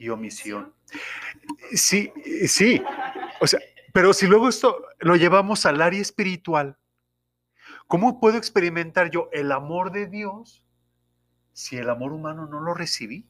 y 0.00 0.08
omisión. 0.08 0.74
Sí, 1.74 2.12
sí, 2.48 2.82
o 3.40 3.46
sea, 3.46 3.60
pero 3.92 4.14
si 4.14 4.26
luego 4.26 4.48
esto 4.48 4.84
lo 4.98 5.14
llevamos 5.14 5.64
al 5.64 5.80
área 5.80 6.00
espiritual, 6.00 6.76
¿cómo 7.90 8.20
puedo 8.20 8.38
experimentar 8.38 9.10
yo 9.10 9.28
el 9.32 9.50
amor 9.50 9.90
de 9.90 10.06
Dios 10.06 10.62
si 11.52 11.76
el 11.76 11.90
amor 11.90 12.12
humano 12.12 12.46
no 12.46 12.60
lo 12.60 12.72
recibí? 12.72 13.26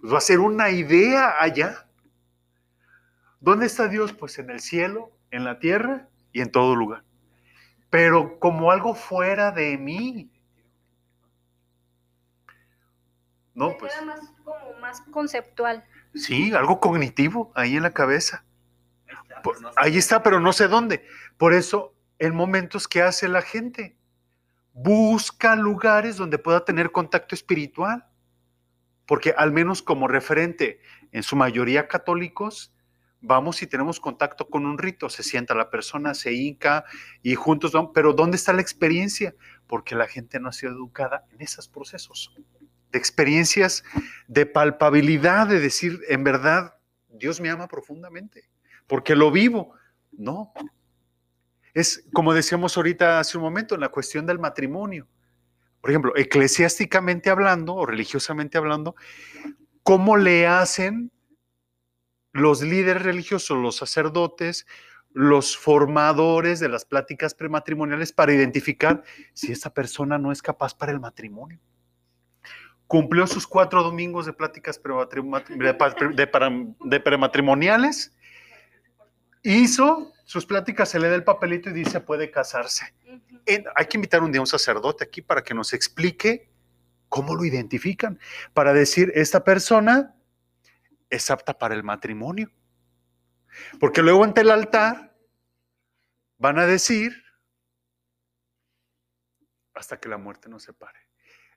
Pues 0.00 0.12
va 0.12 0.18
a 0.18 0.20
ser 0.20 0.40
una 0.40 0.70
idea 0.70 1.40
allá. 1.40 1.86
¿Dónde 3.38 3.66
está 3.66 3.86
Dios? 3.86 4.12
Pues 4.14 4.36
en 4.40 4.50
el 4.50 4.58
cielo, 4.58 5.12
en 5.30 5.44
la 5.44 5.60
tierra 5.60 6.08
y 6.32 6.40
en 6.40 6.50
todo 6.50 6.74
lugar. 6.74 7.04
Pero 7.88 8.40
como 8.40 8.72
algo 8.72 8.96
fuera 8.96 9.52
de 9.52 9.78
mí. 9.78 10.28
No, 13.54 13.76
pues. 13.78 13.92
Queda 13.92 14.04
más, 14.04 14.32
como 14.42 14.80
más 14.80 15.00
conceptual. 15.02 15.84
Sí, 16.16 16.52
algo 16.52 16.80
cognitivo 16.80 17.52
ahí 17.54 17.76
en 17.76 17.84
la 17.84 17.92
cabeza. 17.92 18.44
Ahí 19.76 19.98
está, 19.98 20.20
pero 20.24 20.40
no 20.40 20.52
sé 20.52 20.66
dónde. 20.66 21.06
Por 21.36 21.52
eso, 21.52 21.91
en 22.22 22.36
momentos 22.36 22.86
que 22.86 23.02
hace 23.02 23.26
la 23.26 23.42
gente, 23.42 23.96
busca 24.72 25.56
lugares 25.56 26.16
donde 26.16 26.38
pueda 26.38 26.64
tener 26.64 26.92
contacto 26.92 27.34
espiritual. 27.34 28.06
Porque 29.06 29.34
al 29.36 29.50
menos 29.50 29.82
como 29.82 30.06
referente, 30.06 30.78
en 31.10 31.24
su 31.24 31.34
mayoría 31.34 31.88
católicos, 31.88 32.72
vamos 33.20 33.60
y 33.62 33.66
tenemos 33.66 33.98
contacto 33.98 34.48
con 34.48 34.66
un 34.66 34.78
rito, 34.78 35.10
se 35.10 35.24
sienta 35.24 35.56
la 35.56 35.68
persona, 35.68 36.14
se 36.14 36.32
hinca 36.32 36.84
y 37.22 37.34
juntos 37.34 37.72
vamos, 37.72 37.90
pero 37.92 38.12
¿dónde 38.12 38.36
está 38.36 38.52
la 38.52 38.62
experiencia? 38.62 39.34
Porque 39.66 39.96
la 39.96 40.06
gente 40.06 40.38
no 40.38 40.48
ha 40.48 40.52
sido 40.52 40.70
educada 40.70 41.26
en 41.32 41.40
esos 41.40 41.66
procesos, 41.66 42.32
de 42.92 42.98
experiencias, 43.00 43.82
de 44.28 44.46
palpabilidad, 44.46 45.48
de 45.48 45.58
decir, 45.58 45.98
en 46.08 46.22
verdad, 46.22 46.76
Dios 47.08 47.40
me 47.40 47.50
ama 47.50 47.66
profundamente, 47.66 48.44
porque 48.86 49.16
lo 49.16 49.32
vivo. 49.32 49.74
No. 50.12 50.52
Es 51.74 52.04
como 52.12 52.34
decíamos 52.34 52.76
ahorita 52.76 53.20
hace 53.20 53.38
un 53.38 53.44
momento, 53.44 53.74
en 53.74 53.80
la 53.80 53.88
cuestión 53.88 54.26
del 54.26 54.38
matrimonio. 54.38 55.08
Por 55.80 55.90
ejemplo, 55.90 56.12
eclesiásticamente 56.16 57.30
hablando 57.30 57.74
o 57.74 57.86
religiosamente 57.86 58.58
hablando, 58.58 58.94
¿cómo 59.82 60.16
le 60.16 60.46
hacen 60.46 61.10
los 62.32 62.62
líderes 62.62 63.02
religiosos, 63.02 63.58
los 63.58 63.76
sacerdotes, 63.76 64.66
los 65.12 65.56
formadores 65.56 66.60
de 66.60 66.68
las 66.68 66.84
pláticas 66.84 67.34
prematrimoniales 67.34 68.12
para 68.12 68.32
identificar 68.32 69.02
si 69.34 69.52
esa 69.52 69.72
persona 69.72 70.18
no 70.18 70.32
es 70.32 70.42
capaz 70.42 70.74
para 70.74 70.92
el 70.92 71.00
matrimonio. 71.00 71.60
Cumplió 72.86 73.26
sus 73.26 73.46
cuatro 73.46 73.82
domingos 73.82 74.26
de 74.26 74.32
pláticas 74.32 74.80
de 74.80 77.00
prematrimoniales, 77.00 78.14
hizo 79.42 80.12
sus 80.32 80.46
pláticas 80.46 80.88
se 80.88 80.98
le 80.98 81.10
da 81.10 81.14
el 81.14 81.24
papelito 81.24 81.68
y 81.68 81.74
dice 81.74 82.00
puede 82.00 82.30
casarse. 82.30 82.94
En- 83.44 83.66
hay 83.76 83.84
que 83.84 83.98
invitar 83.98 84.22
un 84.22 84.32
día 84.32 84.38
a 84.38 84.40
un 84.40 84.46
sacerdote 84.46 85.04
aquí 85.04 85.20
para 85.20 85.42
que 85.44 85.52
nos 85.52 85.74
explique 85.74 86.50
cómo 87.10 87.34
lo 87.34 87.44
identifican, 87.44 88.18
para 88.54 88.72
decir, 88.72 89.12
esta 89.14 89.44
persona 89.44 90.16
es 91.10 91.30
apta 91.30 91.58
para 91.58 91.74
el 91.74 91.82
matrimonio. 91.82 92.50
Porque 93.78 94.00
luego 94.00 94.24
ante 94.24 94.40
el 94.40 94.50
altar 94.50 95.14
van 96.38 96.58
a 96.58 96.64
decir, 96.64 97.12
hasta 99.74 100.00
que 100.00 100.08
la 100.08 100.16
muerte 100.16 100.48
nos 100.48 100.62
separe. 100.62 100.98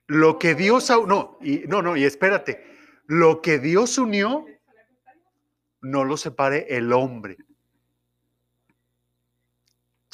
Lo 0.06 0.38
que 0.38 0.54
Dios, 0.54 0.90
no, 1.06 1.38
y, 1.40 1.60
no, 1.66 1.80
no, 1.80 1.96
y 1.96 2.04
espérate, 2.04 2.62
lo 3.06 3.40
que 3.40 3.58
Dios 3.58 3.96
unió, 3.96 4.44
no 5.80 6.04
lo 6.04 6.18
separe 6.18 6.66
el 6.76 6.92
hombre. 6.92 7.38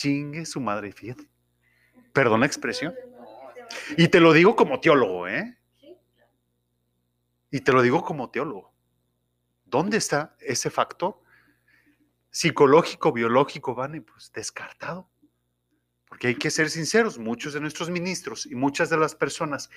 Chingue 0.03 0.45
su 0.47 0.61
madre, 0.61 0.91
fíjate. 0.91 1.31
Perdón 2.13 2.41
la 2.41 2.47
expresión. 2.47 2.93
Y 3.97 4.09
te 4.09 4.19
lo 4.19 4.33
digo 4.33 4.57
como 4.57 4.81
teólogo, 4.81 5.29
¿eh? 5.29 5.57
Y 7.53 7.61
te 7.61 7.71
lo 7.71 7.83
digo 7.83 8.03
como 8.03 8.29
teólogo. 8.29 8.75
¿Dónde 9.65 9.99
está 9.99 10.35
ese 10.41 10.71
factor 10.71 11.23
psicológico, 12.31 13.13
biológico, 13.13 13.77
Vane? 13.77 14.01
Pues 14.01 14.33
descartado. 14.33 15.09
Porque 16.09 16.27
hay 16.27 16.35
que 16.35 16.51
ser 16.51 16.69
sinceros, 16.69 17.21
muchos 17.21 17.55
de 17.55 17.61
nuestros 17.61 17.89
ministros 17.89 18.47
y 18.47 18.57
muchas 18.57 18.91
de 18.91 18.97
las 18.97 19.15
personas 19.15 19.71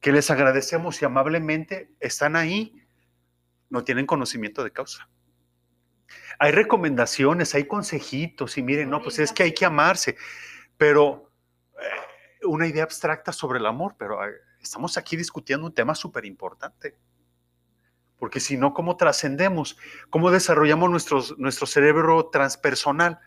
que 0.00 0.12
les 0.12 0.30
agradecemos 0.30 1.02
y 1.02 1.04
amablemente 1.04 1.92
están 2.00 2.36
ahí, 2.36 2.72
no 3.68 3.84
tienen 3.84 4.06
conocimiento 4.06 4.64
de 4.64 4.72
causa. 4.72 5.10
Hay 6.38 6.52
recomendaciones, 6.52 7.54
hay 7.54 7.66
consejitos 7.66 8.58
y 8.58 8.62
miren, 8.62 8.90
no, 8.90 9.02
pues 9.02 9.18
es 9.18 9.32
que 9.32 9.42
hay 9.42 9.52
que 9.52 9.64
amarse, 9.64 10.16
pero 10.76 11.30
eh, 11.80 12.46
una 12.46 12.66
idea 12.66 12.84
abstracta 12.84 13.32
sobre 13.32 13.58
el 13.58 13.66
amor, 13.66 13.96
pero 13.98 14.24
eh, 14.24 14.32
estamos 14.60 14.96
aquí 14.96 15.16
discutiendo 15.16 15.66
un 15.66 15.74
tema 15.74 15.94
súper 15.94 16.24
importante. 16.24 16.96
Porque 18.18 18.40
si 18.40 18.56
no, 18.56 18.74
¿cómo 18.74 18.96
trascendemos? 18.96 19.78
¿Cómo 20.10 20.30
desarrollamos 20.30 20.90
nuestro 21.38 21.66
cerebro 21.66 22.30
transpersonal? 22.30 23.20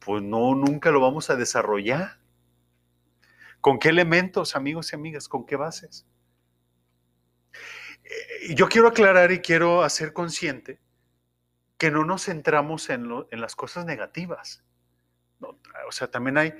Pues 0.00 0.22
no, 0.22 0.54
nunca 0.54 0.90
lo 0.90 1.00
vamos 1.00 1.30
a 1.30 1.36
desarrollar. 1.36 2.18
¿Con 3.62 3.78
qué 3.78 3.88
elementos, 3.88 4.54
amigos 4.54 4.92
y 4.92 4.96
amigas? 4.96 5.28
¿Con 5.28 5.46
qué 5.46 5.56
bases? 5.56 6.06
Eh, 8.04 8.54
Yo 8.54 8.68
quiero 8.68 8.88
aclarar 8.88 9.32
y 9.32 9.40
quiero 9.40 9.82
hacer 9.82 10.12
consciente 10.12 10.78
que 11.84 11.90
no 11.90 12.02
nos 12.02 12.24
centramos 12.24 12.88
en, 12.88 13.10
las 13.30 13.54
cosas 13.54 13.84
negativas. 13.84 14.64
O 15.40 15.92
sea, 15.92 16.10
también 16.10 16.38
hay, 16.38 16.54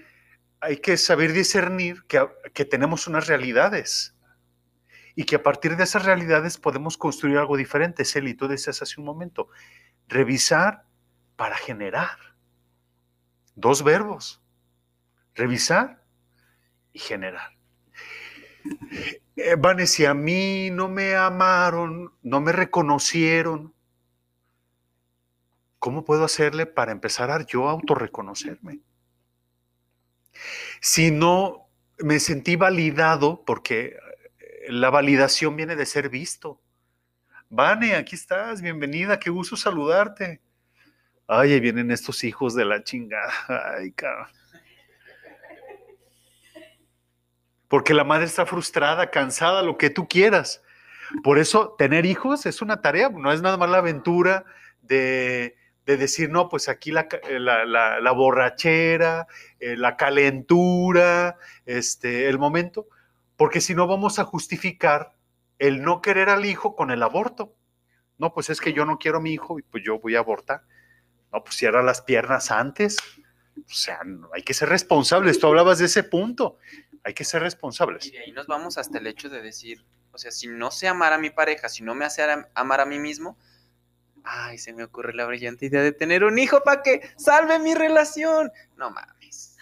hay 0.60 0.76
que 0.82 0.98
saber 0.98 1.32
discernir 1.32 2.04
que, 2.04 2.28
que 2.52 2.66
tenemos 2.66 3.06
unas 3.06 3.26
realidades 3.26 4.14
y 5.14 5.24
que 5.24 5.36
a 5.36 5.42
partir 5.42 5.78
de 5.78 5.84
esas 5.84 6.04
realidades 6.04 6.58
podemos 6.58 6.98
construir 6.98 7.38
algo 7.38 7.56
diferente. 7.56 8.04
Celi, 8.04 8.34
tú 8.34 8.48
decías 8.48 8.82
hace 8.82 9.00
un 9.00 9.06
momento, 9.06 9.48
revisar 10.08 10.84
para 11.36 11.56
generar. 11.56 12.18
Dos 13.54 13.82
verbos, 13.82 14.42
revisar 15.34 16.04
y 16.92 16.98
generar. 16.98 17.56
Eh, 19.36 19.56
Vane, 19.58 19.86
si 19.86 20.04
a 20.04 20.12
mí 20.12 20.68
no 20.70 20.90
me 20.90 21.16
amaron, 21.16 22.12
no 22.20 22.42
me 22.42 22.52
reconocieron, 22.52 23.73
¿cómo 25.84 26.02
puedo 26.02 26.24
hacerle 26.24 26.64
para 26.64 26.92
empezar 26.92 27.30
a 27.30 27.44
yo 27.44 27.68
autorreconocerme? 27.68 28.80
Si 30.80 31.10
no 31.10 31.68
me 31.98 32.20
sentí 32.20 32.56
validado, 32.56 33.44
porque 33.44 33.98
eh, 34.38 34.72
la 34.72 34.88
validación 34.88 35.56
viene 35.56 35.76
de 35.76 35.84
ser 35.84 36.08
visto. 36.08 36.58
Vane, 37.50 37.96
aquí 37.96 38.14
estás, 38.14 38.62
bienvenida, 38.62 39.18
qué 39.18 39.28
gusto 39.28 39.58
saludarte. 39.58 40.40
Ay, 41.26 41.52
ahí 41.52 41.60
vienen 41.60 41.90
estos 41.90 42.24
hijos 42.24 42.54
de 42.54 42.64
la 42.64 42.82
chingada. 42.82 43.30
Ay, 43.76 43.92
cabrón. 43.92 44.28
Porque 47.68 47.92
la 47.92 48.04
madre 48.04 48.24
está 48.24 48.46
frustrada, 48.46 49.10
cansada, 49.10 49.62
lo 49.62 49.76
que 49.76 49.90
tú 49.90 50.08
quieras. 50.08 50.62
Por 51.22 51.38
eso 51.38 51.74
tener 51.76 52.06
hijos 52.06 52.46
es 52.46 52.62
una 52.62 52.80
tarea, 52.80 53.10
no 53.10 53.30
es 53.30 53.42
nada 53.42 53.58
más 53.58 53.68
la 53.68 53.78
aventura 53.78 54.46
de, 54.80 55.58
de 55.86 55.96
decir, 55.96 56.30
no, 56.30 56.48
pues 56.48 56.68
aquí 56.68 56.90
la, 56.92 57.08
ca- 57.08 57.20
la- 57.28 57.64
la- 57.66 58.12
borrachera, 58.12 59.26
eh, 59.60 59.76
la 59.76 59.96
calentura, 59.96 61.36
este, 61.66 62.28
el 62.28 62.38
momento, 62.38 62.86
porque 63.36 63.60
si 63.60 63.74
no 63.74 63.86
vamos 63.86 64.18
a 64.18 64.24
justificar 64.24 65.14
el 65.58 65.82
no 65.82 66.00
querer 66.00 66.28
al 66.30 66.44
hijo 66.44 66.74
con 66.76 66.90
el 66.90 67.02
aborto. 67.02 67.54
No, 68.18 68.32
pues 68.32 68.48
es 68.50 68.60
que 68.60 68.72
yo 68.72 68.84
no 68.86 68.98
quiero 68.98 69.18
a 69.18 69.20
mi 69.20 69.32
hijo 69.32 69.58
y 69.58 69.62
pues 69.62 69.82
yo 69.84 69.98
voy 69.98 70.16
a 70.16 70.20
abortar. 70.20 70.62
No, 71.32 71.42
pues 71.42 71.56
cierra 71.56 71.82
las 71.82 72.00
piernas 72.02 72.50
antes. 72.50 72.96
O 73.58 73.62
sea, 73.74 74.00
hay 74.32 74.42
que 74.42 74.54
ser 74.54 74.68
responsables. 74.68 75.38
Tú 75.38 75.48
hablabas 75.48 75.78
de 75.78 75.86
ese 75.86 76.02
punto. 76.04 76.58
Hay 77.02 77.12
que 77.14 77.24
ser 77.24 77.42
responsables. 77.42 78.06
Y 78.12 78.16
ahí 78.16 78.32
nos 78.32 78.46
vamos 78.46 78.78
hasta 78.78 78.98
el 78.98 79.06
hecho 79.06 79.28
de 79.28 79.42
decir, 79.42 79.84
o 80.12 80.18
sea, 80.18 80.30
si 80.30 80.46
no 80.48 80.70
sé 80.70 80.88
amar 80.88 81.12
a 81.12 81.18
mi 81.18 81.30
pareja, 81.30 81.68
si 81.68 81.82
no 81.82 81.94
me 81.94 82.04
hace 82.04 82.22
am- 82.22 82.46
amar 82.54 82.80
a 82.80 82.86
mí 82.86 82.98
mismo, 82.98 83.36
ay, 84.24 84.58
se 84.58 84.72
me 84.72 84.84
ocurre 84.84 85.14
la 85.14 85.26
brillante 85.26 85.66
idea 85.66 85.82
de 85.82 85.92
tener 85.92 86.24
un 86.24 86.38
hijo 86.38 86.62
para 86.64 86.82
que 86.82 87.08
salve 87.16 87.58
mi 87.58 87.74
relación. 87.74 88.50
No 88.76 88.90
mames. 88.90 89.56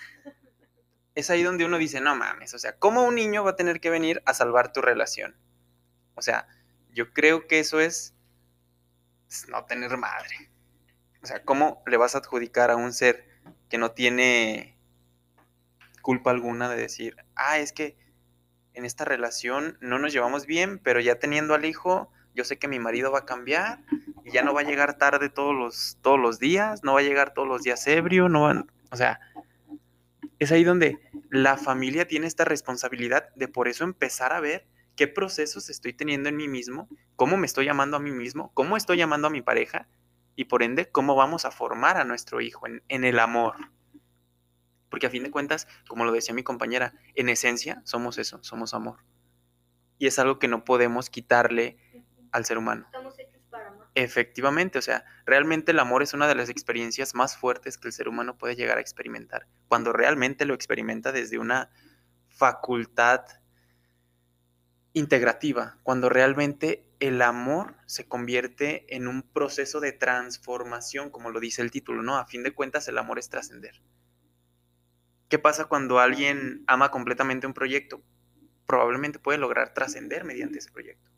Es 1.14 1.28
ahí 1.28 1.42
donde 1.42 1.64
uno 1.66 1.76
dice, 1.76 2.00
no 2.00 2.16
mames, 2.16 2.54
o 2.54 2.58
sea, 2.58 2.78
¿cómo 2.78 3.04
un 3.04 3.16
niño 3.16 3.44
va 3.44 3.50
a 3.50 3.56
tener 3.56 3.80
que 3.80 3.90
venir 3.90 4.22
a 4.24 4.32
salvar 4.32 4.72
tu 4.72 4.80
relación? 4.80 5.36
O 6.14 6.22
sea, 6.22 6.46
yo 6.94 7.12
creo 7.12 7.46
que 7.46 7.58
eso 7.58 7.80
es 7.80 8.14
es 9.32 9.48
no 9.48 9.64
tener 9.64 9.96
madre. 9.96 10.50
O 11.22 11.26
sea, 11.26 11.42
¿cómo 11.42 11.82
le 11.86 11.96
vas 11.96 12.14
a 12.14 12.18
adjudicar 12.18 12.70
a 12.70 12.76
un 12.76 12.92
ser 12.92 13.26
que 13.68 13.78
no 13.78 13.92
tiene 13.92 14.78
culpa 16.02 16.30
alguna 16.30 16.68
de 16.68 16.76
decir, 16.76 17.16
ah, 17.34 17.58
es 17.58 17.72
que 17.72 17.96
en 18.74 18.84
esta 18.84 19.04
relación 19.04 19.78
no 19.80 19.98
nos 19.98 20.12
llevamos 20.12 20.46
bien, 20.46 20.78
pero 20.78 21.00
ya 21.00 21.18
teniendo 21.18 21.54
al 21.54 21.64
hijo, 21.64 22.10
yo 22.34 22.44
sé 22.44 22.58
que 22.58 22.68
mi 22.68 22.78
marido 22.78 23.12
va 23.12 23.20
a 23.20 23.26
cambiar 23.26 23.84
y 24.24 24.30
ya 24.32 24.42
no 24.42 24.54
va 24.54 24.60
a 24.60 24.64
llegar 24.64 24.98
tarde 24.98 25.28
todos 25.28 25.54
los, 25.54 25.98
todos 26.02 26.18
los 26.18 26.38
días, 26.38 26.82
no 26.84 26.94
va 26.94 27.00
a 27.00 27.02
llegar 27.02 27.34
todos 27.34 27.48
los 27.48 27.62
días 27.62 27.86
ebrio, 27.86 28.28
no 28.28 28.42
van, 28.42 28.70
o 28.90 28.96
sea, 28.96 29.20
es 30.38 30.52
ahí 30.52 30.64
donde 30.64 30.98
la 31.30 31.56
familia 31.56 32.06
tiene 32.06 32.26
esta 32.26 32.44
responsabilidad 32.44 33.32
de 33.36 33.48
por 33.48 33.68
eso 33.68 33.84
empezar 33.84 34.32
a 34.32 34.40
ver 34.40 34.66
qué 34.96 35.08
procesos 35.08 35.70
estoy 35.70 35.92
teniendo 35.92 36.28
en 36.28 36.36
mí 36.36 36.48
mismo, 36.48 36.88
cómo 37.16 37.36
me 37.36 37.46
estoy 37.46 37.64
llamando 37.64 37.96
a 37.96 38.00
mí 38.00 38.10
mismo, 38.10 38.50
cómo 38.54 38.76
estoy 38.76 38.98
llamando 38.98 39.28
a 39.28 39.30
mi 39.30 39.42
pareja 39.42 39.88
y 40.36 40.44
por 40.44 40.62
ende 40.62 40.90
cómo 40.90 41.14
vamos 41.14 41.44
a 41.44 41.50
formar 41.50 41.96
a 41.96 42.04
nuestro 42.04 42.40
hijo 42.40 42.66
en, 42.66 42.82
en 42.88 43.04
el 43.04 43.18
amor. 43.18 43.56
Porque 44.88 45.06
a 45.06 45.10
fin 45.10 45.22
de 45.22 45.30
cuentas, 45.30 45.68
como 45.88 46.04
lo 46.04 46.12
decía 46.12 46.34
mi 46.34 46.42
compañera, 46.42 46.92
en 47.14 47.28
esencia 47.28 47.80
somos 47.84 48.18
eso, 48.18 48.42
somos 48.42 48.74
amor. 48.74 48.98
Y 49.98 50.06
es 50.06 50.18
algo 50.18 50.38
que 50.38 50.48
no 50.48 50.64
podemos 50.64 51.08
quitarle 51.08 51.78
al 52.30 52.44
ser 52.44 52.58
humano. 52.58 52.84
Estamos 52.86 53.18
hechos 53.18 53.42
para 53.48 53.68
amar. 53.68 53.81
Efectivamente, 53.94 54.78
o 54.78 54.82
sea, 54.82 55.04
realmente 55.26 55.72
el 55.72 55.78
amor 55.78 56.02
es 56.02 56.14
una 56.14 56.26
de 56.26 56.34
las 56.34 56.48
experiencias 56.48 57.14
más 57.14 57.36
fuertes 57.36 57.76
que 57.76 57.88
el 57.88 57.92
ser 57.92 58.08
humano 58.08 58.38
puede 58.38 58.56
llegar 58.56 58.78
a 58.78 58.80
experimentar. 58.80 59.46
Cuando 59.68 59.92
realmente 59.92 60.46
lo 60.46 60.54
experimenta 60.54 61.12
desde 61.12 61.38
una 61.38 61.70
facultad 62.28 63.20
integrativa, 64.94 65.78
cuando 65.82 66.08
realmente 66.08 66.88
el 67.00 67.20
amor 67.20 67.76
se 67.86 68.06
convierte 68.08 68.86
en 68.94 69.08
un 69.08 69.22
proceso 69.22 69.80
de 69.80 69.92
transformación, 69.92 71.10
como 71.10 71.30
lo 71.30 71.40
dice 71.40 71.60
el 71.60 71.70
título, 71.70 72.02
¿no? 72.02 72.16
A 72.16 72.26
fin 72.26 72.42
de 72.42 72.54
cuentas, 72.54 72.88
el 72.88 72.96
amor 72.96 73.18
es 73.18 73.28
trascender. 73.28 73.82
¿Qué 75.28 75.38
pasa 75.38 75.66
cuando 75.66 75.98
alguien 75.98 76.64
ama 76.66 76.90
completamente 76.90 77.46
un 77.46 77.54
proyecto? 77.54 78.02
Probablemente 78.66 79.18
puede 79.18 79.38
lograr 79.38 79.74
trascender 79.74 80.24
mediante 80.24 80.58
ese 80.58 80.70
proyecto. 80.70 81.10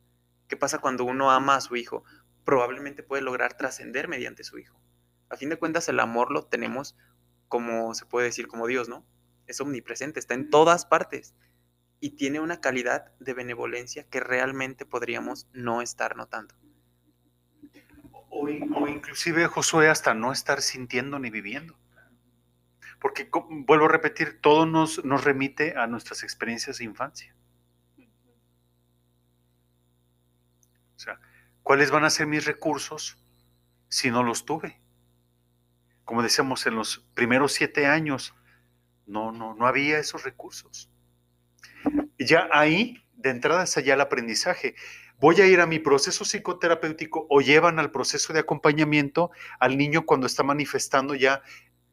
¿Qué 0.48 0.56
pasa 0.56 0.78
cuando 0.78 1.04
uno 1.04 1.30
ama 1.30 1.56
a 1.56 1.60
su 1.60 1.76
hijo? 1.76 2.04
Probablemente 2.44 3.02
puede 3.02 3.22
lograr 3.22 3.56
trascender 3.56 4.08
mediante 4.08 4.44
su 4.44 4.58
hijo. 4.58 4.78
A 5.30 5.36
fin 5.36 5.48
de 5.48 5.56
cuentas, 5.56 5.88
el 5.88 6.00
amor 6.00 6.30
lo 6.30 6.46
tenemos 6.46 6.96
como 7.48 7.94
se 7.94 8.06
puede 8.06 8.26
decir, 8.26 8.46
como 8.48 8.66
Dios, 8.66 8.88
¿no? 8.88 9.06
Es 9.46 9.60
omnipresente, 9.60 10.18
está 10.20 10.34
en 10.34 10.50
todas 10.50 10.86
partes 10.86 11.34
y 12.00 12.10
tiene 12.10 12.40
una 12.40 12.60
calidad 12.60 13.12
de 13.18 13.34
benevolencia 13.34 14.04
que 14.08 14.20
realmente 14.20 14.84
podríamos 14.86 15.48
no 15.52 15.80
estar 15.82 16.16
notando. 16.16 16.54
O, 18.30 18.48
in- 18.48 18.72
o 18.74 18.88
inclusive, 18.88 19.46
Josué, 19.46 19.88
hasta 19.88 20.12
no 20.14 20.32
estar 20.32 20.60
sintiendo 20.60 21.18
ni 21.18 21.30
viviendo. 21.30 21.78
Porque, 23.00 23.28
vuelvo 23.66 23.84
a 23.84 23.88
repetir, 23.88 24.40
todo 24.40 24.66
nos, 24.66 25.04
nos 25.04 25.24
remite 25.24 25.76
a 25.76 25.86
nuestras 25.86 26.22
experiencias 26.22 26.78
de 26.78 26.84
infancia. 26.84 27.36
O 30.96 30.98
sea, 30.98 31.20
¿cuáles 31.64 31.90
van 31.90 32.04
a 32.04 32.10
ser 32.10 32.28
mis 32.28 32.44
recursos 32.44 33.18
si 33.88 34.12
no 34.12 34.22
los 34.22 34.44
tuve? 34.44 34.80
como 36.04 36.22
decíamos, 36.22 36.66
en 36.66 36.74
los 36.76 37.04
primeros 37.14 37.52
siete 37.52 37.86
años, 37.86 38.34
no, 39.06 39.32
no, 39.32 39.54
no 39.54 39.66
había 39.66 39.98
esos 39.98 40.22
recursos. 40.22 40.90
Ya 42.18 42.48
ahí, 42.52 43.02
de 43.14 43.30
entrada, 43.30 43.64
es 43.64 43.76
allá 43.76 43.94
el 43.94 44.00
aprendizaje. 44.00 44.74
Voy 45.18 45.40
a 45.40 45.46
ir 45.46 45.60
a 45.60 45.66
mi 45.66 45.78
proceso 45.78 46.24
psicoterapéutico 46.24 47.26
o 47.30 47.40
llevan 47.40 47.78
al 47.78 47.90
proceso 47.90 48.32
de 48.32 48.40
acompañamiento 48.40 49.30
al 49.58 49.78
niño 49.78 50.04
cuando 50.04 50.26
está 50.26 50.42
manifestando 50.42 51.14
ya 51.14 51.42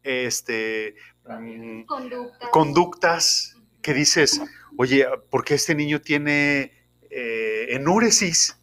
este, 0.04 0.96
mm, 1.28 1.84
Conductas. 1.84 2.50
conductas 2.52 3.58
que 3.82 3.94
dices, 3.94 4.42
oye, 4.78 5.06
¿por 5.30 5.46
qué 5.46 5.56
este 5.56 5.76
niño 5.76 6.02
tiene 6.02 6.74
eh, 7.10 7.68
enúresis, 7.70 8.60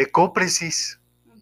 Ecópresis, 0.00 0.98
ujú. 1.26 1.40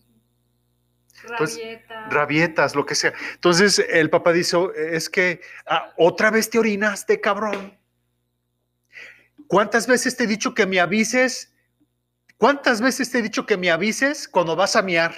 Entonces, 1.31 1.59
Rabieta. 1.59 2.05
rabietas, 2.09 2.75
lo 2.75 2.85
que 2.87 2.95
sea? 2.95 3.13
Entonces 3.35 3.79
el 3.89 4.11
papá 4.11 4.33
dice, 4.33 4.57
"Oh, 4.57 4.73
es 4.73 5.09
que 5.09 5.41
ah, 5.67 5.93
otra 5.97 6.31
vez 6.31 6.51
te 6.51 6.59
orinaste, 6.59 7.21
cabrón. 7.21 7.79
¿Cuántas 9.47 9.87
veces 9.87 10.17
te 10.17 10.25
he 10.25 10.27
dicho 10.27 10.55
que 10.55 10.67
me 10.67 10.81
avises? 10.81 11.53
¿Cuántas 12.37 12.81
veces 12.81 13.11
te 13.11 13.19
he 13.19 13.23
dicho 13.23 13.47
que 13.47 13.57
me 13.57 13.71
avises 13.71 14.29
cuando 14.29 14.55
vas 14.57 14.77
a 14.77 14.83
miar? 14.83 15.15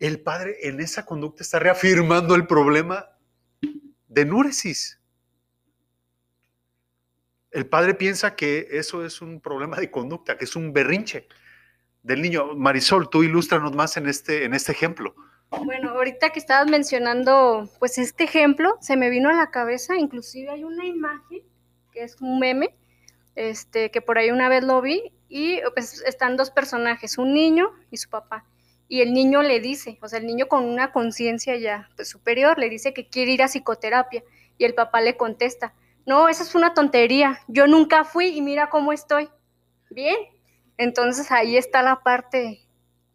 El 0.00 0.20
padre 0.20 0.56
en 0.62 0.80
esa 0.80 1.04
conducta 1.04 1.42
está 1.42 1.58
reafirmando 1.58 2.34
el 2.34 2.46
problema 2.46 3.10
de 4.08 4.22
enúresis. 4.22 5.00
El 7.50 7.66
padre 7.66 7.94
piensa 7.94 8.36
que 8.36 8.68
eso 8.72 9.04
es 9.04 9.22
un 9.22 9.40
problema 9.40 9.78
de 9.78 9.90
conducta, 9.90 10.36
que 10.36 10.44
es 10.44 10.56
un 10.56 10.72
berrinche 10.72 11.26
del 12.06 12.22
niño. 12.22 12.54
Marisol, 12.54 13.10
tú 13.10 13.22
ilústranos 13.22 13.74
más 13.74 13.96
en 13.96 14.06
este, 14.08 14.44
en 14.44 14.54
este 14.54 14.72
ejemplo. 14.72 15.14
Bueno, 15.64 15.90
ahorita 15.90 16.30
que 16.30 16.38
estabas 16.38 16.68
mencionando, 16.68 17.68
pues 17.78 17.98
este 17.98 18.24
ejemplo, 18.24 18.78
se 18.80 18.96
me 18.96 19.10
vino 19.10 19.28
a 19.28 19.32
la 19.32 19.50
cabeza, 19.50 19.96
inclusive 19.96 20.50
hay 20.50 20.64
una 20.64 20.84
imagen 20.84 21.42
que 21.92 22.02
es 22.02 22.16
un 22.20 22.38
meme, 22.38 22.74
este, 23.34 23.90
que 23.90 24.00
por 24.00 24.18
ahí 24.18 24.30
una 24.30 24.48
vez 24.48 24.64
lo 24.64 24.80
vi, 24.80 25.12
y 25.28 25.60
pues 25.74 26.02
están 26.02 26.36
dos 26.36 26.50
personajes, 26.50 27.18
un 27.18 27.34
niño 27.34 27.70
y 27.90 27.96
su 27.96 28.08
papá. 28.08 28.44
Y 28.88 29.00
el 29.00 29.12
niño 29.12 29.42
le 29.42 29.60
dice, 29.60 29.98
o 30.00 30.08
sea, 30.08 30.20
el 30.20 30.26
niño 30.26 30.46
con 30.46 30.64
una 30.64 30.92
conciencia 30.92 31.56
ya 31.56 31.88
pues, 31.96 32.08
superior, 32.08 32.58
le 32.58 32.68
dice 32.68 32.94
que 32.94 33.08
quiere 33.08 33.32
ir 33.32 33.42
a 33.42 33.48
psicoterapia. 33.48 34.22
Y 34.58 34.64
el 34.64 34.74
papá 34.74 35.00
le 35.00 35.16
contesta, 35.16 35.74
no, 36.06 36.28
esa 36.28 36.44
es 36.44 36.54
una 36.54 36.72
tontería, 36.72 37.40
yo 37.48 37.66
nunca 37.66 38.04
fui 38.04 38.28
y 38.28 38.40
mira 38.42 38.70
cómo 38.70 38.92
estoy. 38.92 39.28
Bien, 39.90 40.16
entonces 40.78 41.30
ahí 41.32 41.56
está 41.56 41.82
la 41.82 42.02
parte, 42.02 42.60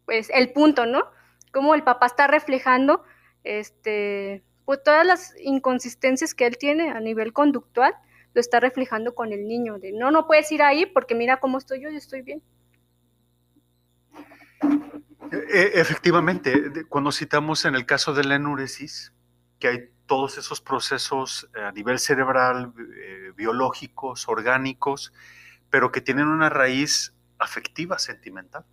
pues 0.06 0.30
el 0.34 0.52
punto, 0.52 0.86
¿no? 0.86 1.06
Cómo 1.54 1.76
el 1.76 1.84
papá 1.84 2.06
está 2.08 2.28
reflejando 2.28 3.04
este, 3.44 4.44
pues 4.66 4.82
todas 4.84 5.06
las 5.06 5.34
inconsistencias 5.42 6.34
que 6.34 6.46
él 6.46 6.58
tiene 6.58 6.90
a 6.92 7.00
nivel 7.00 7.34
conductual, 7.34 7.94
lo 8.34 8.40
está 8.40 8.60
reflejando 8.60 9.14
con 9.14 9.34
el 9.34 9.48
niño, 9.48 9.78
de 9.80 9.92
no, 9.92 10.12
no 10.12 10.26
puedes 10.28 10.52
ir 10.52 10.62
ahí 10.64 10.86
porque 10.86 11.16
mira 11.16 11.40
cómo 11.40 11.58
estoy 11.58 11.82
yo, 11.82 11.90
yo 11.90 11.98
estoy 11.98 12.22
bien. 12.22 12.42
E- 15.32 15.72
Efectivamente, 15.76 16.70
de- 16.70 16.86
cuando 16.86 17.12
citamos 17.12 17.66
en 17.66 17.76
el 17.76 17.86
caso 17.86 18.14
de 18.14 18.24
la 18.24 18.36
enuresis, 18.36 19.14
que 19.60 19.68
hay 19.68 19.90
todos 20.06 20.38
esos 20.38 20.62
procesos 20.62 21.50
eh, 21.56 21.62
a 21.62 21.72
nivel 21.72 22.00
cerebral, 22.00 22.74
eh, 22.98 23.32
biológicos, 23.36 24.28
orgánicos, 24.28 25.14
pero 25.70 25.92
que 25.92 26.02
tienen 26.02 26.28
una 26.28 26.50
raíz 26.50 27.14
afectiva, 27.42 28.00
sentimental. 28.00 28.64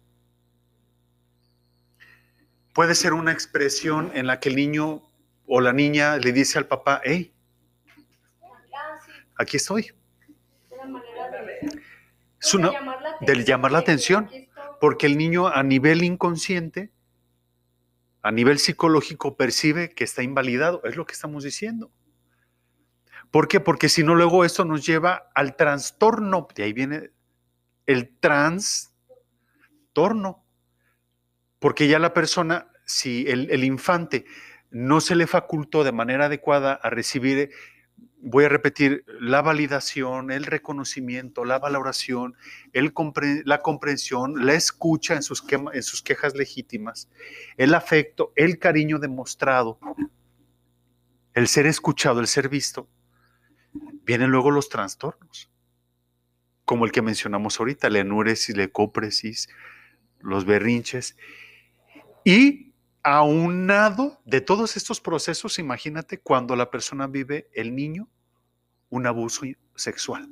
Puede 2.75 2.95
ser 2.95 3.13
una 3.13 3.33
expresión 3.33 4.13
en 4.15 4.27
la 4.27 4.39
que 4.39 4.51
el 4.51 4.57
niño 4.57 5.03
o 5.47 5.61
la 5.61 5.73
niña 5.73 6.17
le 6.17 6.33
dice 6.33 6.59
al 6.59 6.67
papá, 6.67 7.01
hey, 7.03 7.33
aquí 9.37 9.57
estoy. 9.57 9.93
Es 12.41 12.55
una- 12.55 12.71
del 13.21 13.45
llamar 13.45 13.73
la 13.73 13.79
atención. 13.79 14.31
porque 14.81 15.07
el 15.07 15.19
niño 15.19 15.49
a 15.49 15.65
nivel 15.65 16.05
inconsciente, 16.05 16.93
a 18.23 18.31
nivel 18.31 18.61
psicológico, 18.61 19.37
percibe 19.37 19.89
que 19.89 20.05
está 20.05 20.23
invalidado. 20.23 20.81
Es 20.85 20.95
lo 20.95 21.05
que 21.05 21.15
estamos 21.15 21.43
diciendo. 21.43 21.91
¿Por 23.33 23.49
qué? 23.49 23.59
Porque 23.59 23.89
si 23.89 24.05
no, 24.05 24.15
luego 24.15 24.45
esto 24.45 24.65
nos 24.65 24.87
lleva 24.87 25.31
al 25.35 25.57
trastorno. 25.57 26.47
De 26.55 26.63
ahí 26.63 26.73
viene 26.73 27.11
el 27.89 28.15
trastorno. 28.21 28.95
Porque 31.59 31.89
ya 31.89 31.99
la 31.99 32.15
persona, 32.15 32.71
si 32.85 33.27
el, 33.27 33.65
infante 33.65 34.27
no 34.71 35.01
se 35.01 35.17
le 35.17 35.27
facultó 35.27 35.83
de 35.83 35.91
manera 35.91 36.27
adecuada 36.27 36.75
a 36.75 36.91
recibir, 36.91 37.51
voy 38.21 38.45
a 38.45 38.49
repetir, 38.49 39.05
la 39.21 39.43
validación, 39.43 40.31
el 40.31 40.45
reconocimiento, 40.45 41.45
la 41.45 41.59
valoración, 41.59 42.37
el 42.73 42.93
la 43.45 43.61
comprensión, 43.61 44.47
la 44.47 44.55
escucha 44.55 45.15
en 45.15 45.25
sus 45.25 45.43
quejas 46.03 46.37
legítimas, 46.37 47.09
el 47.57 47.75
afecto, 47.75 48.33
el 48.37 48.61
cariño 48.61 49.01
demostrado, 49.01 49.81
el 51.35 51.49
ser 51.49 51.67
escuchado, 51.67 52.21
el 52.21 52.29
ser 52.29 52.49
visto, 52.49 52.89
vienen 54.05 54.31
luego 54.31 54.53
los 54.53 54.69
trastornos, 54.69 55.51
como 56.69 56.85
el 56.85 56.93
que 56.93 57.01
mencionamos 57.01 57.59
ahorita, 57.59 57.89
la 57.89 58.01
enuresis, 58.01 58.55
la 58.55 58.69
los 60.21 60.45
berrinches. 60.45 61.17
Y 62.25 62.75
aunado 63.03 64.21
de 64.27 64.43
todos 64.43 64.77
estos 64.77 65.01
procesos, 65.01 65.59
imagínate 65.59 66.19
cuando 66.19 66.55
la 66.57 66.71
persona 66.71 67.07
vive, 67.07 67.49
el 67.55 67.75
niño, 67.75 68.07
un 68.91 69.07
abuso 69.07 69.47
sexual. 69.77 70.29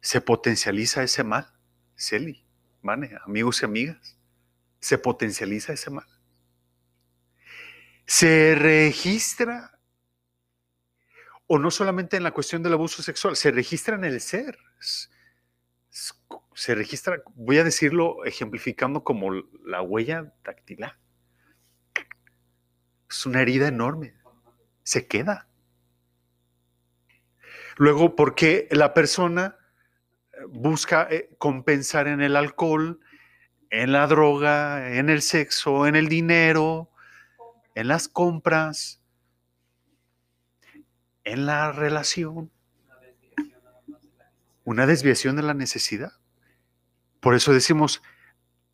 se 0.00 0.20
potencializa 0.20 1.02
ese 1.02 1.24
mal, 1.24 1.52
Celi, 1.96 2.44
Mane, 2.82 3.10
amigos 3.24 3.62
y 3.62 3.64
amigas, 3.64 4.16
se 4.78 4.96
potencializa 4.96 5.72
ese 5.72 5.90
mal. 5.90 6.06
Se 8.06 8.54
registra, 8.54 9.69
o 11.52 11.58
no 11.58 11.72
solamente 11.72 12.16
en 12.16 12.22
la 12.22 12.30
cuestión 12.30 12.62
del 12.62 12.74
abuso 12.74 13.02
sexual, 13.02 13.34
se 13.34 13.50
registra 13.50 13.96
en 13.96 14.04
el 14.04 14.20
ser. 14.20 14.56
Se 16.54 16.76
registra, 16.76 17.24
voy 17.34 17.58
a 17.58 17.64
decirlo 17.64 18.24
ejemplificando 18.24 19.02
como 19.02 19.32
la 19.64 19.82
huella 19.82 20.32
dactilar. 20.44 20.96
Es 23.10 23.26
una 23.26 23.42
herida 23.42 23.66
enorme, 23.66 24.14
se 24.84 25.08
queda. 25.08 25.48
Luego, 27.78 28.14
porque 28.14 28.68
la 28.70 28.94
persona 28.94 29.58
busca 30.50 31.08
eh, 31.10 31.34
compensar 31.36 32.06
en 32.06 32.20
el 32.20 32.36
alcohol, 32.36 33.00
en 33.70 33.90
la 33.90 34.06
droga, 34.06 34.96
en 34.96 35.10
el 35.10 35.20
sexo, 35.20 35.88
en 35.88 35.96
el 35.96 36.08
dinero, 36.08 36.92
en 37.74 37.88
las 37.88 38.06
compras, 38.06 38.99
en 41.24 41.46
la 41.46 41.72
relación. 41.72 42.50
Una 44.64 44.86
desviación 44.86 45.36
de 45.36 45.42
la 45.42 45.54
necesidad. 45.54 46.12
Por 47.20 47.34
eso 47.34 47.52
decimos, 47.52 48.02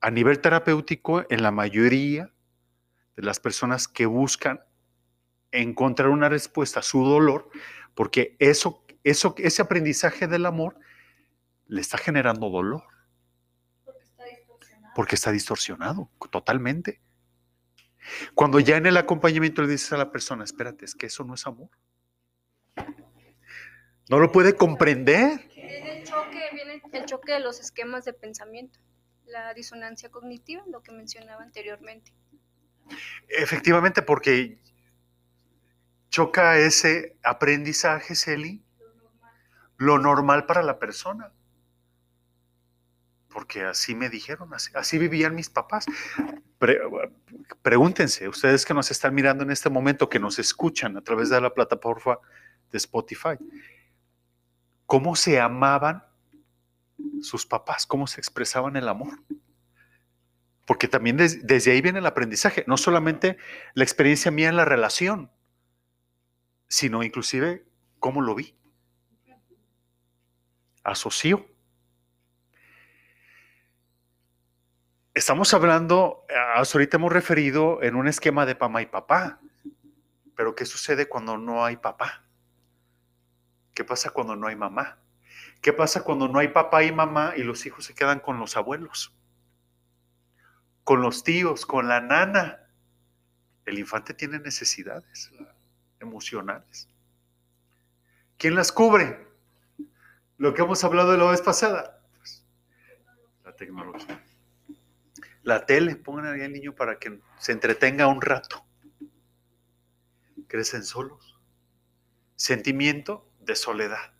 a 0.00 0.10
nivel 0.10 0.40
terapéutico, 0.40 1.24
en 1.30 1.42
la 1.42 1.50
mayoría 1.50 2.32
de 3.16 3.22
las 3.22 3.40
personas 3.40 3.88
que 3.88 4.06
buscan 4.06 4.60
encontrar 5.50 6.10
una 6.10 6.28
respuesta 6.28 6.80
a 6.80 6.82
su 6.82 7.04
dolor, 7.04 7.50
porque 7.94 8.36
eso, 8.38 8.84
eso, 9.04 9.34
ese 9.38 9.62
aprendizaje 9.62 10.26
del 10.26 10.46
amor 10.46 10.78
le 11.66 11.80
está 11.80 11.98
generando 11.98 12.50
dolor, 12.50 12.84
porque 14.94 15.14
está 15.14 15.32
distorsionado 15.32 16.10
totalmente. 16.30 17.00
Cuando 18.34 18.60
ya 18.60 18.76
en 18.76 18.86
el 18.86 18.96
acompañamiento 18.96 19.62
le 19.62 19.68
dices 19.68 19.92
a 19.92 19.96
la 19.96 20.12
persona, 20.12 20.44
espérate, 20.44 20.84
es 20.84 20.94
que 20.94 21.06
eso 21.06 21.24
no 21.24 21.34
es 21.34 21.46
amor. 21.46 21.70
No 24.08 24.18
lo 24.18 24.30
puede 24.30 24.54
comprender. 24.54 25.48
Viene 25.54 25.98
el 25.98 26.04
choque, 26.04 26.40
viene 26.52 26.82
el 26.92 27.04
choque 27.06 27.32
de 27.32 27.40
los 27.40 27.60
esquemas 27.60 28.04
de 28.04 28.12
pensamiento, 28.12 28.78
la 29.24 29.52
disonancia 29.54 30.10
cognitiva, 30.10 30.62
lo 30.70 30.82
que 30.82 30.92
mencionaba 30.92 31.42
anteriormente. 31.42 32.12
Efectivamente, 33.28 34.02
porque 34.02 34.58
choca 36.08 36.56
ese 36.58 37.16
aprendizaje, 37.24 38.14
Celi, 38.14 38.62
lo 39.76 39.98
normal 39.98 40.46
para 40.46 40.62
la 40.62 40.78
persona. 40.78 41.32
Porque 43.28 43.64
así 43.64 43.94
me 43.94 44.08
dijeron, 44.08 44.54
así, 44.54 44.70
así 44.74 44.98
vivían 44.98 45.34
mis 45.34 45.50
papás. 45.50 45.84
Pre- 46.58 46.80
pregúntense, 47.60 48.28
ustedes 48.28 48.64
que 48.64 48.72
nos 48.72 48.90
están 48.90 49.14
mirando 49.14 49.42
en 49.42 49.50
este 49.50 49.68
momento, 49.68 50.08
que 50.08 50.20
nos 50.20 50.38
escuchan 50.38 50.96
a 50.96 51.02
través 51.02 51.28
de 51.28 51.40
la 51.40 51.52
plataforma 51.52 52.18
de 52.70 52.78
Spotify, 52.78 53.36
¿cómo 54.86 55.16
se 55.16 55.40
amaban 55.40 56.06
sus 57.20 57.46
papás, 57.46 57.86
cómo 57.86 58.06
se 58.06 58.20
expresaban 58.20 58.76
el 58.76 58.88
amor. 58.88 59.20
Porque 60.64 60.88
también 60.88 61.16
desde 61.16 61.70
ahí 61.70 61.80
viene 61.80 62.00
el 62.00 62.06
aprendizaje, 62.06 62.64
no 62.66 62.76
solamente 62.76 63.36
la 63.74 63.84
experiencia 63.84 64.30
mía 64.30 64.48
en 64.48 64.56
la 64.56 64.64
relación, 64.64 65.30
sino 66.68 67.02
inclusive 67.02 67.64
cómo 68.00 68.20
lo 68.20 68.34
vi. 68.34 68.56
Asocio. 70.82 71.46
Estamos 75.14 75.54
hablando, 75.54 76.26
ahorita 76.56 76.96
hemos 76.98 77.12
referido 77.12 77.82
en 77.82 77.94
un 77.94 78.06
esquema 78.06 78.44
de 78.44 78.54
mamá 78.54 78.82
y 78.82 78.86
papá, 78.86 79.40
pero 80.34 80.54
¿qué 80.54 80.66
sucede 80.66 81.08
cuando 81.08 81.38
no 81.38 81.64
hay 81.64 81.76
papá? 81.76 82.25
¿Qué 83.76 83.84
pasa 83.84 84.08
cuando 84.08 84.34
no 84.36 84.46
hay 84.46 84.56
mamá? 84.56 84.98
¿Qué 85.60 85.70
pasa 85.70 86.02
cuando 86.02 86.28
no 86.28 86.38
hay 86.38 86.48
papá 86.48 86.82
y 86.82 86.92
mamá 86.92 87.34
y 87.36 87.42
los 87.42 87.66
hijos 87.66 87.84
se 87.84 87.94
quedan 87.94 88.20
con 88.20 88.38
los 88.38 88.56
abuelos? 88.56 89.14
Con 90.82 91.02
los 91.02 91.22
tíos, 91.22 91.66
con 91.66 91.86
la 91.86 92.00
nana. 92.00 92.70
El 93.66 93.78
infante 93.78 94.14
tiene 94.14 94.38
necesidades 94.38 95.30
emocionales. 96.00 96.88
¿Quién 98.38 98.54
las 98.54 98.72
cubre? 98.72 99.28
Lo 100.38 100.54
que 100.54 100.62
hemos 100.62 100.82
hablado 100.82 101.12
de 101.12 101.18
la 101.18 101.30
vez 101.30 101.42
pasada. 101.42 102.00
Pues, 102.16 102.46
la 103.44 103.54
tecnología. 103.56 104.24
La 105.42 105.66
tele, 105.66 105.96
pongan 105.96 106.32
ahí 106.32 106.40
al 106.40 106.52
niño 106.54 106.74
para 106.74 106.98
que 106.98 107.20
se 107.38 107.52
entretenga 107.52 108.06
un 108.06 108.22
rato. 108.22 108.64
Crecen 110.48 110.82
solos. 110.82 111.38
Sentimiento 112.36 113.26
de 113.46 113.56
soledad. 113.56 114.12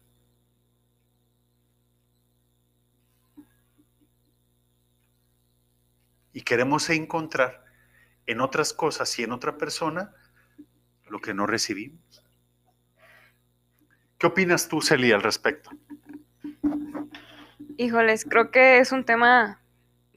Y 6.32 6.42
queremos 6.42 6.88
encontrar 6.90 7.64
en 8.26 8.40
otras 8.40 8.72
cosas 8.72 9.18
y 9.18 9.24
en 9.24 9.32
otra 9.32 9.56
persona 9.58 10.14
lo 11.08 11.20
que 11.20 11.34
no 11.34 11.46
recibimos. 11.46 12.24
¿Qué 14.18 14.26
opinas 14.26 14.68
tú, 14.68 14.80
Celia, 14.80 15.16
al 15.16 15.22
respecto? 15.22 15.70
Híjoles, 17.76 18.24
creo 18.24 18.50
que 18.50 18.78
es 18.78 18.92
un 18.92 19.04
tema 19.04 19.60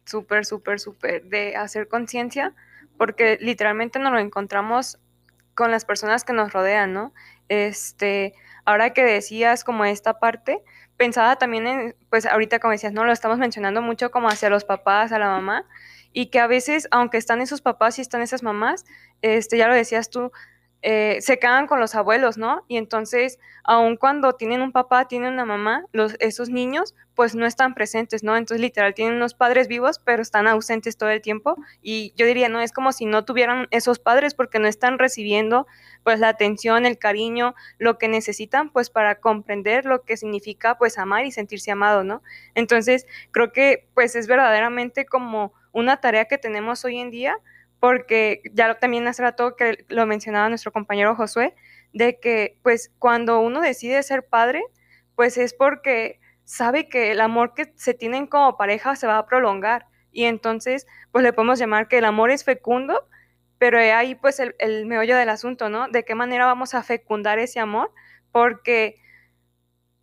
súper, 0.05 0.45
súper, 0.45 0.79
súper 0.79 1.25
de 1.25 1.55
hacer 1.55 1.87
conciencia, 1.87 2.53
porque 2.97 3.37
literalmente 3.41 3.99
nos 3.99 4.11
lo 4.11 4.19
encontramos 4.19 4.97
con 5.53 5.71
las 5.71 5.83
personas 5.83 6.23
que 6.23 6.33
nos 6.33 6.53
rodean, 6.53 6.93
¿no? 6.93 7.13
Este, 7.49 8.33
ahora 8.69 8.91
que 8.91 9.03
decías 9.03 9.63
como 9.63 9.83
esta 9.83 10.19
parte, 10.19 10.63
pensaba 10.95 11.37
también 11.37 11.65
en, 11.65 11.95
pues 12.11 12.27
ahorita 12.27 12.59
como 12.59 12.71
decías, 12.71 12.93
no, 12.93 13.03
lo 13.03 13.11
estamos 13.11 13.39
mencionando 13.39 13.81
mucho 13.81 14.11
como 14.11 14.29
hacia 14.29 14.51
los 14.51 14.63
papás, 14.63 15.11
a 15.11 15.17
la 15.17 15.27
mamá, 15.27 15.65
y 16.13 16.27
que 16.27 16.39
a 16.39 16.45
veces, 16.45 16.87
aunque 16.91 17.17
están 17.17 17.41
esos 17.41 17.61
papás 17.61 17.97
y 17.97 18.03
están 18.03 18.21
esas 18.21 18.43
mamás, 18.43 18.85
este, 19.23 19.57
ya 19.57 19.67
lo 19.67 19.73
decías 19.73 20.11
tú, 20.11 20.31
eh, 20.81 21.17
se 21.21 21.39
quedan 21.39 21.67
con 21.67 21.79
los 21.79 21.93
abuelos, 21.95 22.37
¿no? 22.37 22.63
Y 22.67 22.77
entonces, 22.77 23.37
aun 23.63 23.97
cuando 23.97 24.33
tienen 24.33 24.61
un 24.61 24.71
papá, 24.71 25.07
tienen 25.07 25.33
una 25.33 25.45
mamá, 25.45 25.83
esos 26.19 26.49
niños, 26.49 26.95
pues 27.15 27.35
no 27.35 27.45
están 27.45 27.73
presentes, 27.73 28.23
¿no? 28.23 28.37
Entonces, 28.37 28.61
literal, 28.61 28.93
tienen 28.93 29.15
unos 29.15 29.33
padres 29.33 29.67
vivos, 29.67 29.99
pero 29.99 30.21
están 30.21 30.47
ausentes 30.47 30.95
todo 30.95 31.09
el 31.09 31.21
tiempo. 31.21 31.57
Y 31.81 32.13
yo 32.15 32.25
diría, 32.25 32.47
no, 32.47 32.61
es 32.61 32.71
como 32.71 32.93
si 32.93 33.05
no 33.05 33.25
tuvieran 33.25 33.67
esos 33.71 33.99
padres 33.99 34.33
porque 34.33 34.59
no 34.59 34.69
están 34.69 34.97
recibiendo, 34.99 35.67
pues, 36.03 36.19
la 36.21 36.29
atención, 36.29 36.85
el 36.85 36.97
cariño, 36.97 37.55
lo 37.77 37.97
que 37.97 38.07
necesitan, 38.07 38.69
pues, 38.69 38.89
para 38.89 39.19
comprender 39.19 39.83
lo 39.85 40.03
que 40.03 40.15
significa, 40.15 40.77
pues, 40.77 40.97
amar 40.97 41.25
y 41.25 41.31
sentirse 41.31 41.71
amado, 41.71 42.05
¿no? 42.05 42.23
Entonces, 42.55 43.05
creo 43.31 43.51
que, 43.51 43.85
pues, 43.93 44.15
es 44.15 44.27
verdaderamente 44.27 45.05
como 45.05 45.51
una 45.73 45.97
tarea 45.99 46.25
que 46.25 46.37
tenemos 46.37 46.85
hoy 46.85 46.99
en 46.99 47.11
día 47.11 47.37
porque 47.79 48.41
ya 48.53 48.79
también 48.79 49.07
hace 49.07 49.21
rato 49.21 49.55
que 49.55 49.85
lo 49.87 50.05
mencionaba 50.05 50.49
nuestro 50.49 50.71
compañero 50.71 51.15
Josué, 51.15 51.55
de 51.93 52.19
que 52.19 52.59
pues 52.61 52.91
cuando 52.99 53.39
uno 53.39 53.61
decide 53.61 54.03
ser 54.03 54.27
padre, 54.27 54.63
pues 55.15 55.37
es 55.37 55.53
porque 55.53 56.19
sabe 56.43 56.89
que 56.89 57.11
el 57.11 57.21
amor 57.21 57.53
que 57.53 57.71
se 57.75 57.93
tienen 57.93 58.27
como 58.27 58.57
pareja 58.57 58.95
se 58.95 59.07
va 59.07 59.17
a 59.17 59.25
prolongar 59.25 59.85
y 60.11 60.25
entonces 60.25 60.87
pues 61.11 61.23
le 61.23 61.33
podemos 61.33 61.59
llamar 61.59 61.87
que 61.87 61.99
el 61.99 62.05
amor 62.05 62.31
es 62.31 62.43
fecundo, 62.43 63.07
pero 63.57 63.79
ahí 63.79 64.15
pues 64.15 64.39
el, 64.39 64.55
el 64.59 64.85
meollo 64.85 65.15
del 65.15 65.29
asunto, 65.29 65.69
¿no? 65.69 65.87
De 65.87 66.03
qué 66.03 66.15
manera 66.15 66.45
vamos 66.45 66.73
a 66.73 66.83
fecundar 66.83 67.39
ese 67.39 67.59
amor, 67.59 67.91
porque 68.31 69.01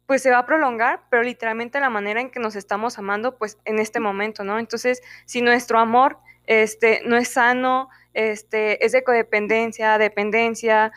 pues 0.07 0.22
se 0.22 0.31
va 0.31 0.39
a 0.39 0.47
prolongar, 0.47 1.03
pero 1.11 1.22
literalmente 1.22 1.81
la 1.81 1.91
manera 1.91 2.20
en 2.20 2.31
que 2.31 2.39
nos 2.39 2.55
estamos 2.55 2.99
amando, 2.99 3.39
pues 3.39 3.59
en 3.64 3.81
este 3.81 3.99
momento, 3.99 4.45
¿no? 4.45 4.59
Entonces, 4.59 5.03
si 5.24 5.43
nuestro 5.43 5.79
amor 5.81 6.18
este, 6.47 7.03
no 7.05 7.16
es 7.16 7.28
sano, 7.28 7.88
este, 8.14 8.84
es 8.84 8.92
de 8.92 9.05
codependencia, 9.05 9.99
dependencia, 9.99 10.92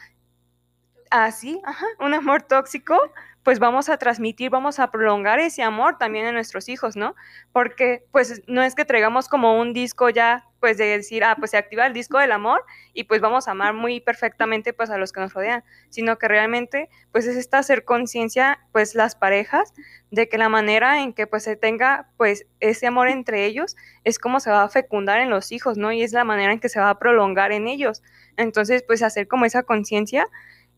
así, 1.12 1.62
ajá, 1.66 1.86
un 2.00 2.14
amor 2.14 2.43
tóxico, 2.43 2.97
pues 3.44 3.60
vamos 3.60 3.90
a 3.90 3.98
transmitir, 3.98 4.50
vamos 4.50 4.80
a 4.80 4.92
prolongar 4.92 5.40
ese 5.40 5.64
amor 5.64 5.98
también 5.98 6.26
en 6.26 6.34
nuestros 6.34 6.68
hijos, 6.68 6.96
¿no? 6.96 7.16
Porque 7.54 8.04
pues 8.12 8.42
no 8.48 8.62
es 8.64 8.76
que 8.76 8.86
traigamos 8.86 9.30
como 9.30 9.60
un 9.60 9.74
disco 9.74 10.10
ya, 10.10 10.46
pues 10.60 10.78
de 10.78 10.86
decir, 10.86 11.24
ah, 11.24 11.36
pues 11.40 11.52
se 11.52 11.58
activa 11.58 11.88
el 11.88 11.94
disco 11.94 12.18
del 12.18 12.34
amor 12.34 12.66
y 12.94 13.06
pues 13.06 13.22
vamos 13.22 13.48
a 13.48 13.52
amar 13.52 13.74
muy 13.74 14.02
perfectamente 14.02 14.74
pues 14.74 14.90
a 14.90 14.98
los 14.98 15.14
que 15.14 15.22
nos 15.22 15.34
rodean, 15.34 15.64
sino 15.90 16.18
que 16.18 16.28
realmente 16.28 16.90
pues 17.14 17.28
es 17.28 17.38
esta 17.38 17.60
hacer 17.60 17.86
conciencia 17.86 18.60
pues 18.74 18.94
las 18.94 19.16
parejas 19.16 19.74
de 20.12 20.28
que 20.28 20.38
la 20.38 20.50
manera 20.50 21.02
en 21.02 21.14
que 21.14 21.26
pues 21.26 21.44
se 21.44 21.56
tenga 21.56 22.10
pues 22.18 22.46
ese 22.60 22.88
amor 22.88 23.08
entre 23.08 23.46
ellos 23.46 23.78
es 24.04 24.20
como 24.20 24.42
se 24.42 24.52
va 24.52 24.64
a 24.64 24.70
fecundar 24.70 25.22
en 25.22 25.30
los 25.30 25.54
hijos, 25.54 25.78
¿no? 25.78 25.94
Y 25.94 26.04
es 26.04 26.12
la 26.12 26.26
manera 26.26 26.52
en 26.52 26.60
que 26.60 26.70
se 26.70 26.80
va 26.82 26.90
a 26.90 27.00
prolongar 27.00 27.54
en 27.54 27.68
ellos. 27.68 28.04
Entonces 28.36 28.84
pues 28.86 29.02
hacer 29.02 29.30
como 29.30 29.46
esa 29.46 29.64
conciencia 29.64 30.28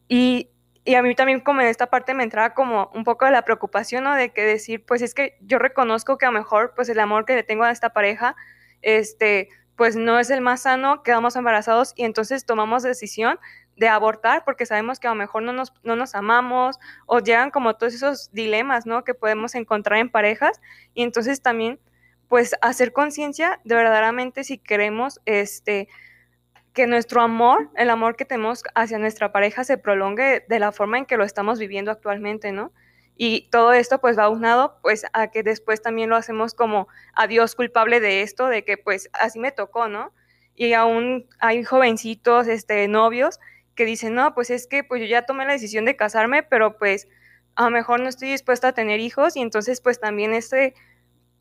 y 0.07 0.49
y 0.84 0.95
a 0.95 1.03
mí 1.03 1.13
también 1.15 1.41
como 1.41 1.61
en 1.61 1.67
esta 1.67 1.88
parte 1.88 2.13
me 2.13 2.23
entraba 2.23 2.53
como 2.53 2.89
un 2.93 3.03
poco 3.03 3.25
de 3.25 3.32
la 3.32 3.43
preocupación, 3.43 4.03
¿no? 4.03 4.15
De 4.15 4.32
que 4.32 4.43
decir, 4.43 4.84
pues 4.86 5.01
es 5.01 5.13
que 5.13 5.38
yo 5.41 5.59
reconozco 5.59 6.17
que 6.17 6.25
a 6.25 6.32
lo 6.32 6.39
mejor 6.39 6.73
pues 6.75 6.89
el 6.89 6.99
amor 6.99 7.25
que 7.25 7.36
le 7.36 7.43
tengo 7.43 7.63
a 7.63 7.71
esta 7.71 7.91
pareja, 7.91 8.36
este, 8.82 9.49
pues 9.75 9.95
no 9.95 10.19
es 10.19 10.29
el 10.32 10.41
más 10.41 10.63
sano, 10.63 11.03
quedamos 11.03 11.36
embarazados 11.36 11.93
y 11.95 12.05
entonces 12.05 12.45
tomamos 12.45 12.84
decisión 12.84 13.39
de 13.77 13.88
abortar 13.89 14.43
porque 14.43 14.65
sabemos 14.65 14.99
que 14.99 15.07
a 15.07 15.11
lo 15.11 15.15
mejor 15.15 15.43
no 15.43 15.53
nos, 15.53 15.73
no 15.84 15.95
nos 15.95 16.15
amamos 16.15 16.79
o 17.05 17.19
llegan 17.19 17.51
como 17.51 17.75
todos 17.75 17.93
esos 17.93 18.32
dilemas, 18.32 18.86
¿no? 18.86 19.03
Que 19.03 19.13
podemos 19.13 19.55
encontrar 19.55 19.99
en 19.99 20.09
parejas 20.09 20.61
y 20.93 21.03
entonces 21.03 21.41
también 21.41 21.79
pues 22.27 22.55
hacer 22.61 22.93
conciencia 22.93 23.59
de 23.65 23.75
verdaderamente 23.75 24.43
si 24.43 24.57
queremos, 24.57 25.19
este, 25.25 25.89
que 26.74 26.88
nuestro 26.88 27.22
amor, 27.22 27.69
el 27.76 27.89
amor 27.89 28.15
que 28.15 28.26
tenemos 28.26 28.63
hacia 28.76 28.97
nuestra 28.97 29.32
pareja 29.32 29.63
se 29.63 29.78
prolongue 29.78 30.45
de 30.47 30.59
la 30.59 30.72
forma 30.72 30.97
en 30.97 31.05
que 31.05 31.17
lo 31.17 31.24
estamos 31.24 31.59
viviendo 31.59 31.91
actualmente, 31.91 32.51
¿no? 32.51 32.72
Y 33.17 33.49
todo 33.51 33.74
esto 33.74 33.99
pues 33.99 34.17
va 34.17 34.30
unado 34.30 34.80
pues 34.82 35.05
a 35.13 35.28
que 35.30 35.43
después 35.43 35.82
también 35.82 36.09
lo 36.09 36.15
hacemos 36.15 36.53
como 36.53 36.88
a 37.13 37.28
Dios 37.28 37.55
culpable 37.55 37.99
de 37.99 38.22
esto, 38.22 38.47
de 38.47 38.63
que 38.63 38.78
pues 38.78 39.09
así 39.13 39.39
me 39.39 39.51
tocó, 39.51 39.89
¿no? 39.89 40.13
Y 40.55 40.74
aún 40.74 41.28
hay 41.39 41.63
jovencitos, 41.63 42.47
este, 42.47 42.88
novios 42.88 43.39
que 43.76 43.86
dicen, 43.86 44.15
no, 44.15 44.34
pues 44.34 44.49
es 44.49 44.67
que 44.67 44.84
pues 44.84 45.01
yo 45.01 45.07
ya 45.07 45.26
tomé 45.26 45.45
la 45.45 45.53
decisión 45.53 45.86
de 45.86 45.95
casarme, 45.95 46.43
pero 46.43 46.78
pues 46.78 47.07
a 47.55 47.63
lo 47.63 47.69
mejor 47.69 47.99
no 47.99 48.09
estoy 48.09 48.30
dispuesta 48.30 48.69
a 48.69 48.74
tener 48.74 48.99
hijos 48.99 49.36
y 49.36 49.41
entonces 49.41 49.82
pues 49.82 49.99
también 49.99 50.34
este, 50.34 50.74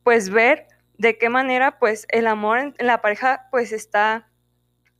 pues 0.03 0.31
ver 0.31 0.67
de 0.99 1.19
qué 1.19 1.29
manera 1.29 1.79
pues 1.79 2.07
el 2.11 2.27
amor 2.27 2.59
en 2.59 2.75
la 2.79 3.01
pareja 3.01 3.49
pues 3.51 3.73
está 3.73 4.30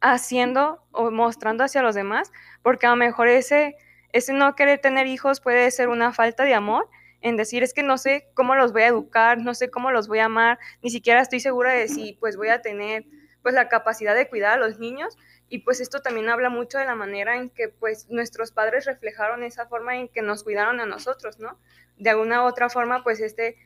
haciendo 0.01 0.83
o 0.93 1.11
mostrando 1.11 1.65
hacia 1.65 1.83
los 1.83 1.95
demás, 1.95 2.33
porque 2.63 2.87
a 2.87 2.91
lo 2.91 2.97
mejor 2.97 3.29
ese, 3.29 3.77
ese 4.13 4.33
no 4.33 4.55
querer 4.55 4.81
tener 4.81 5.07
hijos 5.07 5.41
puede 5.41 5.71
ser 5.71 5.89
una 5.89 6.13
falta 6.13 6.45
de 6.45 6.55
amor, 6.55 6.89
en 7.23 7.37
decir 7.37 7.63
es 7.63 7.75
que 7.75 7.83
no 7.83 7.99
sé 7.99 8.29
cómo 8.35 8.55
los 8.55 8.73
voy 8.73 8.83
a 8.83 8.89
educar, 8.89 9.39
no 9.39 9.55
sé 9.55 9.71
cómo 9.71 9.91
los 9.91 10.09
voy 10.09 10.21
a 10.21 10.25
amar, 10.25 10.59
ni 10.83 10.91
siquiera 10.91 11.21
estoy 11.21 11.41
segura 11.41 11.73
de 11.73 11.89
si 11.89 12.15
pues 12.15 12.37
voy 12.37 12.49
a 12.49 12.63
tener 12.63 13.05
pues 13.43 13.55
la 13.55 13.69
capacidad 13.69 14.15
de 14.15 14.29
cuidar 14.29 14.53
a 14.53 14.57
los 14.57 14.79
niños 14.79 15.17
y 15.49 15.59
pues 15.59 15.81
esto 15.81 16.01
también 16.01 16.29
habla 16.29 16.49
mucho 16.49 16.79
de 16.79 16.85
la 16.85 16.95
manera 16.95 17.37
en 17.37 17.51
que 17.51 17.69
pues 17.69 18.09
nuestros 18.09 18.53
padres 18.53 18.87
reflejaron 18.87 19.43
esa 19.43 19.67
forma 19.67 19.97
en 19.97 20.09
que 20.09 20.23
nos 20.23 20.45
cuidaron 20.45 20.81
a 20.81 20.87
nosotros, 20.87 21.39
¿no? 21.39 21.59
De 21.97 22.11
alguna 22.11 22.43
u 22.45 22.47
otra 22.47 22.69
forma 22.69 23.03
pues 23.03 23.21
este 23.21 23.57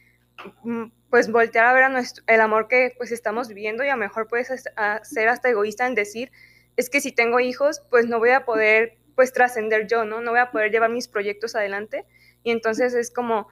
pues 1.11 1.31
voltear 1.31 1.67
a 1.67 1.73
ver 1.73 1.85
a 1.85 1.89
nuestro, 1.89 2.25
el 2.27 2.41
amor 2.41 2.69
que 2.69 2.95
pues 2.97 3.13
estamos 3.13 3.49
viviendo 3.49 3.85
y 3.85 3.89
a 3.89 3.95
lo 3.95 4.01
mejor 4.01 4.29
puedes 4.29 4.49
ser 4.49 5.29
hasta 5.29 5.49
egoísta 5.49 5.87
en 5.87 5.95
decir, 5.95 6.33
es 6.77 6.91
que 6.91 7.01
si 7.01 7.13
tengo 7.13 7.41
hijos, 7.41 7.83
pues 7.91 8.07
no 8.07 8.19
voy 8.19 8.31
a 8.31 8.45
poder 8.45 8.99
pues 9.15 9.33
trascender 9.33 9.87
yo, 9.87 10.05
¿no? 10.05 10.21
No 10.21 10.33
voy 10.33 10.41
a 10.41 10.51
poder 10.51 10.71
llevar 10.71 10.91
mis 10.91 11.09
proyectos 11.09 11.55
adelante. 11.55 12.05
Y 12.43 12.51
entonces 12.51 12.95
es 12.95 13.13
como, 13.13 13.49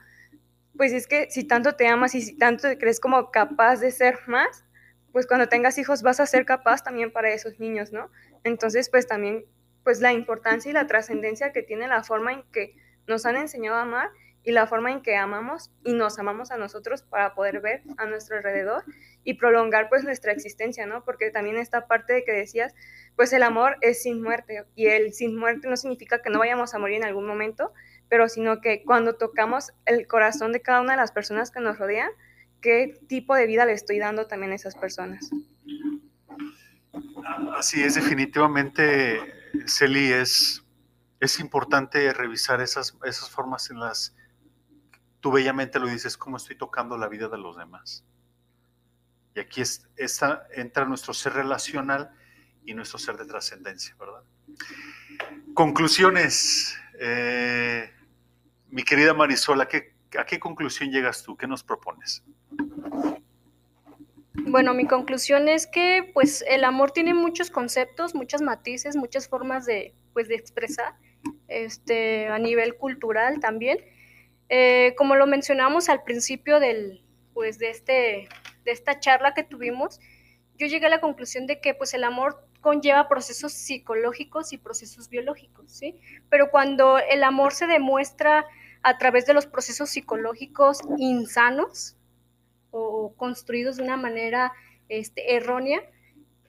pues 0.75 0.91
es 0.91 1.07
que 1.07 1.29
si 1.29 1.45
tanto 1.45 1.75
te 1.75 1.87
amas 1.87 2.15
y 2.15 2.21
si 2.21 2.37
tanto 2.37 2.67
crees 2.77 2.99
como 2.99 3.31
capaz 3.31 3.77
de 3.77 3.91
ser 3.91 4.19
más, 4.27 4.65
pues 5.11 5.27
cuando 5.27 5.47
tengas 5.47 5.77
hijos 5.77 6.01
vas 6.01 6.19
a 6.19 6.25
ser 6.25 6.45
capaz 6.45 6.83
también 6.83 7.11
para 7.11 7.31
esos 7.31 7.59
niños, 7.59 7.93
¿no? 7.93 8.09
Entonces, 8.43 8.89
pues 8.89 9.07
también, 9.07 9.45
pues 9.83 10.01
la 10.01 10.11
importancia 10.11 10.69
y 10.69 10.73
la 10.73 10.87
trascendencia 10.87 11.53
que 11.53 11.61
tiene 11.61 11.87
la 11.87 12.03
forma 12.03 12.33
en 12.33 12.43
que 12.51 12.75
nos 13.07 13.25
han 13.25 13.35
enseñado 13.35 13.77
a 13.77 13.83
amar 13.83 14.09
y 14.43 14.51
la 14.51 14.67
forma 14.67 14.91
en 14.91 15.01
que 15.01 15.15
amamos 15.15 15.71
y 15.83 15.93
nos 15.93 16.19
amamos 16.19 16.51
a 16.51 16.57
nosotros 16.57 17.01
para 17.01 17.33
poder 17.33 17.61
ver 17.61 17.83
a 17.97 18.05
nuestro 18.05 18.37
alrededor 18.37 18.83
y 19.23 19.35
prolongar 19.35 19.87
pues 19.89 20.03
nuestra 20.03 20.33
existencia, 20.33 20.85
¿no? 20.85 21.05
Porque 21.05 21.31
también 21.31 21.57
esta 21.57 21.87
parte 21.87 22.13
de 22.13 22.23
que 22.25 22.33
decías, 22.33 22.75
pues 23.15 23.31
el 23.31 23.43
amor 23.43 23.77
es 23.81 24.03
sin 24.03 24.21
muerte 24.21 24.65
y 24.75 24.87
el 24.87 25.13
sin 25.13 25.37
muerte 25.37 25.69
no 25.69 25.77
significa 25.77 26.21
que 26.21 26.29
no 26.29 26.39
vayamos 26.39 26.73
a 26.73 26.79
morir 26.79 26.97
en 26.97 27.05
algún 27.05 27.25
momento, 27.25 27.73
pero 28.09 28.27
sino 28.27 28.59
que 28.59 28.83
cuando 28.83 29.15
tocamos 29.15 29.71
el 29.85 30.07
corazón 30.07 30.51
de 30.51 30.61
cada 30.61 30.81
una 30.81 30.93
de 30.93 30.97
las 30.97 31.11
personas 31.11 31.49
que 31.49 31.61
nos 31.61 31.79
rodean, 31.79 32.09
qué 32.59 32.99
tipo 33.07 33.35
de 33.35 33.47
vida 33.47 33.65
le 33.65 33.73
estoy 33.73 33.97
dando 33.99 34.27
también 34.27 34.51
a 34.51 34.55
esas 34.55 34.75
personas. 34.75 35.29
Así 37.55 37.81
es, 37.81 37.95
definitivamente, 37.95 39.19
Celi, 39.67 40.11
es, 40.11 40.63
es 41.19 41.39
importante 41.39 42.11
revisar 42.13 42.61
esas, 42.61 42.97
esas 43.05 43.29
formas 43.29 43.71
en 43.71 43.79
las 43.79 44.15
tú 45.23 45.31
bellamente 45.31 45.79
lo 45.79 45.87
dices, 45.87 46.17
cómo 46.17 46.35
estoy 46.35 46.57
tocando 46.57 46.97
la 46.97 47.07
vida 47.07 47.29
de 47.29 47.37
los 47.37 47.55
demás. 47.55 48.03
Y 49.33 49.39
aquí 49.39 49.61
es, 49.61 49.87
esta, 49.95 50.45
entra 50.53 50.83
nuestro 50.83 51.13
ser 51.13 51.31
relacional 51.31 52.11
y 52.65 52.73
nuestro 52.73 52.99
ser 52.99 53.15
de 53.15 53.25
trascendencia, 53.25 53.95
¿verdad? 53.97 54.21
Conclusiones. 55.53 56.77
Eh, 56.99 57.89
mi 58.67 58.83
querida 58.83 59.13
Marisol, 59.13 59.61
¿a 59.61 59.67
qué, 59.69 59.95
¿a 60.19 60.25
qué 60.25 60.41
conclusión 60.41 60.91
llegas 60.91 61.23
tú? 61.23 61.37
¿Qué 61.37 61.47
nos 61.47 61.63
propones? 61.63 62.21
Bueno, 64.33 64.73
mi 64.73 64.85
conclusión 64.87 65.47
es 65.47 65.67
que 65.67 66.11
pues 66.13 66.43
el 66.49 66.65
amor 66.65 66.91
tiene 66.91 67.13
muchos 67.13 67.49
conceptos, 67.49 68.13
muchos 68.13 68.41
matices, 68.41 68.97
muchas 68.97 69.29
formas 69.29 69.65
de, 69.65 69.95
pues, 70.11 70.27
de 70.27 70.35
expresar, 70.35 70.95
este, 71.47 72.27
a 72.27 72.39
nivel 72.39 72.75
cultural 72.75 73.39
también. 73.39 73.77
Eh, 74.55 74.93
como 74.99 75.15
lo 75.15 75.25
mencionamos 75.25 75.89
al 75.89 76.03
principio 76.03 76.59
del, 76.59 77.03
pues, 77.33 77.57
de, 77.57 77.71
este, 77.71 78.29
de 78.63 78.71
esta 78.71 78.99
charla 78.99 79.33
que 79.33 79.41
tuvimos, 79.41 79.99
yo 80.59 80.67
llegué 80.67 80.85
a 80.85 80.89
la 80.89 81.01
conclusión 81.01 81.47
de 81.47 81.59
que 81.59 81.73
pues, 81.73 81.95
el 81.95 82.03
amor 82.03 82.47
conlleva 82.61 83.07
procesos 83.07 83.51
psicológicos 83.51 84.53
y 84.53 84.59
procesos 84.59 85.09
biológicos, 85.09 85.71
¿sí? 85.71 85.99
Pero 86.29 86.51
cuando 86.51 86.99
el 86.99 87.23
amor 87.23 87.53
se 87.53 87.65
demuestra 87.65 88.45
a 88.83 88.99
través 88.99 89.25
de 89.25 89.33
los 89.33 89.47
procesos 89.47 89.89
psicológicos 89.89 90.81
insanos 90.99 91.95
o 92.69 93.15
construidos 93.17 93.77
de 93.77 93.83
una 93.83 93.97
manera 93.97 94.53
este, 94.87 95.35
errónea, 95.35 95.81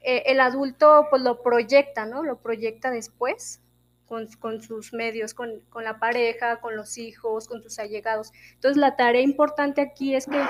eh, 0.03 0.25
el 0.27 0.41
adulto 0.41 1.07
pues 1.09 1.23
lo 1.23 1.41
proyecta, 1.41 2.05
¿no? 2.05 2.23
Lo 2.23 2.37
proyecta 2.37 2.91
después 2.91 3.63
con, 4.07 4.61
sus 4.61 4.93
medios, 4.93 5.35
con, 5.35 5.63
la 5.83 5.99
pareja, 5.99 6.61
con 6.61 6.77
los 6.77 6.99
hijos, 6.99 7.49
con 7.49 7.63
sus 7.63 7.79
allegados. 7.79 8.33
Entonces, 8.55 8.77
la 8.77 8.97
tarea 8.97 9.23
importante 9.23 9.81
aquí 9.81 10.15
es 10.15 10.27
que 10.27 10.41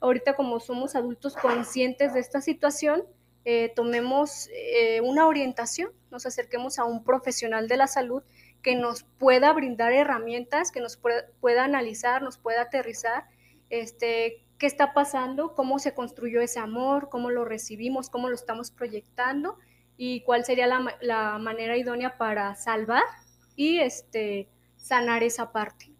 ahorita 0.00 0.34
como 0.34 0.60
somos 0.60 0.94
adultos 0.96 1.36
conscientes 1.36 2.14
de 2.14 2.20
esta 2.20 2.40
situación, 2.40 3.04
eh, 3.44 3.72
tomemos 3.76 4.48
eh, 4.52 5.00
una 5.02 5.26
orientación, 5.26 5.90
nos 6.10 6.24
acerquemos 6.24 6.78
a 6.78 6.84
un 6.84 7.04
profesional 7.04 7.68
de 7.68 7.76
la 7.76 7.86
salud 7.86 8.22
que 8.62 8.74
nos 8.74 9.02
pueda 9.02 9.52
brindar 9.52 9.92
herramientas, 9.92 10.72
que 10.72 10.80
nos 10.80 10.96
pueda, 10.96 11.26
pueda 11.40 11.64
analizar, 11.64 12.22
nos 12.22 12.38
pueda 12.38 12.62
aterrizar, 12.62 13.24
este, 13.68 14.46
qué 14.58 14.66
está 14.66 14.94
pasando, 14.94 15.54
cómo 15.54 15.78
se 15.78 15.92
construyó 15.92 16.40
ese 16.40 16.58
amor, 16.58 17.10
cómo 17.10 17.30
lo 17.30 17.44
recibimos, 17.44 18.08
cómo 18.08 18.30
lo 18.30 18.34
estamos 18.34 18.70
proyectando 18.70 19.58
y 19.96 20.22
cuál 20.22 20.44
sería 20.44 20.66
la, 20.66 21.38
manera 21.38 21.76
idónea 21.76 22.16
para 22.16 22.54
salvar 22.54 23.02
y 23.56 23.78
este, 23.78 24.48
sanar 24.76 25.22
esa 25.22 25.52
parte. 25.52 25.92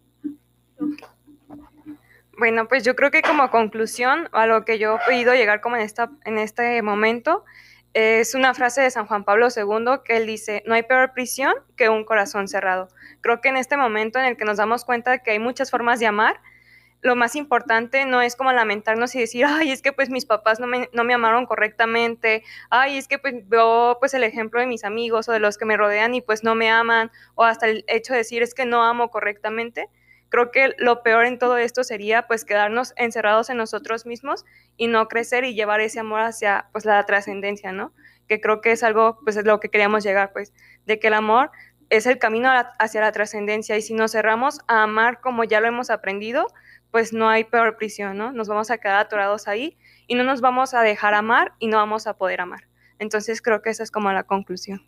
Bueno, 2.36 2.66
pues 2.66 2.82
yo 2.82 2.96
creo 2.96 3.10
que 3.10 3.22
como 3.22 3.50
conclusión, 3.50 4.28
a 4.32 4.46
lo 4.46 4.64
que 4.64 4.78
yo 4.78 4.96
he 4.96 5.04
podido 5.04 5.34
llegar 5.34 5.60
como 5.60 5.76
en, 5.76 5.82
esta, 5.82 6.10
en 6.24 6.38
este 6.38 6.82
momento, 6.82 7.44
es 7.92 8.34
una 8.34 8.54
frase 8.54 8.80
de 8.80 8.90
San 8.90 9.06
Juan 9.06 9.24
Pablo 9.24 9.48
II 9.54 10.00
que 10.04 10.16
él 10.16 10.26
dice, 10.26 10.64
no 10.66 10.74
hay 10.74 10.82
peor 10.82 11.12
prisión 11.12 11.54
que 11.76 11.88
un 11.88 12.04
corazón 12.04 12.48
cerrado. 12.48 12.88
Creo 13.20 13.40
que 13.40 13.48
en 13.48 13.56
este 13.56 13.76
momento 13.76 14.18
en 14.18 14.24
el 14.24 14.36
que 14.36 14.44
nos 14.44 14.56
damos 14.56 14.84
cuenta 14.84 15.12
de 15.12 15.20
que 15.20 15.30
hay 15.30 15.38
muchas 15.38 15.70
formas 15.70 16.00
de 16.00 16.06
amar, 16.06 16.40
lo 17.04 17.16
más 17.16 17.36
importante 17.36 18.06
no 18.06 18.22
es 18.22 18.34
como 18.34 18.50
lamentarnos 18.50 19.14
y 19.14 19.20
decir, 19.20 19.44
ay, 19.44 19.70
es 19.70 19.82
que 19.82 19.92
pues 19.92 20.08
mis 20.08 20.24
papás 20.24 20.58
no 20.58 20.66
me, 20.66 20.88
no 20.94 21.04
me 21.04 21.12
amaron 21.12 21.44
correctamente, 21.44 22.42
ay, 22.70 22.96
es 22.96 23.08
que 23.08 23.18
pues 23.18 23.46
veo 23.46 23.98
pues 24.00 24.14
el 24.14 24.24
ejemplo 24.24 24.58
de 24.58 24.66
mis 24.66 24.84
amigos 24.84 25.28
o 25.28 25.32
de 25.32 25.38
los 25.38 25.58
que 25.58 25.66
me 25.66 25.76
rodean 25.76 26.14
y 26.14 26.22
pues 26.22 26.42
no 26.42 26.54
me 26.54 26.70
aman, 26.70 27.12
o 27.34 27.44
hasta 27.44 27.68
el 27.68 27.84
hecho 27.88 28.14
de 28.14 28.20
decir 28.20 28.42
es 28.42 28.54
que 28.54 28.64
no 28.64 28.82
amo 28.82 29.10
correctamente. 29.10 29.90
Creo 30.30 30.50
que 30.50 30.72
lo 30.78 31.02
peor 31.02 31.26
en 31.26 31.38
todo 31.38 31.58
esto 31.58 31.84
sería 31.84 32.26
pues 32.26 32.46
quedarnos 32.46 32.94
encerrados 32.96 33.50
en 33.50 33.58
nosotros 33.58 34.06
mismos 34.06 34.46
y 34.78 34.86
no 34.86 35.06
crecer 35.06 35.44
y 35.44 35.54
llevar 35.54 35.82
ese 35.82 36.00
amor 36.00 36.22
hacia 36.22 36.68
pues 36.72 36.86
la 36.86 37.04
trascendencia, 37.04 37.70
¿no? 37.70 37.92
Que 38.28 38.40
creo 38.40 38.62
que 38.62 38.72
es 38.72 38.82
algo 38.82 39.18
pues 39.22 39.36
es 39.36 39.44
lo 39.44 39.60
que 39.60 39.68
queríamos 39.68 40.02
llegar 40.04 40.32
pues, 40.32 40.54
de 40.86 40.98
que 40.98 41.08
el 41.08 41.14
amor 41.14 41.50
es 41.90 42.06
el 42.06 42.18
camino 42.18 42.50
hacia 42.78 43.00
la 43.00 43.12
trascendencia 43.12 43.76
y 43.76 43.82
si 43.82 43.94
nos 43.94 44.12
cerramos 44.12 44.60
a 44.66 44.82
amar 44.82 45.20
como 45.20 45.44
ya 45.44 45.60
lo 45.60 45.68
hemos 45.68 45.90
aprendido, 45.90 46.46
pues 46.94 47.12
no 47.12 47.28
hay 47.28 47.42
peor 47.42 47.76
prisión, 47.76 48.16
¿no? 48.16 48.30
Nos 48.30 48.46
vamos 48.46 48.70
a 48.70 48.78
quedar 48.78 48.94
atorados 48.94 49.48
ahí 49.48 49.76
y 50.06 50.14
no 50.14 50.22
nos 50.22 50.40
vamos 50.40 50.74
a 50.74 50.82
dejar 50.82 51.12
amar 51.14 51.54
y 51.58 51.66
no 51.66 51.78
vamos 51.78 52.06
a 52.06 52.16
poder 52.16 52.40
amar. 52.40 52.68
Entonces 53.00 53.42
creo 53.42 53.62
que 53.62 53.70
esa 53.70 53.82
es 53.82 53.90
como 53.90 54.12
la 54.12 54.22
conclusión. 54.22 54.86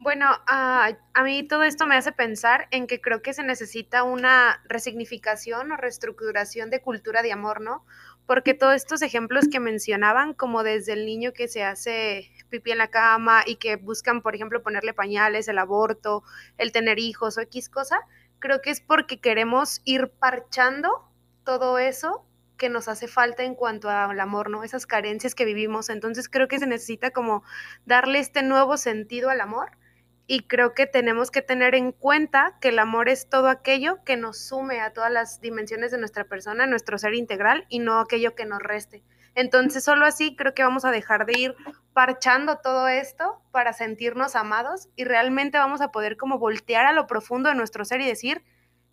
Bueno, 0.00 0.26
a 0.48 0.96
mí 1.22 1.44
todo 1.44 1.62
esto 1.62 1.86
me 1.86 1.94
hace 1.94 2.10
pensar 2.10 2.66
en 2.72 2.88
que 2.88 3.00
creo 3.00 3.22
que 3.22 3.32
se 3.32 3.44
necesita 3.44 4.02
una 4.02 4.60
resignificación 4.68 5.70
o 5.70 5.76
reestructuración 5.76 6.68
de 6.68 6.80
cultura 6.80 7.22
de 7.22 7.30
amor, 7.30 7.60
¿no? 7.60 7.84
Porque 8.26 8.54
todos 8.54 8.74
estos 8.74 9.02
ejemplos 9.02 9.46
que 9.48 9.60
mencionaban, 9.60 10.34
como 10.34 10.64
desde 10.64 10.94
el 10.94 11.06
niño 11.06 11.32
que 11.32 11.46
se 11.46 11.62
hace 11.62 12.32
pipí 12.50 12.72
en 12.72 12.78
la 12.78 12.88
cama 12.88 13.44
y 13.46 13.54
que 13.54 13.76
buscan, 13.76 14.20
por 14.20 14.34
ejemplo, 14.34 14.64
ponerle 14.64 14.94
pañales, 14.94 15.46
el 15.46 15.58
aborto, 15.58 16.24
el 16.58 16.72
tener 16.72 16.98
hijos 16.98 17.38
o 17.38 17.40
X 17.40 17.68
cosa, 17.68 18.00
creo 18.38 18.62
que 18.62 18.70
es 18.70 18.80
porque 18.80 19.20
queremos 19.20 19.80
ir 19.84 20.08
parchando 20.08 21.08
todo 21.44 21.78
eso 21.78 22.26
que 22.56 22.68
nos 22.68 22.88
hace 22.88 23.08
falta 23.08 23.44
en 23.44 23.54
cuanto 23.54 23.90
al 23.90 24.18
amor, 24.18 24.50
¿no? 24.50 24.64
Esas 24.64 24.86
carencias 24.86 25.34
que 25.34 25.44
vivimos. 25.44 25.90
Entonces 25.90 26.28
creo 26.28 26.48
que 26.48 26.58
se 26.58 26.66
necesita 26.66 27.10
como 27.10 27.42
darle 27.84 28.18
este 28.18 28.42
nuevo 28.42 28.76
sentido 28.76 29.30
al 29.30 29.40
amor 29.40 29.70
y 30.26 30.40
creo 30.46 30.74
que 30.74 30.86
tenemos 30.86 31.30
que 31.30 31.42
tener 31.42 31.74
en 31.74 31.92
cuenta 31.92 32.58
que 32.60 32.68
el 32.68 32.78
amor 32.78 33.08
es 33.08 33.28
todo 33.28 33.48
aquello 33.48 34.02
que 34.04 34.16
nos 34.16 34.38
sume 34.38 34.80
a 34.80 34.92
todas 34.92 35.12
las 35.12 35.40
dimensiones 35.40 35.92
de 35.92 35.98
nuestra 35.98 36.24
persona, 36.24 36.66
nuestro 36.66 36.98
ser 36.98 37.14
integral 37.14 37.64
y 37.68 37.78
no 37.78 38.00
aquello 38.00 38.34
que 38.34 38.44
nos 38.44 38.60
reste. 38.60 39.04
Entonces, 39.36 39.84
solo 39.84 40.06
así 40.06 40.34
creo 40.34 40.54
que 40.54 40.62
vamos 40.62 40.86
a 40.86 40.90
dejar 40.90 41.26
de 41.26 41.38
ir 41.38 41.56
parchando 41.92 42.58
todo 42.58 42.88
esto 42.88 43.42
para 43.52 43.74
sentirnos 43.74 44.34
amados 44.34 44.88
y 44.96 45.04
realmente 45.04 45.58
vamos 45.58 45.82
a 45.82 45.92
poder 45.92 46.16
como 46.16 46.38
voltear 46.38 46.86
a 46.86 46.94
lo 46.94 47.06
profundo 47.06 47.50
de 47.50 47.54
nuestro 47.54 47.84
ser 47.84 48.00
y 48.00 48.06
decir, 48.06 48.42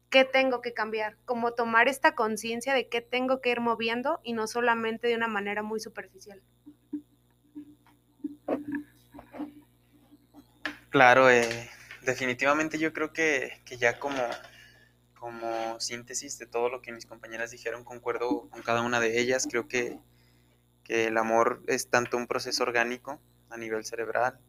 ¿qué 0.10 0.26
tengo 0.26 0.60
que 0.60 0.74
cambiar? 0.74 1.16
Como 1.24 1.54
tomar 1.54 1.88
esta 1.88 2.14
conciencia 2.14 2.74
de 2.74 2.90
qué 2.90 3.00
tengo 3.00 3.40
que 3.40 3.52
ir 3.52 3.62
moviendo 3.62 4.20
y 4.22 4.34
no 4.34 4.48
solamente 4.48 5.08
de 5.08 5.16
una 5.16 5.30
manera 5.30 5.64
muy 5.64 5.80
superficial. 5.80 6.44
Claro, 10.90 11.30
eh, 11.30 11.70
definitivamente 12.02 12.78
yo 12.78 12.92
creo 12.92 13.14
que, 13.14 13.62
que 13.64 13.78
ya 13.78 13.98
como, 13.98 14.22
como 15.18 15.80
síntesis 15.80 16.38
de 16.38 16.48
todo 16.48 16.68
lo 16.68 16.82
que 16.82 16.92
mis 16.92 17.06
compañeras 17.06 17.52
dijeron, 17.52 17.86
concuerdo 17.86 18.50
con 18.50 18.62
cada 18.62 18.82
una 18.82 19.00
de 19.00 19.22
ellas. 19.22 19.48
Creo 19.50 19.70
que 19.70 20.00
que 20.84 21.08
el 21.08 21.18
amor 21.18 21.64
es 21.68 21.90
tanto 21.90 22.18
un 22.18 22.28
proceso 22.28 22.64
orgánico 22.64 23.22
a 23.50 23.58
nivel 23.58 23.86
cerebral, 23.86 24.40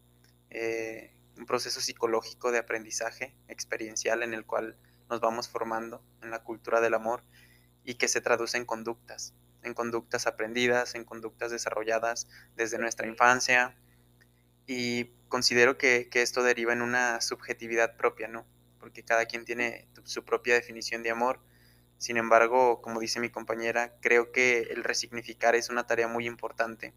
eh, 0.50 1.14
un 1.36 1.46
proceso 1.46 1.80
psicológico 1.80 2.52
de 2.52 2.58
aprendizaje 2.58 3.34
experiencial 3.48 4.22
en 4.22 4.34
el 4.34 4.44
cual 4.44 4.76
nos 5.08 5.20
vamos 5.20 5.48
formando 5.48 6.02
en 6.22 6.30
la 6.30 6.42
cultura 6.42 6.80
del 6.80 6.94
amor 6.94 7.22
y 7.84 7.94
que 7.94 8.08
se 8.08 8.20
traduce 8.20 8.56
en 8.56 8.64
conductas, 8.64 9.34
en 9.62 9.74
conductas 9.74 10.26
aprendidas, 10.26 10.94
en 10.94 11.04
conductas 11.04 11.50
desarrolladas 11.50 12.28
desde 12.56 12.78
nuestra 12.78 13.06
infancia 13.06 13.76
y 14.66 15.10
considero 15.28 15.76
que, 15.76 16.08
que 16.10 16.22
esto 16.22 16.42
deriva 16.42 16.72
en 16.72 16.82
una 16.82 17.20
subjetividad 17.20 17.96
propia, 17.96 18.28
¿no? 18.28 18.46
Porque 18.80 19.02
cada 19.02 19.26
quien 19.26 19.44
tiene 19.44 19.88
su 20.04 20.24
propia 20.24 20.54
definición 20.54 21.02
de 21.02 21.10
amor 21.10 21.40
sin 21.98 22.16
embargo, 22.16 22.82
como 22.82 23.00
dice 23.00 23.20
mi 23.20 23.30
compañera, 23.30 23.94
creo 24.00 24.32
que 24.32 24.62
el 24.70 24.84
resignificar 24.84 25.54
es 25.54 25.70
una 25.70 25.86
tarea 25.86 26.08
muy 26.08 26.26
importante. 26.26 26.94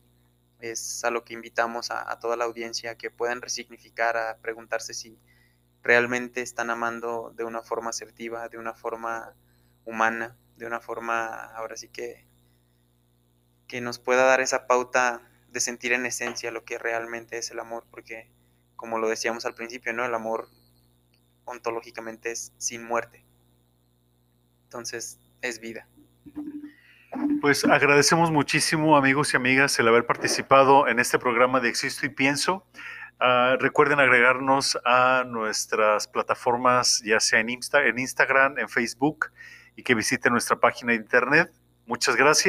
Es 0.59 1.03
a 1.03 1.11
lo 1.11 1.23
que 1.23 1.33
invitamos 1.33 1.91
a, 1.91 2.17
toda 2.19 2.35
la 2.35 2.45
audiencia 2.45 2.97
que 2.97 3.11
puedan 3.11 3.41
resignificar, 3.41 4.17
a 4.17 4.37
preguntarse 4.37 4.93
si 4.93 5.19
realmente 5.83 6.41
están 6.41 6.69
amando 6.69 7.31
de 7.35 7.43
una 7.43 7.61
forma 7.61 7.91
asertiva, 7.91 8.49
de 8.49 8.57
una 8.57 8.73
forma 8.73 9.35
humana, 9.85 10.35
de 10.57 10.65
una 10.65 10.81
forma, 10.81 11.45
ahora 11.55 11.77
sí 11.77 11.89
que, 11.89 12.27
que 13.67 13.81
nos 13.81 13.99
pueda 13.99 14.25
dar 14.25 14.41
esa 14.41 14.67
pauta 14.67 15.21
de 15.49 15.59
sentir 15.59 15.93
en 15.93 16.05
esencia 16.05 16.51
lo 16.51 16.65
que 16.65 16.77
realmente 16.79 17.37
es 17.37 17.51
el 17.51 17.59
amor, 17.59 17.85
porque 17.91 18.31
como 18.75 18.97
lo 18.99 19.07
decíamos 19.07 19.45
al 19.45 19.53
principio, 19.55 19.93
¿no? 19.93 20.05
El 20.05 20.13
amor 20.13 20.49
ontológicamente 21.45 22.31
es 22.31 22.51
sin 22.57 22.83
muerte 22.83 23.26
Entonces, 24.67 25.17
es 25.41 25.61
vida. 25.61 25.87
Pues 27.39 27.63
agradecemos 27.63 28.31
muchísimo, 28.31 28.97
amigos 28.97 29.33
y 29.33 29.37
amigas, 29.37 29.79
el 29.79 29.87
haber 29.87 30.05
participado 30.05 30.89
en 30.89 30.99
este 30.99 31.17
programa 31.17 31.61
de 31.61 31.69
Existo 31.69 32.05
y 32.05 32.09
Pienso. 32.09 32.65
Uh, 33.21 33.55
recuerden 33.59 34.01
agregarnos 34.01 34.77
a 34.83 35.23
nuestras 35.25 36.07
plataformas, 36.07 37.01
ya 37.05 37.21
sea 37.21 37.39
en 37.39 37.49
Instagram, 37.97 38.59
en 38.59 38.67
Facebook, 38.67 39.31
y 39.77 39.83
que 39.83 39.95
visiten 39.95 40.33
nuestra 40.33 40.59
página 40.59 40.91
de 40.91 40.97
internet. 40.97 41.49
Muchas 41.85 42.17
gracias. 42.17 42.45